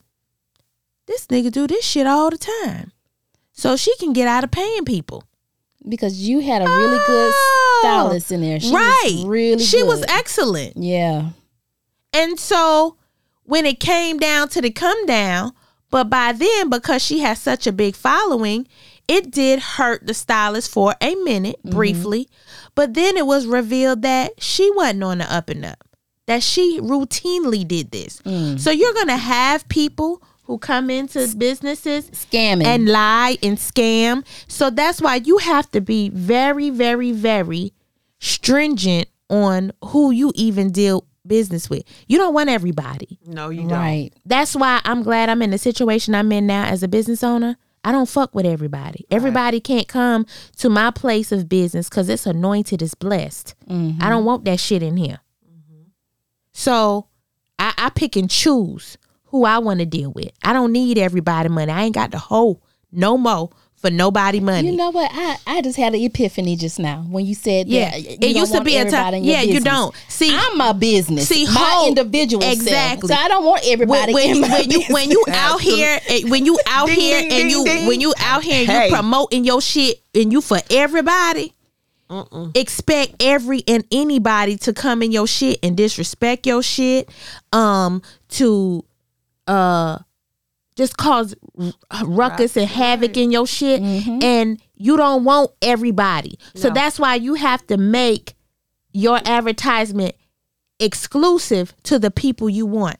this 1.08 1.28
nigga 1.28 1.52
do 1.52 1.68
this 1.68 1.86
shit 1.86 2.08
all 2.08 2.30
the 2.30 2.38
time 2.38 2.92
so 3.52 3.76
she 3.76 3.96
can 3.98 4.14
get 4.14 4.28
out 4.28 4.44
of 4.44 4.52
paying 4.52 4.84
people 4.86 5.24
because 5.88 6.28
you 6.28 6.40
had 6.40 6.62
a 6.62 6.66
really 6.66 6.98
good 7.08 7.32
Oh, 7.34 7.80
stylist 7.82 8.32
in 8.32 8.42
there. 8.42 8.60
She 8.60 8.72
right 8.74 9.12
Was 9.16 9.26
really 9.26 9.64
she 9.64 9.78
good. 9.80 9.88
was 9.88 10.04
excellent 10.08 10.78
Yeah. 10.78 11.30
and 12.14 12.40
so 12.40 12.98
when 13.44 13.66
it 13.66 13.80
came 13.80 14.18
down 14.18 14.50
to 14.50 14.62
the 14.62 14.72
come 14.72 15.06
down 15.06 15.52
but 15.90 16.10
by 16.10 16.32
then 16.32 16.70
because 16.70 17.04
she 17.04 17.20
had 17.20 17.38
such 17.38 17.68
a 17.68 17.72
big 17.72 17.96
following 17.96 18.68
it 19.08 19.32
did 19.32 19.60
hurt 19.60 20.06
the 20.08 20.14
stylist 20.14 20.70
for 20.72 20.96
a 21.02 21.16
minute 21.16 21.58
Mm-hmm. 21.66 21.76
briefly 21.76 22.30
but 22.76 22.93
then 22.93 23.17
it 23.17 23.26
was 23.26 23.45
revealed 23.45 24.01
that 24.01 24.41
she 24.41 24.69
wasn't 24.72 25.03
on 25.03 25.17
the 25.19 25.34
up 25.34 25.49
and 25.49 25.65
up 25.65 25.88
that 26.28 26.41
she 26.43 26.80
routinely 26.82 27.67
did 27.67 27.91
this 27.91 28.22
Mm. 28.24 28.59
so 28.59 28.72
you're 28.72 28.93
gonna 28.93 29.17
have 29.17 29.67
people 29.69 30.22
who 30.43 30.57
come 30.57 30.89
into 30.89 31.26
businesses 31.38 32.09
Scamming. 32.11 32.65
and 32.65 32.88
lie 32.89 33.38
and 33.41 33.57
scam. 33.57 34.26
So 34.49 34.69
that's 34.69 34.99
why 35.01 35.15
you 35.17 35.38
have 35.38 35.69
to 35.72 35.80
be 35.80 36.09
very, 36.09 36.69
very, 36.69 37.13
very 37.13 37.72
stringent 38.19 39.07
on 39.30 39.72
who 39.86 40.11
you 40.11 40.32
even 40.36 40.72
deal 40.72 41.05
business 41.26 41.69
with. 41.69 41.84
You 42.07 42.17
don't 42.17 42.34
want 42.34 42.49
everybody. 42.49 43.17
No, 43.26 43.49
you 43.49 43.61
don't. 43.61 43.72
right. 43.72 44.11
That's 44.26 44.55
why 44.55 44.82
I'm 44.84 45.03
glad 45.03 45.30
I'm 45.30 45.41
in 45.41 45.51
the 45.51 45.57
situation 45.57 46.15
I'm 46.15 46.32
in 46.32 46.47
now 46.47 46.65
as 46.65 46.84
a 46.84 46.88
business 46.88 47.24
owner. 47.24 47.57
I 47.84 47.92
don't 47.92 48.08
fuck 48.08 48.36
with 48.36 48.46
everybody. 48.46 49.06
Everybody 49.10 49.60
can't 49.60 49.88
come 49.88 50.26
to 50.58 50.70
my 50.70 50.92
place 50.92 51.32
of 51.32 51.50
business 51.50 51.90
because 51.90 52.10
it's 52.10 52.28
anointed, 52.28 52.82
it's 52.82 52.94
blessed. 52.94 53.56
I 53.68 53.74
mm-hmm. 53.74 54.00
don't 54.00 54.26
want 54.26 54.46
that 54.46 54.60
shit 54.60 54.84
in 54.84 54.98
here. 54.98 55.20
So 56.54 57.08
I, 57.58 57.74
I 57.78 57.90
pick 57.90 58.16
and 58.16 58.30
choose 58.30 58.98
who 59.26 59.46
I 59.46 59.60
want 59.60 59.80
to 59.80 59.86
deal 59.86 60.12
with. 60.12 60.32
I 60.44 60.54
don't 60.54 60.72
need 60.72 60.98
everybody 60.98 61.50
money. 61.50 61.72
I 61.72 61.84
ain't 61.84 61.96
got 61.96 62.12
the 62.12 62.20
whole 62.20 62.62
no 62.92 63.18
more 63.18 63.50
for 63.82 63.90
nobody 63.90 64.40
money. 64.40 64.70
You 64.70 64.78
know 64.78 64.92
what? 64.92 65.10
I, 65.12 65.38
I 65.48 65.62
just 65.62 65.76
had 65.78 65.96
an 65.96 66.02
epiphany 66.02 66.56
just 66.56 66.78
now 66.80 67.02
when 67.10 67.26
you 67.26 67.34
said 67.36 67.68
Yeah. 67.68 67.90
that. 67.92 67.98
It 68.00 68.24
you 68.24 68.40
used 68.40 68.54
to 68.54 68.62
be 68.64 68.78
a 68.78 68.84
time- 68.86 68.94
everybody 68.94 69.18
in 69.18 69.24
your 69.24 69.34
yeah, 69.36 69.42
you 69.42 69.60
don't. 69.60 69.96
See- 70.08 70.30
I'm 70.32 70.62
a 70.62 70.74
business. 70.74 71.28
See, 71.28 71.46
my 71.46 71.52
whole- 71.54 71.88
individual 71.88 72.42
self. 72.44 72.54
Exactly. 72.54 73.08
So 73.08 73.16
I 73.16 73.28
don't 73.28 73.44
want 73.44 73.64
everybody 73.66 74.14
when, 74.14 74.28
when, 74.28 74.36
in 74.36 74.42
my 74.42 74.48
when 74.50 74.70
you 74.72 74.82
when 74.90 75.10
you 75.12 75.26
out 75.30 75.62
here 75.62 76.00
eh, 76.08 76.22
when 76.28 76.46
you 76.46 76.60
out 76.68 76.88
Ding, 76.88 77.00
here 77.00 77.22
ding, 77.22 77.42
and 77.42 77.50
you 77.52 77.64
ding. 77.66 77.88
when 77.88 78.00
you 78.02 78.14
out 78.20 78.44
here 78.44 78.60
and 78.60 78.70
Hey. 78.70 78.88
you 78.90 78.94
promoting 78.94 79.44
your 79.46 79.62
shit 79.62 80.00
and 80.14 80.32
you 80.32 80.42
for 80.42 80.60
everybody 80.70 81.54
expect 82.56 83.16
every 83.24 83.64
and 83.68 83.86
anybody 83.92 84.58
to 84.58 84.74
come 84.74 85.02
in 85.02 85.12
your 85.14 85.26
shit 85.26 85.58
and 85.64 85.78
disrespect 85.78 86.46
your 86.46 86.62
shit 86.62 87.08
um 87.54 88.02
to 88.28 88.84
uh 89.48 89.98
just 90.76 90.97
cause 90.97 91.36
r- 91.59 92.05
ruckus 92.05 92.55
and 92.57 92.67
havoc 92.69 93.17
in 93.17 93.32
your 93.32 93.45
shit 93.47 93.82
and 93.82 94.61
you 94.76 94.95
don't 94.97 95.24
want 95.24 95.51
everybody 95.61 96.38
so 96.55 96.69
No. 96.69 96.74
that's 96.74 96.97
why 96.99 97.15
you 97.15 97.34
have 97.36 97.65
to 97.67 97.78
make 97.78 98.34
your 98.93 99.19
advertisement 99.26 100.15
exclusive 100.80 101.74
to 101.84 101.99
the 101.99 102.09
people 102.11 102.49
you 102.49 102.65
want. 102.65 102.97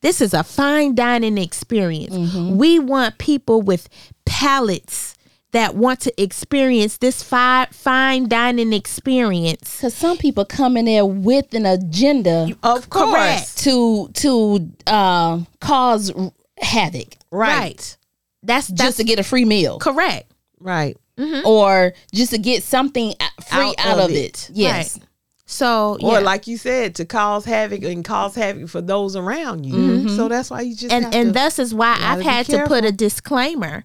This 0.00 0.20
is 0.20 0.32
a 0.32 0.42
fine 0.42 0.94
dining 0.94 1.36
experience. 1.36 2.14
We 2.36 2.78
want 2.78 3.18
people 3.18 3.60
with 3.60 3.88
palates 4.24 5.14
that 5.52 5.74
want 5.74 6.00
to 6.00 6.22
experience 6.22 6.98
this 6.98 7.22
fi- 7.22 7.66
fine 7.72 8.28
dining 8.28 8.72
experience. 8.72 9.76
Because 9.76 9.94
some 9.94 10.16
people 10.16 10.44
come 10.44 10.76
in 10.76 10.84
there 10.86 11.04
with 11.04 11.52
an 11.52 11.66
agenda 11.66 12.48
Of 12.62 12.88
course. 12.88 13.10
Correct. 13.10 13.58
to 13.64 14.08
to 14.14 14.70
uh, 14.86 15.40
cause 15.60 16.12
havoc 16.60 17.16
Right. 17.30 17.96
That's 18.42 18.68
just 18.68 18.76
that's 18.78 18.96
to 18.96 19.04
get 19.04 19.18
a 19.18 19.22
free 19.22 19.44
meal 19.44 19.78
correct. 19.78 20.32
Right. 20.58 20.96
or 21.44 21.92
just 22.14 22.32
to 22.32 22.38
get 22.38 22.62
something 22.62 23.14
free 23.46 23.74
Out 23.78 23.86
out, 23.86 23.98
of 23.98 24.04
of, 24.06 24.10
it. 24.12 24.48
it. 24.48 24.50
Yes. 24.54 24.96
Right. 24.98 25.06
So 25.46 25.98
Or 26.00 26.12
yeah. 26.12 26.18
like 26.20 26.46
you 26.46 26.56
said, 26.56 26.94
to 26.94 27.04
cause 27.04 27.44
havoc 27.44 27.82
and 27.82 28.04
cause 28.04 28.36
havoc 28.36 28.68
for 28.68 28.80
those 28.80 29.16
around 29.16 29.64
you. 29.64 30.08
So 30.08 30.28
that's 30.28 30.48
why 30.50 30.60
you 30.60 30.76
just 30.76 30.92
and 30.92 31.12
and 31.14 31.28
to, 31.28 31.32
thus 31.32 31.58
is 31.58 31.74
why 31.74 31.96
I've 32.00 32.22
had 32.22 32.46
to 32.46 32.64
put 32.66 32.84
a 32.84 32.92
disclaimer. 32.92 33.84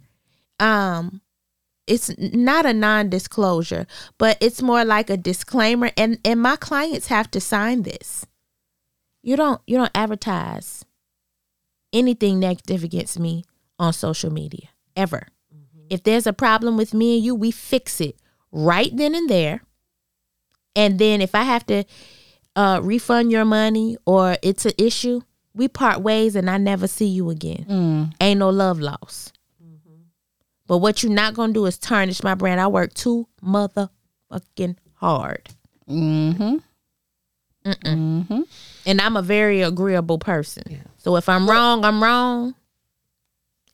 Um, 0.60 1.22
it's 1.88 2.16
not 2.18 2.66
a 2.66 2.74
non-disclosure, 2.74 3.86
but 4.18 4.38
it's 4.42 4.62
more 4.62 4.86
like 4.86 5.10
a 5.10 5.18
disclaimer, 5.18 5.92
and 5.98 6.20
and 6.24 6.40
my 6.40 6.56
clients 6.56 7.08
have 7.08 7.30
to 7.32 7.42
sign 7.42 7.82
this. 7.82 8.26
You 9.24 9.36
don't 9.36 9.60
you 9.66 9.78
don't 9.78 9.92
advertise 9.96 10.85
anything 11.96 12.40
negative 12.40 12.84
against 12.84 13.20
me 13.20 13.44
on 13.80 13.94
social 13.94 14.32
media 14.32 14.68
ever. 14.96 15.28
If 15.90 16.04
there's 16.04 16.28
a 16.28 16.34
problem 16.34 16.78
with 16.78 16.94
me 16.94 17.16
and 17.18 17.26
you, 17.26 17.34
we 17.36 17.52
fix 17.52 18.00
it 18.02 18.16
right 18.52 18.96
then 18.96 19.16
and 19.16 19.30
there. 19.30 19.62
And 20.76 21.00
then 21.00 21.22
if 21.22 21.34
I 21.36 21.44
have 21.44 21.66
to 21.68 21.84
uh, 22.56 22.80
refund 22.84 23.32
your 23.32 23.46
money 23.46 23.98
or 24.06 24.36
it's 24.42 24.66
an 24.66 24.74
issue, 24.78 25.22
we 25.54 25.68
part 25.68 26.02
ways 26.02 26.36
and 26.36 26.50
I 26.50 26.58
never 26.58 26.88
see 26.88 27.06
you 27.08 27.30
again. 27.30 27.66
Mm. 27.70 28.14
Ain't 28.20 28.40
no 28.40 28.50
love 28.50 28.80
loss. 28.80 29.32
But 30.68 30.80
what 30.80 31.04
you're 31.04 31.12
not 31.12 31.36
gonna 31.36 31.54
do 31.54 31.66
is 31.68 31.78
tarnish 31.78 32.24
my 32.24 32.34
brand. 32.34 32.60
I 32.60 32.68
work 32.68 32.94
too 32.96 33.28
motherfucking 33.44 34.78
hard, 34.96 35.48
Mm-hmm. 35.88 36.58
Mm-hmm. 37.66 38.42
and 38.88 39.02
I'm 39.02 39.16
a 39.18 39.22
very 39.22 39.62
agreeable 39.62 40.18
person. 40.20 40.64
So 41.06 41.18
if 41.18 41.30
I'm 41.30 41.48
wrong, 41.48 41.86
I'm 41.86 42.02
wrong, 42.02 42.56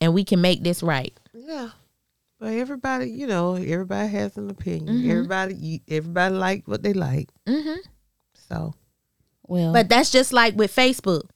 and 0.02 0.14
we 0.14 0.26
can 0.26 0.42
make 0.42 0.64
this 0.64 0.84
right. 0.84 1.18
Yeah. 1.34 1.70
But 2.42 2.56
everybody, 2.56 3.10
you 3.10 3.26
know, 3.26 3.56
everybody 3.56 4.10
has 4.10 4.36
an 4.36 4.50
opinion. 4.50 4.98
Mm-hmm. 4.98 5.12
Everybody, 5.12 5.56
you, 5.56 5.80
everybody 5.88 6.36
like 6.36 6.68
what 6.68 6.84
they 6.84 6.92
like. 6.92 7.30
hmm 7.48 7.76
So 8.34 8.74
Well, 9.44 9.72
But 9.72 9.88
that's 9.88 10.12
just 10.12 10.34
like 10.34 10.58
with 10.58 10.76
Facebook. 10.76 11.30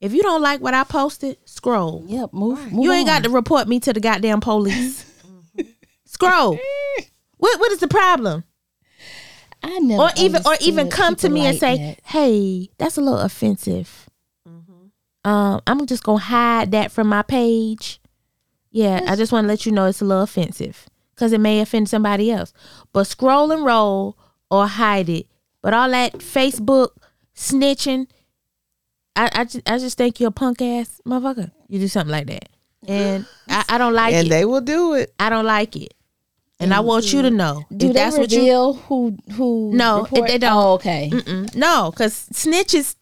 If 0.00 0.14
you 0.14 0.22
don't 0.22 0.40
like 0.40 0.60
what 0.60 0.72
I 0.72 0.84
posted, 0.84 1.36
scroll. 1.46 2.04
yep. 2.06 2.32
Move. 2.32 2.70
move 2.70 2.84
You 2.84 2.92
ain't 2.92 3.08
got 3.08 3.24
to 3.24 3.28
report 3.30 3.66
me 3.66 3.80
to 3.80 3.92
the 3.92 3.98
goddamn 3.98 4.40
police. 4.40 5.04
scroll. 6.04 6.60
What 7.38 7.58
what 7.58 7.72
is 7.72 7.80
the 7.80 7.88
problem? 7.88 8.44
I 9.64 9.80
never. 9.80 10.02
or 10.02 10.10
even 10.16 10.42
or 10.46 10.54
even 10.60 10.90
come 10.90 11.16
to 11.16 11.22
people 11.26 11.34
me 11.34 11.46
and 11.46 11.58
say, 11.58 11.76
that. 11.76 12.00
"Hey, 12.04 12.70
that's 12.78 12.98
a 12.98 13.00
little 13.00 13.18
offensive." 13.18 14.06
Um, 15.24 15.60
I'm 15.66 15.84
just 15.86 16.02
gonna 16.02 16.18
hide 16.18 16.70
that 16.72 16.90
from 16.90 17.08
my 17.08 17.22
page. 17.22 18.00
Yeah, 18.70 19.00
I 19.06 19.16
just 19.16 19.32
want 19.32 19.44
to 19.44 19.48
let 19.48 19.66
you 19.66 19.72
know 19.72 19.86
it's 19.86 20.00
a 20.00 20.04
little 20.04 20.22
offensive 20.22 20.86
because 21.14 21.32
it 21.32 21.40
may 21.40 21.60
offend 21.60 21.88
somebody 21.88 22.30
else. 22.30 22.52
But 22.92 23.04
scroll 23.04 23.50
and 23.50 23.64
roll 23.64 24.16
or 24.50 24.66
hide 24.66 25.08
it. 25.08 25.26
But 25.60 25.74
all 25.74 25.90
that 25.90 26.14
Facebook 26.14 26.90
snitching, 27.34 28.06
I 29.16 29.28
I 29.34 29.44
just, 29.44 29.68
I 29.68 29.78
just 29.78 29.98
think 29.98 30.20
you're 30.20 30.28
a 30.28 30.32
punk 30.32 30.62
ass 30.62 31.00
motherfucker. 31.06 31.50
You 31.68 31.80
do 31.80 31.88
something 31.88 32.12
like 32.12 32.28
that, 32.28 32.48
and 32.88 33.26
I, 33.48 33.64
I 33.70 33.78
don't 33.78 33.92
like 33.92 34.14
and 34.14 34.26
it. 34.26 34.32
And 34.32 34.32
they 34.32 34.44
will 34.44 34.62
do 34.62 34.94
it. 34.94 35.12
I 35.18 35.28
don't 35.28 35.44
like 35.44 35.76
it, 35.76 35.92
and 36.60 36.72
I 36.72 36.80
want 36.80 37.12
you 37.12 37.22
to 37.22 37.30
know 37.30 37.64
Do 37.76 37.88
if 37.88 37.92
they 37.92 38.00
that's 38.00 38.16
what 38.16 38.30
you 38.30 38.38
reveal 38.38 38.72
who 38.74 39.16
who? 39.32 39.72
No, 39.74 40.02
report- 40.02 40.28
they 40.28 40.38
don't. 40.38 40.56
Oh, 40.56 40.72
okay. 40.74 41.10
Mm-mm. 41.12 41.54
No, 41.54 41.90
because 41.90 42.28
snitches. 42.32 42.94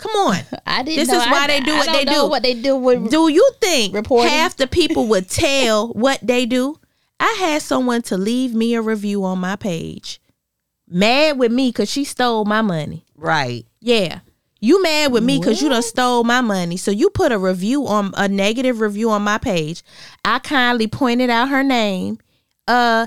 Come 0.00 0.12
on. 0.12 0.36
I 0.66 0.82
didn't. 0.82 0.98
This 0.98 1.08
know. 1.08 1.20
is 1.20 1.26
why 1.26 1.44
I- 1.44 1.46
they 1.46 1.60
do 1.60 1.72
I 1.72 1.78
what 1.78 1.92
they 1.92 2.04
do. 2.04 2.26
What 2.28 2.42
they 2.42 2.54
do 2.54 2.76
with 2.76 3.10
Do 3.10 3.28
you 3.28 3.48
think 3.60 3.94
Reporting? 3.94 4.30
half 4.30 4.56
the 4.56 4.66
people 4.66 5.06
would 5.08 5.28
tell 5.28 5.88
what 5.88 6.18
they 6.22 6.46
do? 6.46 6.78
I 7.18 7.36
had 7.38 7.60
someone 7.62 8.02
to 8.02 8.16
leave 8.16 8.54
me 8.54 8.74
a 8.74 8.80
review 8.80 9.24
on 9.24 9.38
my 9.40 9.54
page, 9.56 10.20
mad 10.88 11.38
with 11.38 11.52
me 11.52 11.68
because 11.68 11.90
she 11.90 12.04
stole 12.04 12.46
my 12.46 12.62
money. 12.62 13.04
Right. 13.14 13.66
Yeah. 13.80 14.20
You 14.62 14.82
mad 14.82 15.12
with 15.12 15.22
me 15.24 15.38
because 15.38 15.62
you 15.62 15.68
done 15.70 15.82
stole 15.82 16.22
my 16.24 16.40
money. 16.42 16.76
So 16.76 16.90
you 16.90 17.08
put 17.10 17.32
a 17.32 17.38
review 17.38 17.86
on 17.86 18.12
a 18.16 18.28
negative 18.28 18.80
review 18.80 19.10
on 19.10 19.22
my 19.22 19.38
page. 19.38 19.82
I 20.24 20.38
kindly 20.38 20.86
pointed 20.86 21.30
out 21.30 21.48
her 21.48 21.62
name, 21.62 22.18
uh, 22.68 23.06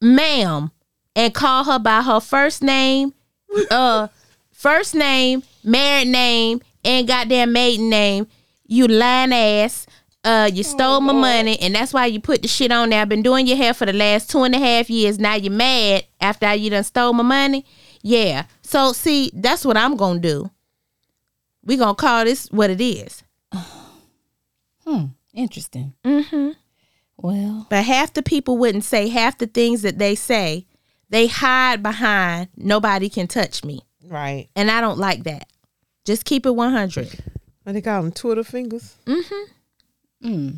ma'am, 0.00 0.70
and 1.16 1.34
call 1.34 1.64
her 1.64 1.78
by 1.78 2.02
her 2.02 2.20
first 2.20 2.62
name, 2.62 3.14
uh, 3.70 4.08
first 4.52 4.94
name, 4.94 5.42
married 5.68 6.08
name, 6.08 6.60
and 6.84 7.06
goddamn 7.06 7.52
maiden 7.52 7.88
name. 7.90 8.26
You 8.66 8.86
lying 8.88 9.32
ass. 9.32 9.86
Uh, 10.24 10.50
you 10.52 10.62
stole 10.62 11.00
my 11.00 11.12
money, 11.12 11.58
and 11.60 11.74
that's 11.74 11.94
why 11.94 12.04
you 12.06 12.20
put 12.20 12.42
the 12.42 12.48
shit 12.48 12.72
on 12.72 12.90
there. 12.90 13.00
I've 13.00 13.08
been 13.08 13.22
doing 13.22 13.46
your 13.46 13.56
hair 13.56 13.72
for 13.72 13.86
the 13.86 13.92
last 13.92 14.28
two 14.30 14.42
and 14.42 14.54
a 14.54 14.58
half 14.58 14.90
years. 14.90 15.18
Now 15.18 15.34
you're 15.36 15.52
mad 15.52 16.04
after 16.20 16.52
you 16.54 16.70
done 16.70 16.84
stole 16.84 17.12
my 17.12 17.22
money. 17.22 17.64
Yeah. 18.02 18.44
So 18.62 18.92
see, 18.92 19.30
that's 19.32 19.64
what 19.64 19.76
I'm 19.76 19.96
gonna 19.96 20.18
do. 20.20 20.50
We 21.62 21.76
gonna 21.76 21.94
call 21.94 22.24
this 22.24 22.48
what 22.50 22.70
it 22.70 22.80
is. 22.80 23.22
Hmm. 24.84 25.04
Interesting. 25.34 25.94
Mm-hmm. 26.04 26.50
Well, 27.18 27.66
But 27.68 27.84
half 27.84 28.12
the 28.14 28.22
people 28.22 28.56
wouldn't 28.58 28.84
say 28.84 29.08
half 29.08 29.38
the 29.38 29.46
things 29.46 29.82
that 29.82 29.98
they 29.98 30.14
say. 30.14 30.66
They 31.10 31.26
hide 31.26 31.82
behind 31.82 32.48
nobody 32.56 33.08
can 33.08 33.26
touch 33.28 33.64
me, 33.64 33.80
Right. 34.04 34.48
and 34.56 34.70
I 34.70 34.80
don't 34.80 34.98
like 34.98 35.24
that. 35.24 35.48
Just 36.08 36.24
keep 36.24 36.46
it 36.46 36.50
100. 36.56 37.22
What 37.64 37.72
they 37.74 37.82
call 37.82 38.02
them? 38.02 38.12
Twitter 38.12 38.42
fingers. 38.42 38.96
mm, 39.06 39.22
hmm. 39.30 40.26
Mm. 40.26 40.56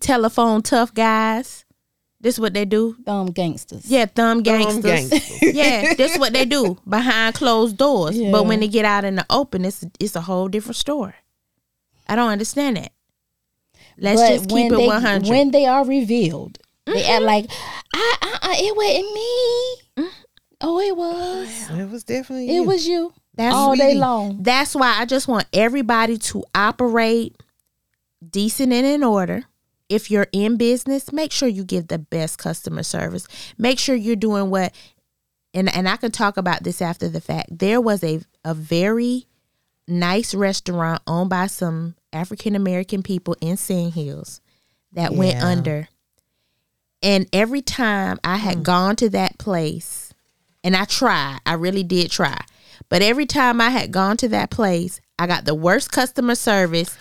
Telephone 0.00 0.60
tough 0.60 0.92
guys. 0.92 1.64
This 2.20 2.34
is 2.34 2.40
what 2.40 2.52
they 2.52 2.66
do. 2.66 2.94
thumb 3.06 3.28
gangsters. 3.28 3.90
Yeah, 3.90 4.04
thumb 4.04 4.42
Thumb 4.42 4.42
gangsters. 4.42 4.82
gangsters. 5.10 5.42
yeah, 5.54 5.94
this 5.94 6.18
what 6.18 6.34
they 6.34 6.44
do 6.44 6.76
behind 6.86 7.34
closed 7.36 7.78
doors. 7.78 8.18
Yeah. 8.18 8.32
But 8.32 8.44
when 8.44 8.60
they 8.60 8.68
get 8.68 8.84
out 8.84 9.04
in 9.06 9.14
the 9.16 9.24
open, 9.30 9.64
it's 9.64 9.82
it's 9.98 10.14
a 10.14 10.20
whole 10.20 10.48
different 10.48 10.76
story. 10.76 11.14
I 12.06 12.14
don't 12.16 12.30
understand 12.30 12.76
that. 12.76 12.92
Let's 13.96 14.20
But 14.20 14.28
just 14.28 14.44
keep 14.50 14.52
when 14.52 14.74
it 14.74 14.76
they, 14.76 14.86
100. 14.86 15.28
When 15.30 15.50
they 15.52 15.64
are 15.64 15.86
revealed, 15.86 16.58
they 16.84 16.92
Mm-hmm. 16.92 17.12
act 17.12 17.22
like, 17.22 17.46
I, 17.94 18.16
uh, 18.20 18.48
uh, 18.48 18.54
it 18.58 18.76
wasn't 18.76 19.14
me. 19.14 20.10
Oh, 20.60 20.80
it 20.80 20.94
was. 20.96 21.70
It 21.70 21.90
was 21.90 22.04
definitely 22.04 22.50
It 22.50 22.54
you. 22.54 22.64
was 22.64 22.86
you. 22.86 23.12
That's 23.36 23.54
all 23.54 23.74
day 23.74 23.94
long. 23.94 24.42
That's 24.42 24.74
why 24.74 24.96
I 24.98 25.04
just 25.04 25.28
want 25.28 25.46
everybody 25.52 26.18
to 26.18 26.44
operate 26.54 27.36
decent 28.28 28.72
and 28.72 28.86
in 28.86 29.02
order. 29.02 29.44
If 29.88 30.10
you're 30.10 30.28
in 30.32 30.56
business, 30.56 31.12
make 31.12 31.30
sure 31.30 31.48
you 31.48 31.64
give 31.64 31.88
the 31.88 31.98
best 31.98 32.38
customer 32.38 32.82
service. 32.82 33.28
Make 33.58 33.78
sure 33.78 33.94
you're 33.94 34.16
doing 34.16 34.50
what 34.50 34.74
and 35.52 35.74
and 35.74 35.88
I 35.88 35.96
can 35.96 36.10
talk 36.10 36.36
about 36.36 36.64
this 36.64 36.82
after 36.82 37.08
the 37.08 37.20
fact. 37.20 37.58
There 37.58 37.80
was 37.80 38.02
a 38.02 38.20
a 38.44 38.54
very 38.54 39.26
nice 39.86 40.34
restaurant 40.34 41.02
owned 41.06 41.30
by 41.30 41.46
some 41.46 41.94
African 42.12 42.56
American 42.56 43.02
people 43.02 43.36
in 43.40 43.56
Sand 43.56 43.94
Hills 43.94 44.40
that 44.92 45.12
went 45.12 45.42
under. 45.42 45.88
And 47.02 47.28
every 47.32 47.60
time 47.60 48.18
I 48.24 48.36
had 48.36 48.56
hmm. 48.56 48.62
gone 48.62 48.96
to 48.96 49.10
that 49.10 49.38
place, 49.38 50.12
and 50.62 50.74
I 50.74 50.86
tried, 50.86 51.40
I 51.44 51.54
really 51.54 51.82
did 51.82 52.10
try. 52.10 52.40
But 52.94 53.02
every 53.02 53.26
time 53.26 53.60
I 53.60 53.70
had 53.70 53.90
gone 53.90 54.16
to 54.18 54.28
that 54.28 54.50
place, 54.50 55.00
I 55.18 55.26
got 55.26 55.46
the 55.46 55.54
worst 55.56 55.90
customer 55.90 56.36
service. 56.36 56.96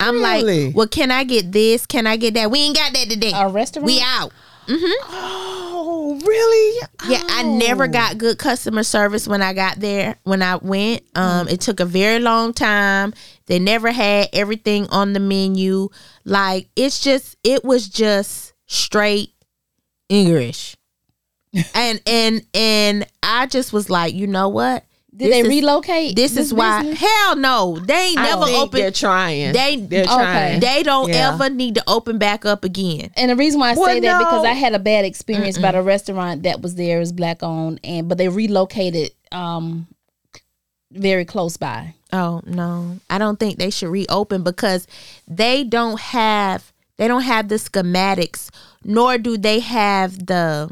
I'm 0.00 0.16
Really? 0.20 0.66
like, 0.66 0.74
well, 0.74 0.88
can 0.88 1.12
I 1.12 1.22
get 1.22 1.52
this? 1.52 1.86
Can 1.86 2.04
I 2.04 2.16
get 2.16 2.34
that? 2.34 2.50
We 2.50 2.58
ain't 2.62 2.74
got 2.76 2.92
that 2.94 3.08
today. 3.08 3.30
A 3.32 3.46
restaurant? 3.48 3.86
We 3.86 4.00
out. 4.04 4.32
Mm-hmm. 4.66 5.06
Oh, 5.08 6.20
really? 6.26 6.88
Yeah, 7.08 7.22
I 7.28 7.44
never 7.44 7.84
Oh. 7.84 7.86
got 7.86 8.18
good 8.18 8.38
customer 8.38 8.82
service 8.82 9.28
when 9.28 9.40
I 9.40 9.52
got 9.52 9.78
there. 9.78 10.16
When 10.24 10.42
I 10.42 10.56
went, 10.56 11.04
um, 11.14 11.46
it 11.46 11.60
took 11.60 11.78
a 11.78 11.84
very 11.84 12.18
long 12.18 12.52
time. 12.52 13.14
They 13.46 13.60
never 13.60 13.92
had 13.92 14.28
everything 14.32 14.88
on 14.88 15.12
the 15.12 15.20
menu. 15.20 15.90
Like 16.24 16.70
it's 16.74 16.98
just, 16.98 17.36
it 17.44 17.64
was 17.64 17.88
just 17.88 18.52
straight 18.66 19.30
English, 20.08 20.76
and 21.74 22.02
and 22.04 22.42
and 22.52 23.06
I 23.22 23.46
just 23.46 23.72
was 23.72 23.88
like, 23.88 24.12
you 24.12 24.26
know 24.26 24.48
what? 24.48 24.84
Did 25.16 25.28
This 25.28 25.34
they 25.34 25.40
is- 25.40 25.48
relocate? 25.48 26.14
This, 26.14 26.36
is 26.36 26.52
why. 26.52 26.82
business? 26.82 27.00
Hell 27.00 27.36
no, 27.36 27.78
they 27.78 27.94
ain't 28.08 28.18
I 28.18 28.24
never 28.24 28.44
think 28.44 28.58
open. 28.58 28.80
They're 28.80 28.90
trying. 28.90 29.52
They- 29.54 29.76
they're 29.76 30.04
Okay. 30.04 30.12
trying. 30.14 30.60
They 30.60 30.82
don't 30.82 31.08
Yeah. 31.08 31.32
ever 31.32 31.48
need 31.48 31.76
to 31.76 31.82
open 31.86 32.18
back 32.18 32.44
up 32.44 32.64
again. 32.64 33.10
And 33.16 33.30
the 33.30 33.36
reason 33.36 33.58
why 33.60 33.70
I 33.70 33.74
say 33.74 33.80
Well, 33.80 34.00
that 34.02 34.18
because. 34.18 34.44
I 34.44 34.52
had 34.52 34.74
a 34.74 34.78
bad 34.78 35.06
experience 35.06 35.56
about 35.56 35.74
a 35.74 35.80
restaurant 35.82 36.42
that 36.42 36.60
was 36.60 36.74
there 36.74 37.00
is 37.00 37.12
black 37.12 37.42
owned 37.42 37.80
and 37.82 38.08
but 38.08 38.18
they 38.18 38.28
relocated 38.28 39.10
um 39.32 39.86
very 40.92 41.24
close 41.24 41.56
by. 41.56 41.94
Oh 42.12 42.42
no, 42.46 42.98
I 43.10 43.18
don't 43.18 43.38
think 43.40 43.58
they 43.58 43.70
should 43.70 43.88
reopen 43.90 44.42
because 44.42 44.86
they 45.26 45.64
don't 45.64 45.98
have 46.00 46.72
they 46.98 47.08
don't 47.08 47.22
have 47.22 47.48
the 47.48 47.56
schematics, 47.56 48.48
nor 48.84 49.18
do 49.18 49.36
they 49.36 49.60
have 49.60 50.26
the 50.26 50.70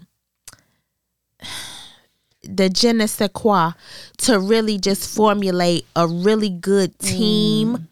the 2.48 2.68
je 2.68 2.92
ne 2.92 3.06
sais 3.06 3.28
quoi 3.32 3.72
to 4.18 4.38
really 4.38 4.78
just 4.78 5.14
formulate 5.14 5.86
a 5.96 6.06
really 6.06 6.50
good 6.50 6.98
team 6.98 7.76
mm. 7.76 7.86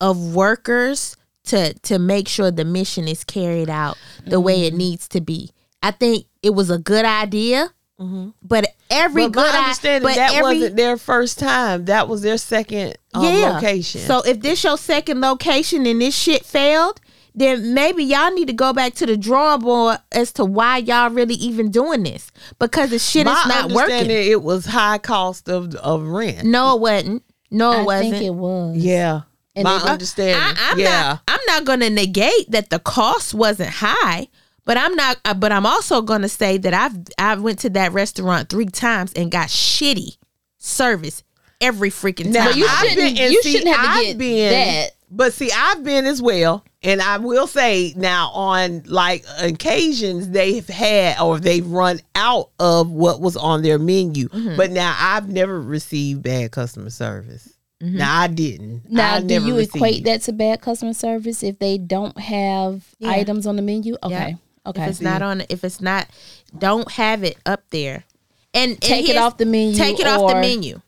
of 0.00 0.34
workers 0.34 1.16
to 1.44 1.72
to 1.74 1.98
make 1.98 2.28
sure 2.28 2.50
the 2.50 2.64
mission 2.64 3.08
is 3.08 3.24
carried 3.24 3.70
out 3.70 3.96
the 4.26 4.40
way 4.40 4.66
it 4.66 4.74
mm. 4.74 4.78
needs 4.78 5.08
to 5.08 5.20
be. 5.20 5.50
I 5.82 5.90
think 5.92 6.26
it 6.42 6.50
was 6.50 6.70
a 6.70 6.78
good 6.78 7.04
idea, 7.04 7.70
mm-hmm. 8.00 8.30
but 8.42 8.66
every 8.90 9.24
But 9.24 9.32
good 9.32 9.52
my 9.52 9.58
i- 9.58 9.62
understanding 9.62 10.08
but 10.08 10.16
that 10.16 10.34
every, 10.34 10.56
wasn't 10.56 10.76
their 10.76 10.96
first 10.96 11.38
time. 11.38 11.84
That 11.86 12.08
was 12.08 12.22
their 12.22 12.38
second 12.38 12.96
um, 13.14 13.24
location. 13.24 14.00
so 14.00 14.22
if 14.22 14.40
this 14.40 14.62
your 14.64 14.76
second 14.76 15.20
location 15.20 15.86
and 15.86 16.00
this 16.00 16.14
shit 16.16 16.44
failed, 16.44 17.00
then 17.38 17.74
maybe 17.74 18.02
y'all 18.02 18.32
need 18.32 18.46
to 18.48 18.54
go 18.54 18.72
back 18.72 18.94
to 18.94 19.06
the 19.06 19.16
drawing 19.16 19.60
board 19.60 19.98
as 20.10 20.32
to 20.32 20.44
why 20.44 20.78
y'all 20.78 21.10
really 21.10 21.34
even 21.34 21.70
doing 21.70 22.02
this 22.02 22.30
because 22.58 22.90
the 22.90 22.98
shit 22.98 23.26
my 23.26 23.32
is 23.38 23.46
not 23.46 23.64
working. 23.72 23.74
My 23.74 23.82
understanding, 23.82 24.30
it 24.32 24.42
was 24.42 24.64
high 24.66 24.98
cost 24.98 25.48
of 25.48 25.74
of 25.76 26.02
rent. 26.06 26.44
No, 26.44 26.74
it 26.76 26.80
wasn't. 26.80 27.22
No, 27.50 27.72
it 27.72 27.76
I 27.76 27.82
wasn't. 27.82 28.10
think 28.12 28.24
it 28.24 28.34
was. 28.34 28.76
Yeah, 28.76 29.20
And 29.54 29.64
my 29.64 29.76
it- 29.76 29.82
understanding. 29.84 30.36
I, 30.58 30.72
am 30.72 30.78
yeah, 30.80 31.02
not. 31.02 31.20
I'm 31.28 31.40
not 31.46 31.64
going 31.64 31.80
to 31.80 31.90
negate 31.90 32.50
that 32.50 32.70
the 32.70 32.78
cost 32.80 33.34
wasn't 33.34 33.70
high, 33.70 34.28
but 34.64 34.76
I'm 34.76 34.94
not. 34.96 35.18
uh, 35.24 35.34
But 35.34 35.52
I'm 35.52 35.64
also 35.66 36.02
going 36.02 36.22
to 36.22 36.28
say 36.28 36.56
that 36.58 36.74
I've 36.74 36.96
I 37.18 37.36
went 37.36 37.58
to 37.60 37.70
that 37.70 37.92
restaurant 37.92 38.48
three 38.48 38.66
times 38.66 39.12
and 39.12 39.30
got 39.30 39.48
shitty 39.48 40.16
service 40.58 41.22
every 41.60 41.90
freaking 41.90 42.32
time. 42.34 42.46
But 42.46 42.56
you 42.56 42.66
I've 42.66 42.88
shouldn't. 42.88 43.16
been- 43.16 43.32
you 43.32 43.42
see, 43.42 43.52
shouldn't 43.52 43.76
have 43.76 43.84
to 43.84 43.90
I've 43.98 44.04
get 44.06 44.18
been- 44.18 44.50
that. 44.52 44.90
But 45.08 45.32
see, 45.32 45.50
I've 45.54 45.84
been 45.84 46.04
as 46.04 46.20
well, 46.20 46.64
and 46.82 47.00
I 47.00 47.18
will 47.18 47.46
say 47.46 47.94
now 47.96 48.30
on 48.30 48.82
like 48.86 49.24
occasions 49.40 50.30
they've 50.30 50.66
had 50.66 51.20
or 51.20 51.38
they've 51.38 51.66
run 51.66 52.00
out 52.16 52.50
of 52.58 52.90
what 52.90 53.20
was 53.20 53.36
on 53.36 53.62
their 53.62 53.78
menu. 53.78 54.28
Mm-hmm. 54.28 54.56
But 54.56 54.72
now 54.72 54.96
I've 54.98 55.28
never 55.28 55.60
received 55.60 56.22
bad 56.22 56.50
customer 56.50 56.90
service. 56.90 57.52
Now 57.80 58.20
I 58.22 58.26
didn't. 58.26 58.80
Mm-hmm. 58.80 58.96
Now, 58.96 59.14
I 59.14 59.20
do 59.20 59.26
never 59.26 59.46
you 59.46 59.58
equate 59.58 60.04
that 60.04 60.22
to 60.22 60.32
bad 60.32 60.60
customer 60.60 60.94
service 60.94 61.42
if 61.42 61.58
they 61.58 61.76
don't 61.78 62.18
have 62.18 62.84
Yeah. 62.98 63.10
items 63.10 63.46
on 63.46 63.56
the 63.56 63.62
menu? 63.62 63.96
Okay. 64.02 64.36
Okay. 64.66 64.82
If 64.82 64.88
it's 64.88 65.00
not 65.00 65.22
on, 65.22 65.42
if 65.48 65.62
it's 65.62 65.80
not, 65.80 66.08
don't 66.56 66.90
have 66.92 67.22
it 67.22 67.36
up 67.46 67.62
there, 67.70 68.04
and, 68.52 68.72
and 68.72 68.80
Take 68.80 69.08
it 69.08 69.16
off 69.16 69.36
the 69.38 69.46
menu 69.46 69.76
Take 69.76 70.00
it 70.00 70.06
off 70.06 70.32
the 70.32 70.40
menu, 70.40 70.80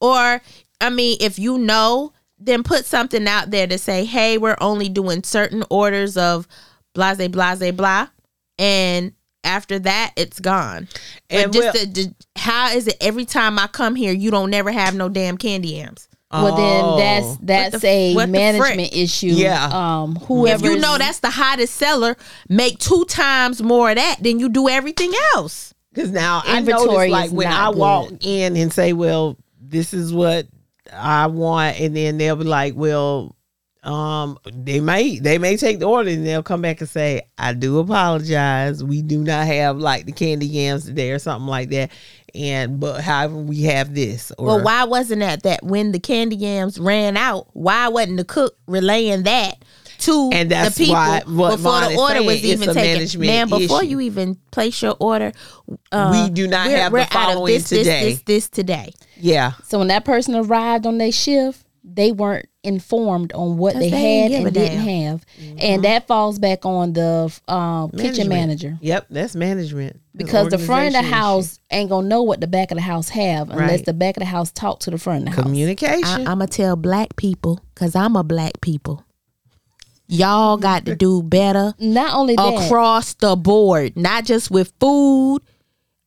or 0.00 0.42
I 0.80 0.90
mean, 0.90 1.16
if 1.20 1.38
you 1.38 1.56
know, 1.58 2.12
then 2.44 2.62
put 2.62 2.84
something 2.84 3.26
out 3.28 3.50
there 3.50 3.66
to 3.66 3.78
say, 3.78 4.04
"Hey, 4.04 4.38
we're 4.38 4.56
only 4.60 4.88
doing 4.88 5.22
certain 5.22 5.64
orders 5.70 6.16
of 6.16 6.46
blase 6.94 7.28
blase 7.28 7.72
blah," 7.72 8.08
and 8.58 9.12
after 9.44 9.78
that, 9.80 10.12
it's 10.16 10.38
gone. 10.40 10.88
And 11.28 11.44
And 11.44 11.52
just 11.52 11.74
well- 11.74 11.86
the, 11.86 11.90
the- 12.04 12.14
how 12.36 12.70
is 12.72 12.86
it 12.86 12.96
every 13.00 13.24
time 13.24 13.58
I 13.58 13.66
come 13.66 13.94
here, 13.96 14.12
you 14.12 14.30
don't 14.30 14.50
never 14.50 14.70
have 14.70 14.94
no 14.94 15.08
damn 15.08 15.36
candy 15.36 15.68
yams? 15.70 16.08
well, 16.32 16.56
then 16.56 16.82
Oh. 16.82 16.96
that's 16.96 17.36
that's 17.42 17.82
the- 17.82 18.16
a 18.18 18.26
management 18.26 18.94
issue. 18.94 19.26
Yeah. 19.26 19.66
Um, 19.66 20.16
whoever 20.16 20.64
If 20.64 20.72
you 20.72 20.78
know 20.80 20.96
that's 20.96 21.18
the 21.20 21.28
hottest 21.28 21.74
seller, 21.74 22.16
make 22.48 22.78
two 22.78 23.04
times 23.06 23.60
more 23.62 23.90
of 23.90 23.96
that 23.96 24.16
than 24.22 24.38
you 24.38 24.48
do 24.48 24.66
everything 24.68 25.12
else. 25.34 25.74
Because 25.92 26.10
now 26.10 26.42
I 26.46 26.56
Inventory 26.58 27.10
notice, 27.10 27.10
like 27.10 27.30
when 27.32 27.48
I 27.48 27.68
good. 27.68 27.76
walk 27.76 28.12
in 28.22 28.56
and 28.56 28.72
say, 28.72 28.94
"Well, 28.94 29.36
this 29.60 29.92
is 29.92 30.10
what 30.14 30.46
I 30.92 31.26
want," 31.26 31.78
and 31.80 31.96
then 31.96 32.18
they'll 32.18 32.36
be 32.36 32.44
like, 32.44 32.74
"Well, 32.74 33.36
um, 33.82 34.38
they 34.52 34.80
may 34.80 35.18
they 35.18 35.38
may 35.38 35.56
take 35.56 35.80
the 35.80 35.86
order 35.86 36.10
and 36.10 36.24
they'll 36.24 36.42
come 36.42 36.62
back 36.62 36.80
and 36.80 36.88
say, 36.88 37.22
"I 37.36 37.52
do 37.52 37.78
apologize. 37.78 38.82
We 38.82 39.02
do 39.02 39.22
not 39.22 39.46
have 39.46 39.78
like 39.78 40.06
the 40.06 40.12
candy 40.12 40.46
yams 40.46 40.84
today 40.84 41.10
or 41.10 41.18
something 41.18 41.48
like 41.48 41.70
that." 41.70 41.90
And 42.34 42.80
but 42.80 43.00
however, 43.00 43.36
we 43.36 43.62
have 43.62 43.94
this. 43.94 44.32
Or, 44.38 44.46
Well, 44.46 44.62
why 44.62 44.84
wasn't 44.84 45.20
that 45.20 45.42
that 45.42 45.64
when 45.64 45.92
the 45.92 45.98
candy 45.98 46.36
yams 46.36 46.78
ran 46.78 47.16
out? 47.16 47.48
Why 47.52 47.88
wasn't 47.88 48.18
the 48.18 48.24
cook 48.24 48.56
relaying 48.66 49.24
that 49.24 49.64
to 50.04 50.30
And 50.32 50.50
that's 50.50 50.76
the 50.76 50.84
people 50.84 50.94
why- 50.94 51.22
what 51.26 51.56
before 51.56 51.72
Von 51.80 51.92
the 51.92 51.98
order 51.98 52.14
saying, 52.16 52.26
was 52.26 52.44
even 52.44 52.68
a 52.68 52.74
taken? 52.74 52.92
management 52.92 53.26
Man, 53.26 53.48
before 53.48 53.82
issue. 53.82 53.90
you 53.90 54.00
even 54.00 54.36
place 54.50 54.80
your 54.82 54.96
order, 54.98 55.32
uh, 55.90 56.24
We 56.26 56.30
do 56.30 56.46
not 56.46 56.66
we're- 56.66 56.78
have 56.80 56.92
the 56.92 56.94
we're 56.94 57.00
out 57.00 57.06
of 57.06 57.12
following 57.34 57.54
this, 57.54 57.68
today. 57.68 57.84
This, 57.84 58.14
this, 58.14 58.22
this 58.24 58.48
today. 58.48 58.92
Yeah, 59.18 59.52
So 59.68 59.78
when 59.78 59.88
that 59.88 60.04
person 60.04 60.34
arrived 60.34 60.86
on 60.86 60.98
their 60.98 61.12
shift, 61.12 61.64
they 61.84 62.12
weren't 62.12 62.46
informed 62.64 63.32
on 63.32 63.56
what 63.58 63.74
they, 63.74 63.90
they 63.90 64.28
had 64.28 64.30
and 64.30 64.54
didn't 64.54 64.84
damn. 64.84 65.12
have, 65.18 65.26
and 65.58 65.84
that 65.84 66.06
falls 66.06 66.38
back 66.38 66.64
on 66.64 66.92
the 66.92 67.32
um, 67.48 67.90
kitchen 67.90 68.28
manager 68.28 68.78
Yep, 68.80 69.06
that's 69.10 69.34
management. 69.34 69.98
Because 70.14 70.48
the 70.48 70.58
front 70.58 70.86
of 70.88 70.92
the 70.92 71.02
house 71.02 71.58
ain't 71.72 71.90
gonna 71.90 72.06
know 72.06 72.22
what 72.22 72.40
the 72.40 72.46
back 72.46 72.70
of 72.70 72.76
the 72.76 72.82
house 72.82 73.08
have 73.08 73.50
unless 73.50 73.68
Right. 73.70 73.84
the 73.84 73.92
back 73.94 74.16
of 74.16 74.20
the 74.20 74.26
house 74.26 74.52
talk 74.52 74.78
to 74.80 74.90
the 74.92 74.98
front 74.98 75.20
of 75.20 75.24
the 75.24 75.30
issue. 75.32 75.36
house. 75.36 75.44
communication. 75.44 76.04
I, 76.04 76.30
I'm 76.30 76.38
gonna 76.38 76.46
tell 76.46 76.76
black 76.76 77.16
people 77.16 77.60
because 77.74 77.96
I'm 77.96 78.14
a 78.14 78.22
black 78.22 78.60
people. 78.60 79.04
Y'all 80.12 80.58
got 80.58 80.84
to 80.84 80.94
do 80.94 81.22
better 81.22 81.72
Not 81.78 82.14
only 82.14 82.36
that, 82.36 82.66
across 82.66 83.14
the 83.14 83.34
board, 83.34 83.96
not 83.96 84.26
just 84.26 84.50
with 84.50 84.70
food. 84.78 85.40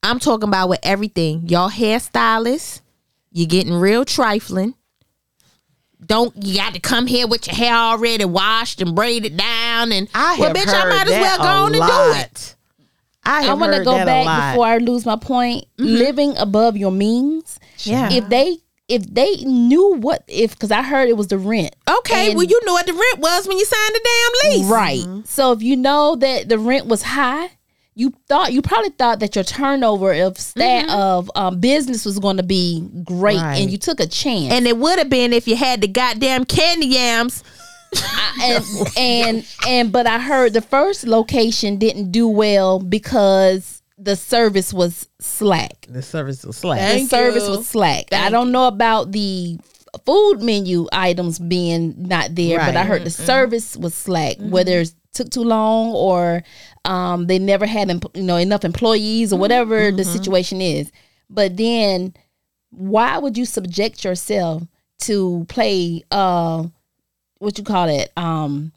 I'm 0.03 0.19
talking 0.19 0.47
about 0.47 0.69
with 0.69 0.79
everything. 0.83 1.47
Y'all 1.49 1.71
hairstylists, 1.71 2.81
you're 3.31 3.47
getting 3.47 3.73
real 3.73 4.05
trifling. 4.05 4.75
Don't 6.05 6.35
you 6.43 6.55
got 6.55 6.75
to 6.75 6.79
come 6.79 7.07
here 7.07 7.25
with 7.25 7.47
your 7.47 7.55
hair 7.55 7.73
already 7.73 8.25
washed 8.25 8.79
and 8.79 8.93
braided 8.93 9.37
down 9.37 9.91
and 9.91 10.07
I 10.13 10.37
well, 10.37 10.49
have 10.49 10.55
bitch, 10.55 10.67
I 10.71 10.81
heard 10.81 10.89
might 10.89 11.07
as 11.07 11.09
well 11.09 11.21
that 11.21 11.37
go 11.39 11.43
a 11.43 11.47
on 11.47 11.65
and 11.65 11.73
do 11.73 11.81
it. 11.81 12.19
lot. 12.19 12.55
I, 13.23 13.49
I 13.49 13.53
want 13.55 13.71
to 13.71 13.77
heard 13.77 13.85
go 13.85 13.93
that 13.93 14.05
back 14.05 14.53
before 14.53 14.67
I 14.67 14.77
lose 14.77 15.03
my 15.03 15.15
point. 15.15 15.65
Mm-hmm. 15.79 15.83
Living 15.83 16.37
above 16.37 16.77
your 16.77 16.91
means. 16.91 17.59
Yeah. 17.79 18.11
If 18.11 18.29
they 18.29 18.57
if 18.87 19.03
they 19.13 19.35
knew 19.37 19.95
what 19.95 20.23
if 20.27 20.51
because 20.51 20.71
I 20.71 20.83
heard 20.83 21.09
it 21.09 21.17
was 21.17 21.27
the 21.27 21.37
rent. 21.37 21.75
Okay, 21.89 22.27
And- 22.29 22.35
well, 22.37 22.45
you 22.45 22.59
know 22.65 22.73
what 22.73 22.85
the 22.85 22.93
rent 22.93 23.19
was 23.19 23.47
when 23.47 23.57
you 23.57 23.65
signed 23.65 23.95
the 23.95 24.01
damn 24.43 24.51
lease, 24.51 24.67
Right. 24.67 25.05
So 25.27 25.51
if 25.53 25.61
you 25.63 25.75
know 25.75 26.15
that 26.17 26.49
the 26.49 26.59
rent 26.59 26.85
was 26.85 27.01
high, 27.01 27.49
you 27.97 28.13
thought 28.27 28.51
you 28.53 28.61
probably 28.61 28.89
thought 28.89 29.21
that 29.21 29.35
your 29.35 29.43
turnover 29.45 30.13
of 30.13 30.37
stat 30.37 30.89
of 30.89 31.31
um, 31.35 31.59
business 31.61 32.03
was 32.05 32.19
going 32.19 32.37
to 32.37 32.43
be 32.43 32.87
great, 33.05 33.37
Right. 33.39 33.61
and 33.61 33.71
you 33.71 33.77
took 33.77 33.99
a 33.99 34.05
chance. 34.07 34.51
And 34.53 34.67
it 34.67 34.77
would 34.77 34.99
have 34.99 35.09
been 35.09 35.31
if 35.33 35.47
you 35.47 35.55
had 35.55 35.81
the 35.81 35.87
goddamn 35.87 36.43
candy 36.45 36.87
yams. 36.87 37.43
and 38.43 38.63
and 38.97 39.45
and 39.67 39.91
but 39.91 40.05
I 40.05 40.19
heard 40.19 40.53
the 40.53 40.61
first 40.61 41.07
location 41.07 41.77
didn't 41.77 42.11
do 42.11 42.27
well 42.27 42.79
because 42.79 43.74
the 43.97 44.15
service 44.15 44.73
was 44.73 45.07
slack. 45.19 45.87
The 45.89 46.01
service 46.01 46.43
was 46.43 46.57
slack. 46.57 46.79
Thank 46.79 47.09
the 47.09 47.15
service 47.17 47.43
you. 47.45 47.51
was 47.51 47.67
slack. 47.67 48.11
I 48.11 48.29
don't 48.29 48.51
know 48.51 48.67
about 48.67 49.11
the 49.11 49.57
food 50.05 50.41
menu 50.41 50.87
items 50.91 51.39
being 51.39 51.95
not 51.97 52.35
there, 52.35 52.57
but 52.59 52.75
I 52.75 52.79
Right. 52.81 52.85
heard 52.87 53.03
the 53.05 53.09
service 53.09 53.77
was 53.77 53.93
slack. 53.93 54.35
Whether 54.39 54.81
it 54.81 54.93
took 55.13 55.29
too 55.29 55.43
long 55.43 55.93
or 55.93 56.43
um, 56.83 57.27
they 57.27 57.39
never 57.39 57.65
had 57.65 57.89
you 58.13 58.23
know 58.23 58.35
enough 58.35 58.65
employees 58.65 59.31
or 59.31 59.39
whatever 59.39 59.91
the 59.91 60.03
situation 60.03 60.59
is. 60.61 60.91
But 61.29 61.55
then, 61.57 62.13
why 62.71 63.17
would 63.17 63.37
you 63.37 63.45
subject 63.45 64.03
yourself 64.03 64.63
to 65.01 65.45
play? 65.47 66.03
Uh, 66.11 66.65
what 67.37 67.57
you 67.57 67.63
call 67.63 67.87
it? 67.89 68.11
Um, 68.17 68.71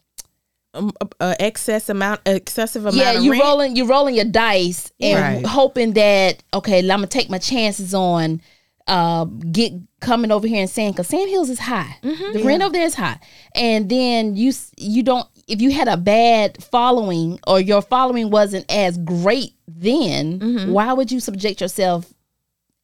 Um, 0.75 0.93
uh, 1.19 1.35
excess 1.41 1.89
amount, 1.89 2.21
excessive 2.27 2.83
amount. 2.85 2.97
yeah, 2.97 3.13
you 3.19 3.33
rent. 3.33 3.43
rolling 3.43 3.77
you 3.77 3.87
rolling 3.87 4.15
your 4.15 4.27
dice 4.27 4.93
and 5.01 5.37
Right. 5.37 5.47
hoping 5.47 5.95
that 5.95 6.43
okay, 6.53 6.81
I'm 6.81 6.87
gonna 6.89 7.07
take 7.07 7.31
my 7.31 7.39
chances 7.39 7.95
on 7.95 8.43
uh 8.87 9.25
get 9.25 9.73
coming 10.01 10.31
over 10.31 10.47
here 10.47 10.61
and 10.61 10.69
saying 10.71 10.93
because 10.93 11.09
Sam 11.09 11.27
Hills 11.29 11.49
is 11.49 11.59
high, 11.59 11.97
Mm-hmm. 12.03 12.33
the 12.35 12.43
rent 12.45 12.63
over 12.63 12.73
there 12.73 12.85
is 12.85 12.95
high, 12.95 13.19
and 13.55 13.89
then 13.89 14.37
you 14.37 14.53
you 14.77 15.03
don't 15.03 15.27
if 15.47 15.63
you 15.63 15.71
had 15.73 15.89
a 15.89 15.97
bad 15.97 16.63
following 16.63 17.41
or 17.47 17.61
your 17.61 17.81
following 17.81 18.31
wasn't 18.31 18.71
as 18.71 18.99
great 18.99 19.55
then 19.67 20.39
Mm-hmm. 20.39 20.73
why 20.73 20.93
would 20.93 21.11
you 21.11 21.19
subject 21.21 21.63
yourself 21.63 22.13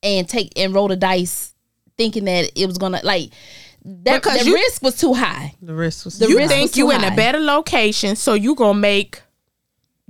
and 0.02 0.26
take 0.28 0.52
and 0.58 0.74
roll 0.74 0.88
the 0.88 0.96
dice 0.96 1.54
thinking 1.98 2.24
that 2.24 2.50
it 2.56 2.66
was 2.66 2.78
gonna 2.78 3.00
like 3.04 3.30
that 3.84 4.22
Because 4.22 4.40
the 4.40 4.46
you- 4.46 4.54
risk 4.54 4.82
was 4.82 4.96
too 4.96 5.14
high. 5.14 5.54
The 5.60 5.74
risk 5.74 6.04
was 6.06 6.18
The 6.18 6.28
you 6.28 6.38
risk 6.38 6.50
think 6.50 6.70
was 6.70 6.76
you 6.78 6.84
too 6.86 6.90
in 6.92 7.00
high. 7.00 7.12
a 7.12 7.16
better 7.16 7.40
location, 7.40 8.16
so 8.16 8.34
you 8.34 8.54
gonna 8.54 8.78
make 8.78 9.20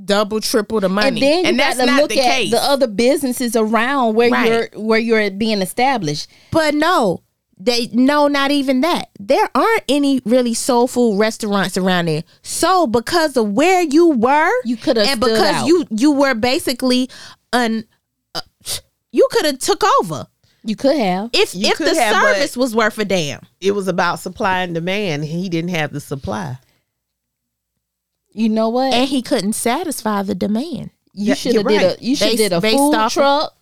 double, 0.04 0.40
triple 0.40 0.80
the 0.80 0.88
money, 0.88 1.08
and 1.08 1.16
then 1.18 1.44
you 1.54 1.56
that's 1.56 1.78
to 1.78 1.86
not 1.86 2.00
look 2.02 2.10
the 2.10 2.20
at 2.20 2.30
case. 2.36 2.50
the 2.50 2.62
other 2.62 2.86
businesses 2.86 3.54
around 3.56 4.14
where 4.14 4.30
Right. 4.30 4.46
you're 4.48 4.68
where 4.82 4.98
you're 4.98 5.30
being 5.30 5.62
established. 5.62 6.26
But 6.50 6.74
no, 6.74 7.22
they 7.58 7.88
no, 7.92 8.26
not 8.28 8.50
even 8.50 8.80
that. 8.80 9.10
There 9.20 9.48
aren't 9.54 9.84
any 9.88 10.20
really 10.24 10.54
soul 10.54 10.86
food 10.88 11.18
restaurants 11.18 11.76
around 11.76 12.06
there. 12.06 12.24
So 12.42 12.86
because 12.86 13.36
of 13.36 13.50
where 13.52 13.82
you 13.82 14.08
were, 14.08 14.50
You 14.64 14.76
coulda 14.76 15.02
and 15.02 15.10
stood 15.10 15.20
because 15.20 15.54
out. 15.54 15.66
you 15.66 15.86
you 15.90 16.10
were 16.12 16.34
basically 16.34 17.08
an, 17.52 17.84
uh, 18.34 18.40
you 19.12 19.26
could 19.30 19.44
have 19.46 19.58
took 19.60 19.82
over. 20.00 20.26
You 20.66 20.76
could 20.76 20.96
have. 20.96 21.30
If 21.34 21.54
You 21.54 21.68
if 21.68 21.78
the 21.78 21.94
have, 21.94 22.14
service 22.22 22.56
was 22.56 22.74
worth 22.74 22.98
a 22.98 23.04
damn. 23.04 23.42
It 23.60 23.72
was 23.72 23.86
about 23.86 24.18
supply 24.18 24.60
and 24.62 24.74
demand. 24.74 25.24
He 25.26 25.48
didn't 25.50 25.70
have 25.70 25.92
the 25.92 26.00
supply. 26.00 26.58
You 28.32 28.48
know 28.48 28.68
what? 28.70 28.92
And 28.92 29.08
he 29.08 29.22
couldn't 29.22 29.52
satisfy 29.52 30.22
the 30.22 30.34
demand. 30.34 30.90
you 31.12 31.26
Yeah, 31.28 31.34
should 31.34 31.54
have 31.54 31.62
you're 31.70 31.78
did 31.80 31.86
right. 31.86 32.00
a 32.00 32.04
you 32.04 32.16
should 32.16 32.36
did 32.36 32.52
a 32.52 32.60
based 32.60 32.76
food 32.78 32.94
off 32.94 33.12
truck 33.12 33.54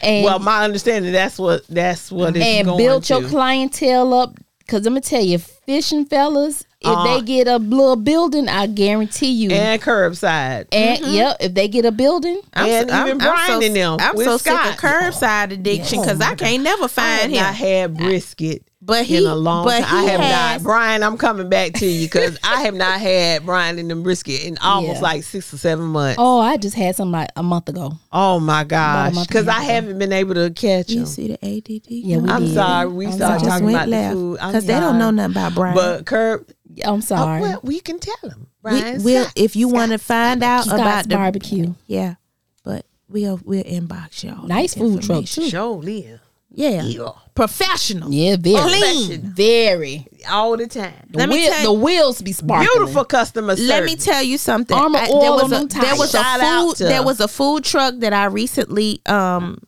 and 0.00 0.24
well, 0.24 0.38
my 0.38 0.64
understanding 0.64 1.12
that's 1.12 1.38
what 1.38 1.66
that's 1.66 2.10
what 2.10 2.36
it's 2.36 2.44
and 2.44 2.66
going 2.66 2.78
build 2.78 3.04
to. 3.04 3.20
your 3.20 3.28
clientele 3.28 4.14
up. 4.14 4.38
Cause 4.66 4.86
I'm 4.86 4.94
gonna 4.94 5.02
tell 5.02 5.22
you, 5.22 5.36
fishing 5.38 6.06
fellas, 6.06 6.64
if 6.80 6.88
Uh, 6.88 7.04
they 7.04 7.20
get 7.22 7.46
a 7.48 7.56
little 7.56 7.96
building, 7.96 8.48
I 8.48 8.66
guarantee 8.66 9.30
you. 9.30 9.50
and 9.50 9.80
curbside. 9.80 10.66
And 10.72 11.04
yep, 11.06 11.36
if 11.40 11.52
they 11.54 11.68
get 11.68 11.84
a 11.84 11.92
building, 11.92 12.40
I'm 12.54 12.66
And 12.66 12.90
even 12.90 13.18
Brian 13.18 13.60
so, 13.60 13.66
and 13.66 13.76
them 13.76 13.96
I'm 14.00 14.16
with 14.16 14.26
so 14.26 14.36
sick 14.38 14.52
of 14.54 14.76
curbside 14.76 15.52
addiction 15.52 16.00
because 16.00 16.20
I 16.20 16.34
can't 16.34 16.62
never 16.62 16.88
find 16.88 17.20
have 17.22 17.30
him. 17.30 17.36
not 17.42 17.54
had 17.54 17.94
brisket 17.96 18.62
But 18.86 19.06
he- 19.06 19.16
in 19.16 19.24
a 19.26 19.34
long 19.34 19.64
but 19.64 19.80
time. 19.82 19.94
I 19.96 20.02
he 20.02 20.08
have 20.10 20.20
has- 20.20 20.62
not. 20.62 20.64
Brian, 20.64 21.02
I'm 21.02 21.16
coming 21.16 21.48
back 21.48 21.72
to 21.74 21.86
you 21.86 22.06
because 22.06 22.38
I 22.44 22.62
have 22.62 22.74
not 22.74 23.00
had 23.00 23.46
Brian 23.46 23.78
and 23.78 23.90
the 23.90 23.96
brisket 23.96 24.44
in 24.44 24.58
almost 24.58 24.96
Yeah. 24.96 25.00
like 25.00 25.22
six 25.22 25.54
or 25.54 25.56
seven 25.56 25.86
months. 25.86 26.16
oh, 26.18 26.38
I 26.40 26.58
just 26.58 26.76
had 26.76 26.94
some 26.94 27.10
like 27.10 27.30
a 27.36 27.42
month 27.42 27.68
ago. 27.70 27.92
Oh 28.12 28.40
my 28.40 28.62
gosh! 28.64 29.14
Because 29.26 29.42
and 29.42 29.48
a 29.48 29.52
I 29.52 29.54
half 29.54 29.64
ago. 29.64 29.72
haven't 29.74 29.98
been 29.98 30.12
able 30.12 30.34
to 30.34 30.50
catch 30.50 30.90
you 30.90 30.96
them. 31.00 31.06
see 31.06 31.28
the 31.28 31.44
ADD? 31.44 31.86
Yeah, 31.88 32.18
we 32.18 32.28
I'm 32.28 32.44
did. 32.44 32.54
sorry. 32.54 32.88
We 32.88 33.06
I'm 33.06 33.12
started 33.12 33.40
sorry. 33.46 33.50
talking 33.62 33.68
about 33.70 33.88
the 33.88 34.10
food. 34.12 34.38
Because 34.38 34.66
they 34.66 34.78
don't 34.80 34.98
know 34.98 35.10
nothing 35.10 35.32
about 35.32 35.54
Brian. 35.54 35.74
But 35.74 36.04
curb. 36.06 36.46
I'm 36.84 36.94
Oh, 36.96 37.00
sorry. 37.00 37.40
well, 37.40 37.60
we 37.62 37.78
can 37.80 37.98
tell 38.00 38.16
them. 38.22 38.48
we, 38.64 38.70
Brian 38.70 39.02
will 39.04 39.26
if 39.36 39.54
you 39.56 39.68
want 39.68 39.92
to 39.92 39.98
find 39.98 40.42
out 40.42 40.64
Scott's 40.64 40.80
about 40.82 41.08
the 41.08 41.14
barbecue. 41.14 41.72
yeah. 41.86 42.16
But 42.64 42.84
we'll 43.08 43.40
we'll 43.44 43.62
inbox 43.64 44.24
y'all. 44.24 44.46
Nice 44.46 44.74
food 44.74 45.02
truck 45.02 45.24
too. 45.24 45.48
Show 45.48 45.72
Leah. 45.74 46.20
Yeah, 46.56 46.82
Yeah. 46.84 47.08
professional. 47.34 48.12
Yeah, 48.12 48.36
very 48.38 48.60
Clean. 48.80 49.20
very. 49.22 50.06
All 50.28 50.56
the 50.56 50.66
time. 50.68 50.94
The, 51.10 51.18
Let 51.18 51.28
me 51.28 51.36
wheel- 51.36 51.52
tell 51.52 51.62
the 51.72 51.78
you- 51.78 51.84
wheels 51.84 52.22
be 52.22 52.32
sparkling. 52.32 52.68
Beautiful 52.76 53.04
customer 53.04 53.56
service. 53.56 53.68
Let 53.68 53.84
me 53.84 53.96
tell 53.96 54.22
you 54.22 54.38
something. 54.38 54.76
Armor 54.76 54.98
I- 55.00 55.06
there 55.08 55.32
was 55.32 55.52
a 55.52 55.64
there 55.66 55.96
was 55.96 56.14
a. 56.14 56.18
Shout 56.18 56.40
out 56.40 56.76
food 56.78 56.86
there 56.86 57.02
was 57.02 57.20
a 57.20 57.26
food 57.28 57.64
truck 57.64 57.94
that 57.98 58.12
I 58.12 58.26
recently 58.26 59.00
um 59.06 59.58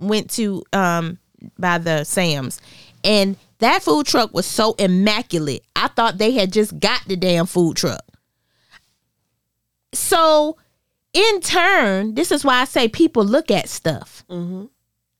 went 0.00 0.30
to 0.32 0.64
um 0.72 1.18
by 1.58 1.78
the 1.78 2.02
Sam's 2.04 2.60
and 3.04 3.36
that 3.60 3.82
food 3.84 4.06
truck 4.06 4.34
was 4.34 4.46
so 4.46 4.74
immaculate. 4.78 5.62
I 5.76 5.88
thought 5.88 6.18
they 6.18 6.32
had 6.32 6.52
just 6.52 6.78
got 6.80 7.02
the 7.06 7.16
damn 7.16 7.46
food 7.46 7.76
truck. 7.76 8.02
So 9.94 10.56
in 11.12 11.40
turn, 11.40 12.14
this 12.14 12.30
is 12.32 12.44
why 12.44 12.60
I 12.60 12.64
say 12.64 12.88
people 12.88 13.24
look 13.24 13.50
at 13.50 13.68
stuff. 13.68 14.24
Mm-hmm. 14.30 14.66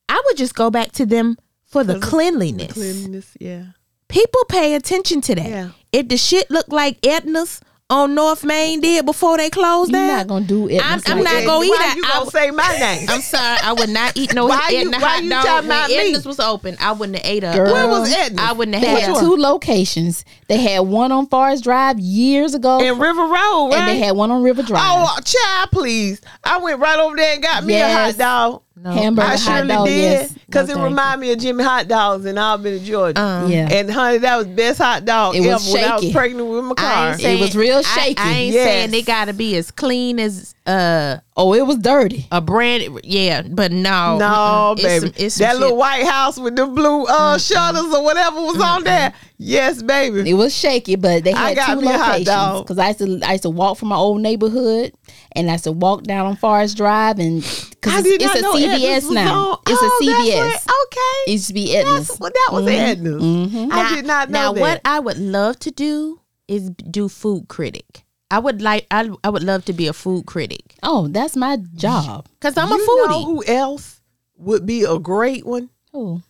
I 0.09 0.20
would 0.26 0.36
just 0.36 0.54
go 0.54 0.70
back 0.70 0.92
to 0.92 1.06
them 1.06 1.36
for 1.66 1.84
the 1.84 1.98
cleanliness. 2.00 2.72
Cleanliness, 2.72 3.36
yeah. 3.40 3.64
People 4.09 4.40
pay 4.48 4.74
attention 4.74 5.20
to 5.22 5.34
that. 5.34 5.48
Yeah. 5.48 5.70
If 5.92 6.09
the 6.09 6.16
shit 6.16 6.50
looked 6.50 6.70
like 6.72 6.98
Edna's 7.06 7.61
on 7.90 8.14
North 8.14 8.44
Main 8.44 8.80
did 8.80 9.06
before 9.06 9.38
they 9.38 9.48
closed 9.48 9.90
You're 9.90 10.00
down, 10.00 10.16
not 10.18 10.26
gonna 10.26 10.44
do 10.44 10.68
it. 10.68 10.78
I'm- 10.84 11.00
I'm 11.06 11.22
not 11.22 11.44
gonna 11.46 11.64
eat 11.64 11.70
Why 11.70 11.76
that. 11.78 11.96
you 11.96 12.02
I 12.04 12.09
gonna 12.09 12.24
w- 12.26 12.30
say 12.30 12.50
my 12.50 12.76
name? 12.78 13.09
I'm 13.09 13.22
sorry, 13.22 13.59
I 13.62 13.72
would 13.72 13.88
not 13.88 14.14
eat 14.14 14.34
no 14.34 14.44
Why 14.48 14.68
you- 14.70 14.78
Edna 14.80 14.98
why 14.98 14.98
hot 15.09 15.22
you 15.24 15.30
dog 15.30 15.44
talking 15.44 15.68
when 15.68 15.78
about 15.78 15.88
me? 15.88 15.96
Edna's 15.96 16.26
was 16.26 16.38
open. 16.38 16.76
I 16.80 16.92
wouldn't 16.92 17.16
have 17.18 17.26
ate 17.26 17.44
a. 17.44 17.52
Girl. 17.54 17.72
Where 17.72 17.86
was 17.88 18.12
Edna? 18.12 18.42
I 18.42 18.52
wouldn't 18.52 18.74
have 18.74 18.84
They 18.84 19.00
had 19.00 19.14
had 19.14 19.20
two 19.20 19.36
locations. 19.36 20.24
They 20.48 20.59
had 20.59 20.80
one 20.80 21.12
on 21.12 21.28
Forest 21.28 21.64
Drive 21.64 21.98
years 21.98 22.54
ago, 22.54 22.78
in 22.80 22.98
River 22.98 23.22
Road, 23.22 23.68
right? 23.70 23.78
and 23.78 23.88
they 23.88 23.98
had 23.98 24.14
one 24.16 24.30
on 24.30 24.42
River 24.42 24.62
Drive. 24.62 24.82
oh, 24.84 25.18
child, 25.24 25.70
please! 25.72 26.20
I 26.44 26.59
went 26.59 26.80
right 26.80 26.98
over 26.98 27.16
there 27.16 27.34
and 27.34 27.42
got 27.42 27.64
me 27.64 27.74
a 27.80 27.88
hot 27.90 28.18
dog. 28.18 28.62
No. 28.83 28.91
Hamburger 28.93 29.26
I 29.29 29.31
hot 29.37 29.39
surely 29.59 29.68
dog, 29.68 29.87
did 29.87 30.01
yes. 30.01 30.33
because 30.47 30.68
No, 30.68 30.72
it 30.72 30.76
thank 30.76 30.85
reminded 30.89 31.20
me 31.26 31.33
of 31.33 31.39
Jimmy 31.39 31.64
Hot 31.64 31.89
Dogs 31.89 32.24
and 32.24 32.39
I've 32.39 32.62
been 32.62 32.74
in 32.74 32.79
Albany, 32.79 32.89
Georgia. 32.91 33.20
Um, 33.20 33.51
Yeah. 33.51 33.68
And 33.70 33.91
honey, 33.91 34.18
that 34.18 34.37
was 34.37 34.47
best 34.47 34.79
hot 34.79 35.05
dog 35.05 35.35
It 35.35 35.41
ever 35.41 35.49
was 35.55 35.72
when 35.72 35.85
I 35.85 35.97
was 35.97 36.12
pregnant 36.12 36.49
with 36.49 36.64
my 36.64 36.70
I 36.72 36.74
car. 36.74 37.11
ain't 37.11 37.20
saying, 37.20 37.41
was 37.41 37.57
real 37.57 37.79
I- 37.79 37.83
shaky. 37.83 38.20
I, 38.22 38.33
ain't 38.33 38.55
Yes. 38.55 38.64
saying 38.64 38.91
they 38.93 39.03
gotta 39.03 39.33
be 39.33 39.57
as 39.57 39.70
clean 39.70 40.18
as 40.20 40.55
uh 40.68 41.18
Oh, 41.40 41.54
it 41.54 41.64
was 41.66 41.78
dirty. 41.78 42.26
a 42.32 42.40
brand. 42.40 43.00
Yeah, 43.04 43.42
but 43.42 43.70
no, 43.72 44.18
No, 44.18 44.26
mm-mm. 44.26 44.72
It's 44.74 44.82
baby. 44.82 45.06
some- 45.06 45.14
it's 45.24 45.34
some 45.36 45.44
that 45.44 45.52
shit. 45.52 45.60
little 45.60 45.76
White 45.76 46.04
House 46.06 46.36
with 46.38 46.56
the 46.56 46.66
blue 46.66 47.04
uh 47.06 47.38
shutters 47.38 47.94
or 47.94 48.02
whatever 48.04 48.36
was 48.40 48.60
on 48.60 48.84
there. 48.84 49.12
Yes, 49.38 49.82
baby. 49.82 50.28
It 50.28 50.34
was 50.34 50.52
shaky, 50.56 50.96
but 50.96 51.22
they 51.24 51.32
I 51.32 51.48
had 51.50 51.56
got 51.56 51.74
two 51.74 51.80
me 51.80 51.86
a 51.92 51.96
hot 51.96 52.18
locations. 52.20 52.60
Because 52.62 52.78
I 52.78 52.88
used 52.88 52.98
to 52.98 53.20
I 53.26 53.32
used 53.32 53.42
to 53.44 53.50
walk 53.50 53.78
from 53.78 53.88
my 53.88 53.96
old 53.96 54.20
neighborhood, 54.20 54.92
and 55.32 55.48
I 55.48 55.52
used 55.52 55.64
to 55.64 55.72
walk 55.72 56.02
down 56.02 56.26
on 56.26 56.36
Forest 56.36 56.76
Drive, 56.76 57.18
and 57.20 57.40
because 57.70 58.04
it's, 58.04 58.24
it's 58.24 58.34
a 58.34 58.42
know 58.42 58.54
CVS 58.54 59.10
now. 59.12 59.50
on- 59.52 59.58
It's 59.68 59.78
Oh, 59.80 59.86
a 60.02 60.06
that's 60.06 60.18
CVS. 60.22 60.66
what- 60.66 60.74
okay. 60.86 61.30
It 61.30 61.32
used 61.32 61.46
to 61.48 61.54
be 61.54 61.76
Edna's. 61.76 62.08
That's, 62.08 62.20
well, 62.20 62.30
that 62.34 62.50
was 62.52 62.66
Edna's. 62.66 63.22
Mhm. 63.22 63.72
I 63.72 63.94
did 63.94 64.06
not 64.06 64.28
know 64.30 64.38
Now, 64.40 64.52
that. 64.54 64.60
what 64.60 64.80
I 64.84 64.98
would 64.98 65.18
love 65.18 65.58
to 65.60 65.70
do 65.70 66.20
is 66.48 66.70
do 66.70 67.08
food 67.08 67.46
critic. 67.48 68.04
I 68.31 68.39
would 68.39 68.61
like. 68.61 68.87
I 68.91 69.11
I 69.24 69.31
would 69.31 69.43
love 69.43 69.64
to 69.66 69.72
be 69.72 69.87
a 69.87 69.93
food 69.93 70.26
critic 70.26 70.74
Oh, 70.83 71.09
that's 71.09 71.35
my 71.37 71.57
job. 71.74 72.29
because 72.39 72.57
I'm 72.57 72.68
you 72.68 72.76
a 72.76 72.87
foodie. 72.89 73.09
know 73.11 73.24
who 73.24 73.45
else 73.47 74.01
would 74.37 74.66
be 74.66 74.85
a 74.85 74.99
great 74.99 75.47
one? 75.47 75.70
Oh, 75.95 76.20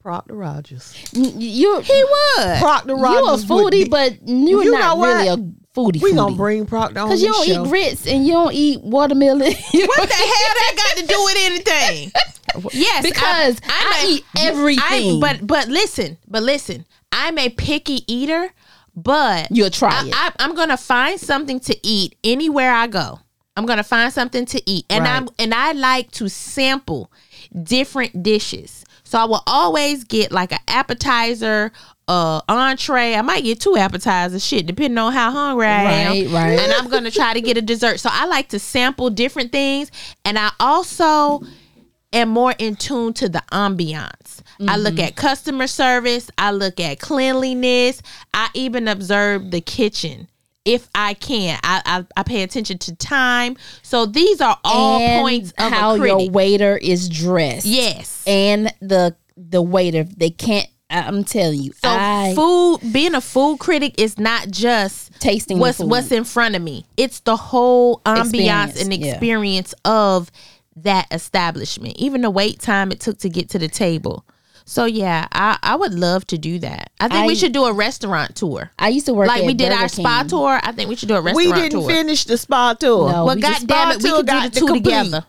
Proctor 0.00 0.34
Rogers. 0.34 0.94
you 1.12 1.80
he 1.80 2.04
would. 2.04 2.58
Proctor 2.58 2.94
Rogers. 2.96 3.14
you 3.14 3.26
a 3.26 3.30
Rogers. 3.30 3.48
would 3.48 3.72
foodie, 3.72 3.84
be- 3.84 3.88
but 3.88 4.28
you're 4.28 4.64
You 4.64 4.70
not 4.70 4.80
know 4.80 4.96
what? 4.96 5.08
really 5.16 5.28
a 5.28 5.36
foodie. 5.74 6.02
we 6.02 6.12
foodie. 6.12 6.16
gonna 6.16 6.36
bring 6.36 6.66
Proctor 6.66 7.00
on 7.00 7.08
Cause 7.08 7.22
you 7.22 7.28
don't 7.32 7.46
show. 7.46 7.64
eat 7.64 7.68
grits 7.68 8.06
and 8.06 8.26
you 8.26 8.32
don't 8.32 8.54
eat 8.54 8.80
watermelon. 8.82 9.52
What 9.72 10.08
the 10.08 10.14
hell 10.14 10.54
that 10.60 10.74
got 10.76 11.00
to 11.02 11.06
do 11.06 11.24
with 11.24 11.36
anything? 11.38 12.12
Yes, 12.72 13.02
Because 13.02 13.58
I 13.68 14.06
eat 14.08 14.24
everything. 14.38 15.18
but 15.18 15.44
but 15.44 15.66
listen, 15.68 16.16
but 16.28 16.42
listen. 16.44 16.86
I'm 17.10 17.36
a 17.36 17.48
picky 17.48 18.04
eater, 18.12 18.52
but 18.96 19.48
You'll 19.50 19.70
try 19.70 19.92
I, 19.92 20.06
it. 20.06 20.14
I, 20.14 20.32
I'm 20.38 20.54
gonna 20.54 20.76
find 20.76 21.20
something 21.20 21.60
to 21.60 21.76
eat 21.86 22.16
anywhere 22.24 22.72
I 22.72 22.86
go. 22.86 23.20
I'm 23.56 23.66
gonna 23.66 23.84
find 23.84 24.12
something 24.12 24.46
to 24.46 24.62
eat, 24.70 24.86
and 24.90 25.04
Right. 25.04 25.16
I'm 25.16 25.28
and 25.38 25.54
I 25.54 25.72
like 25.72 26.10
to 26.12 26.28
sample 26.28 27.10
different 27.62 28.22
dishes. 28.22 28.84
So 29.04 29.18
I 29.18 29.24
will 29.24 29.42
always 29.46 30.02
get 30.04 30.32
like 30.32 30.50
an 30.50 30.58
appetizer, 30.66 31.70
uh, 32.08 32.40
entree. 32.48 33.14
I 33.14 33.22
might 33.22 33.44
get 33.44 33.60
two 33.60 33.76
appetizers, 33.76 34.44
shit, 34.44 34.66
depending 34.66 34.98
on 34.98 35.12
how 35.12 35.30
hungry 35.30 35.66
I 35.66 35.82
am. 35.82 36.12
Right, 36.12 36.28
right. 36.30 36.58
And 36.58 36.72
I'm 36.72 36.88
gonna 36.88 37.10
try 37.10 37.32
to 37.34 37.40
get 37.40 37.56
a 37.56 37.62
dessert. 37.62 38.00
So 38.00 38.08
I 38.12 38.26
like 38.26 38.48
to 38.48 38.58
sample 38.58 39.10
different 39.10 39.52
things, 39.52 39.90
and 40.24 40.38
I 40.38 40.50
also 40.58 41.42
am 42.14 42.30
more 42.30 42.54
in 42.58 42.76
tune 42.76 43.12
to 43.14 43.28
the 43.28 43.42
ambiance. 43.52 44.40
I 44.66 44.76
look 44.76 44.94
mm-hmm. 44.94 45.04
at 45.04 45.16
customer 45.16 45.66
service, 45.66 46.30
I 46.38 46.52
look 46.52 46.78
at 46.80 47.00
cleanliness, 47.00 48.00
I 48.32 48.48
even 48.54 48.88
observe 48.88 49.50
the 49.50 49.60
kitchen. 49.60 50.28
If 50.64 50.88
I 50.94 51.12
can, 51.14 51.58
I, 51.62 51.82
I 51.84 52.06
I 52.16 52.22
pay 52.22 52.42
attention 52.42 52.78
to 52.78 52.94
time. 52.96 53.56
So 53.82 54.06
these 54.06 54.40
are 54.40 54.58
all 54.64 54.98
and 54.98 55.20
points 55.20 55.52
of 55.58 55.70
how 55.70 55.94
your 55.94 56.30
waiter 56.30 56.78
is 56.78 57.08
dressed. 57.10 57.66
yes. 57.66 58.24
and 58.26 58.72
the 58.80 59.14
the 59.36 59.60
waiter 59.60 60.04
they 60.04 60.30
can't. 60.30 60.68
I'm 60.90 61.24
telling 61.24 61.60
you, 61.60 61.72
So 61.72 61.88
I 61.88 62.34
food, 62.36 62.78
being 62.92 63.14
a 63.14 63.20
food 63.20 63.58
critic 63.58 64.00
is 64.00 64.16
not 64.18 64.48
just 64.50 65.18
tasting 65.18 65.56
the 65.56 65.62
what's 65.62 65.78
food. 65.78 65.90
what's 65.90 66.12
in 66.12 66.24
front 66.24 66.54
of 66.54 66.62
me. 66.62 66.84
It's 66.96 67.20
the 67.20 67.36
whole 67.36 68.00
ambiance 68.06 68.20
Experience, 68.68 68.82
and 68.82 68.94
yeah. 68.94 69.10
experience 69.12 69.74
of 69.84 70.30
that 70.76 71.06
establishment. 71.10 71.96
Even 71.96 72.22
the 72.22 72.30
wait 72.30 72.58
time 72.58 72.90
it 72.90 73.00
took 73.00 73.18
to 73.18 73.28
get 73.28 73.50
to 73.50 73.58
the 73.58 73.68
table. 73.68 74.24
So 74.66 74.86
yeah, 74.86 75.28
I, 75.32 75.58
I 75.62 75.76
would 75.76 75.92
love 75.92 76.26
to 76.28 76.38
do 76.38 76.58
that. 76.60 76.90
I 76.98 77.08
think 77.08 77.26
we 77.26 77.34
should 77.34 77.52
do 77.52 77.64
a 77.64 77.72
restaurant 77.72 78.34
tour. 78.34 78.70
I 78.78 78.88
used 78.88 79.06
to 79.06 79.14
work 79.14 79.28
Like 79.28 79.42
at 79.42 79.46
we 79.46 79.54
did 79.54 79.68
Burger 79.68 79.82
our 79.82 79.88
spa 79.88 80.24
tour. 80.26 80.58
I 80.62 80.72
think 80.72 80.88
we 80.88 80.96
should 80.96 81.08
do 81.08 81.16
a 81.16 81.20
restaurant. 81.20 81.44
Tour. 81.48 81.54
We 81.54 81.60
didn't 81.62 81.80
tour. 81.80 81.90
finish 81.90 82.24
the 82.24 82.38
spa 82.38 82.72
tour. 82.72 83.12
No. 83.12 83.26
well, 83.26 83.36
we 83.36 83.42
God 83.42 83.66
damn 83.66 83.90
it, 83.90 84.02
we 84.02 84.08
spa 84.08 84.08
could 84.08 84.08
do 84.08 84.08
tour 84.08 84.16
the 84.18 84.22
got 84.24 84.52
to 84.52 84.60
two 84.60 84.66
complete. 84.66 84.84
together. 84.84 85.26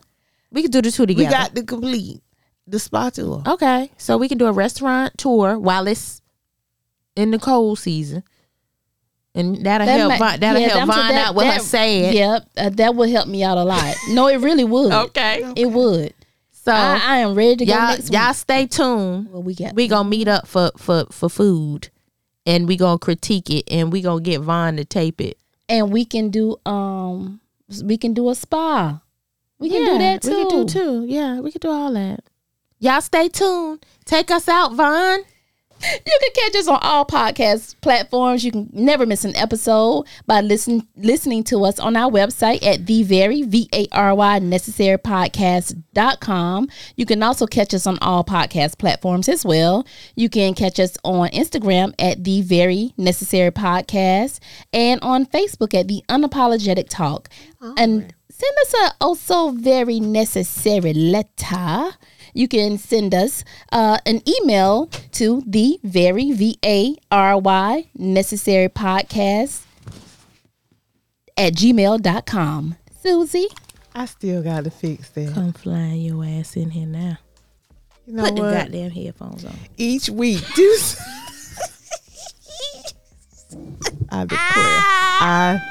We 0.51 0.61
could 0.61 0.71
do 0.71 0.81
the 0.81 0.91
two 0.91 1.05
together. 1.05 1.27
we 1.27 1.31
got 1.31 1.53
the 1.53 1.63
complete 1.63 2.21
the 2.65 2.79
spa 2.79 3.09
tour. 3.09 3.43
okay, 3.45 3.91
so 3.97 4.17
we 4.17 4.29
can 4.29 4.37
do 4.37 4.45
a 4.45 4.53
restaurant 4.53 5.17
tour 5.17 5.59
while 5.59 5.85
it's 5.87 6.21
in 7.15 7.31
the 7.31 7.39
cold 7.39 7.77
season, 7.77 8.23
and 9.35 9.63
that'll 9.65 9.85
That 9.85 9.99
help. 9.99 10.09
ma- 10.13 10.17
Vi- 10.17 10.37
that'll 10.37 10.61
yeah, 10.61 10.67
help 10.69 10.79
I'm- 10.79 10.87
Vine 10.87 11.11
that- 11.15 11.27
out 11.27 11.35
with 11.35 11.45
her 11.45 11.51
that- 11.53 11.61
sad. 11.61 12.13
Yep, 12.15 12.49
uh, 12.57 12.69
that 12.69 12.95
would 12.95 13.09
help 13.09 13.27
me 13.27 13.43
out 13.43 13.57
a 13.57 13.63
lot. 13.63 13.95
No, 14.09 14.27
it 14.27 14.37
really 14.37 14.63
would. 14.63 14.91
Okay. 15.07 15.43
it 15.55 15.71
would. 15.71 16.13
So 16.51 16.71
I, 16.71 16.99
I 17.03 17.17
am 17.17 17.35
ready 17.35 17.57
to 17.57 17.65
go 17.65 17.73
y'all 17.73 17.87
next 17.89 18.11
y'all 18.11 18.27
week. 18.29 18.35
stay 18.37 18.65
tuned. 18.65 19.31
Well, 19.31 19.43
we 19.43 19.53
got 19.53 19.75
We 19.75 19.87
gonna 19.87 20.09
meet 20.09 20.27
up 20.27 20.47
for 20.47 20.71
for 20.77 21.05
for 21.11 21.29
food, 21.29 21.89
and 22.47 22.67
we 22.67 22.75
gonna 22.77 22.97
critique 22.97 23.51
it, 23.51 23.65
and 23.69 23.91
we 23.91 24.01
gonna 24.01 24.21
get 24.21 24.41
Von 24.41 24.77
to 24.77 24.85
tape 24.85 25.21
it. 25.21 25.37
and 25.69 25.91
we 25.91 26.05
can 26.05 26.29
do 26.31 26.57
um 26.65 27.39
we 27.83 27.97
can 27.97 28.13
do 28.15 28.29
a 28.29 28.35
spa. 28.35 28.99
We 29.59 29.69
can 29.69 29.85
do 29.85 29.97
that 29.99 30.21
too. 30.23 30.29
We 30.29 30.35
can 30.49 30.49
do 30.49 30.65
too. 30.65 31.05
Yeah, 31.07 31.39
we 31.39 31.51
can 31.51 31.59
do 31.59 31.69
all 31.69 31.93
that. 31.93 32.21
Y'all 32.79 33.01
stay 33.01 33.29
tuned. 33.29 33.85
Take 34.05 34.29
us 34.31 34.47
out, 34.49 34.73
Von. 34.73 35.19
You 35.81 36.19
can 36.21 36.31
catch 36.33 36.55
us 36.55 36.67
on 36.67 36.79
all 36.81 37.05
podcast 37.05 37.75
platforms. 37.81 38.43
You 38.43 38.51
can 38.51 38.69
never 38.73 39.05
miss 39.05 39.25
an 39.25 39.35
episode 39.35 40.05
by 40.25 40.41
listen, 40.41 40.87
listening 40.95 41.43
to 41.45 41.63
us 41.65 41.79
on 41.79 41.95
our 41.95 42.09
website 42.09 42.63
at 42.65 42.85
the 42.85 43.03
Vary 43.03 43.43
V 43.43 43.69
A 43.73 43.87
R 43.91 44.15
Y 44.15 44.39
necessary 44.39 44.97
podcast.com. 44.97 46.69
You 46.95 47.05
can 47.05 47.21
also 47.21 47.45
catch 47.45 47.73
us 47.73 47.85
on 47.85 47.97
all 47.99 48.23
podcast 48.23 48.77
platforms 48.77 49.27
as 49.29 49.45
well. 49.45 49.85
You 50.15 50.29
can 50.29 50.53
catch 50.53 50.79
us 50.79 50.97
on 51.03 51.29
Instagram 51.29 51.93
at 51.99 52.23
the 52.23 52.41
Vary 52.41 52.93
necessary 52.97 53.51
podcast 53.51 54.39
and 54.73 54.99
on 55.01 55.25
Facebook 55.25 55.73
at 55.73 55.87
the 55.87 56.03
unapologetic 56.09 56.87
talk. 56.89 57.29
and 57.77 58.13
send 58.29 58.57
us 58.61 58.73
a 58.73 58.95
oh 59.01 59.09
also 59.15 59.51
Vary 59.51 59.99
necessary 59.99 60.93
letter 60.93 61.91
you 62.35 62.47
can 62.47 62.77
send 62.77 63.15
us 63.15 63.43
uh, 63.71 63.97
an 64.05 64.21
email 64.27 64.87
to 65.13 65.41
the 65.47 65.79
Vary 65.83 66.31
V 66.33 66.59
A 66.63 66.95
R 67.09 67.39
Y 67.39 67.87
necessary 67.95 68.69
podcast 68.69 69.63
at 71.37 71.53
gmail.com. 71.53 72.75
Susie, 73.01 73.47
I 73.93 74.05
still 74.05 74.43
got 74.43 74.65
to 74.65 74.69
fix 74.71 75.09
that. 75.09 75.33
Come 75.33 75.53
flying 75.53 76.01
your 76.01 76.23
ass 76.25 76.55
in 76.55 76.69
here 76.71 76.87
now. 76.87 77.17
You 78.05 78.13
know 78.13 78.23
Put 78.25 78.35
the 78.35 78.41
goddamn 78.41 78.91
headphones 78.91 79.45
on. 79.45 79.55
Each 79.77 80.09
week, 80.09 80.41
do. 80.55 80.75
s- 80.77 81.01
I 84.09 84.21
declare. 84.25 84.37
I 84.57 85.61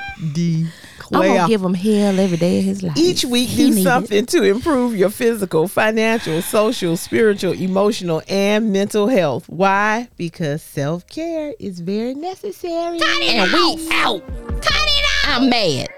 I'm 1.14 1.22
gonna 1.36 1.48
give 1.48 1.62
him 1.62 1.74
hell 1.74 2.18
every 2.20 2.36
day 2.36 2.58
of 2.58 2.64
his 2.64 2.82
life. 2.82 2.96
Each 2.96 3.24
week, 3.24 3.48
He 3.48 3.68
do 3.68 3.74
need 3.74 3.80
it. 3.80 3.84
something 3.84 4.26
to 4.26 4.42
improve 4.42 4.94
your 4.96 5.10
physical, 5.10 5.68
financial, 5.68 6.42
social, 6.42 6.96
spiritual, 6.96 7.52
emotional, 7.52 8.22
and 8.28 8.72
mental 8.72 9.08
health. 9.08 9.48
Why? 9.48 10.08
Because 10.16 10.62
self 10.62 11.06
care 11.06 11.54
is 11.58 11.80
very 11.80 12.14
necessary. 12.14 12.98
and 13.28 13.52
we 13.52 13.88
out. 13.92 14.26
Cut 14.60 14.72
it 14.86 15.04
out. 15.26 15.40
I'm 15.42 15.48
mad. 15.48 15.88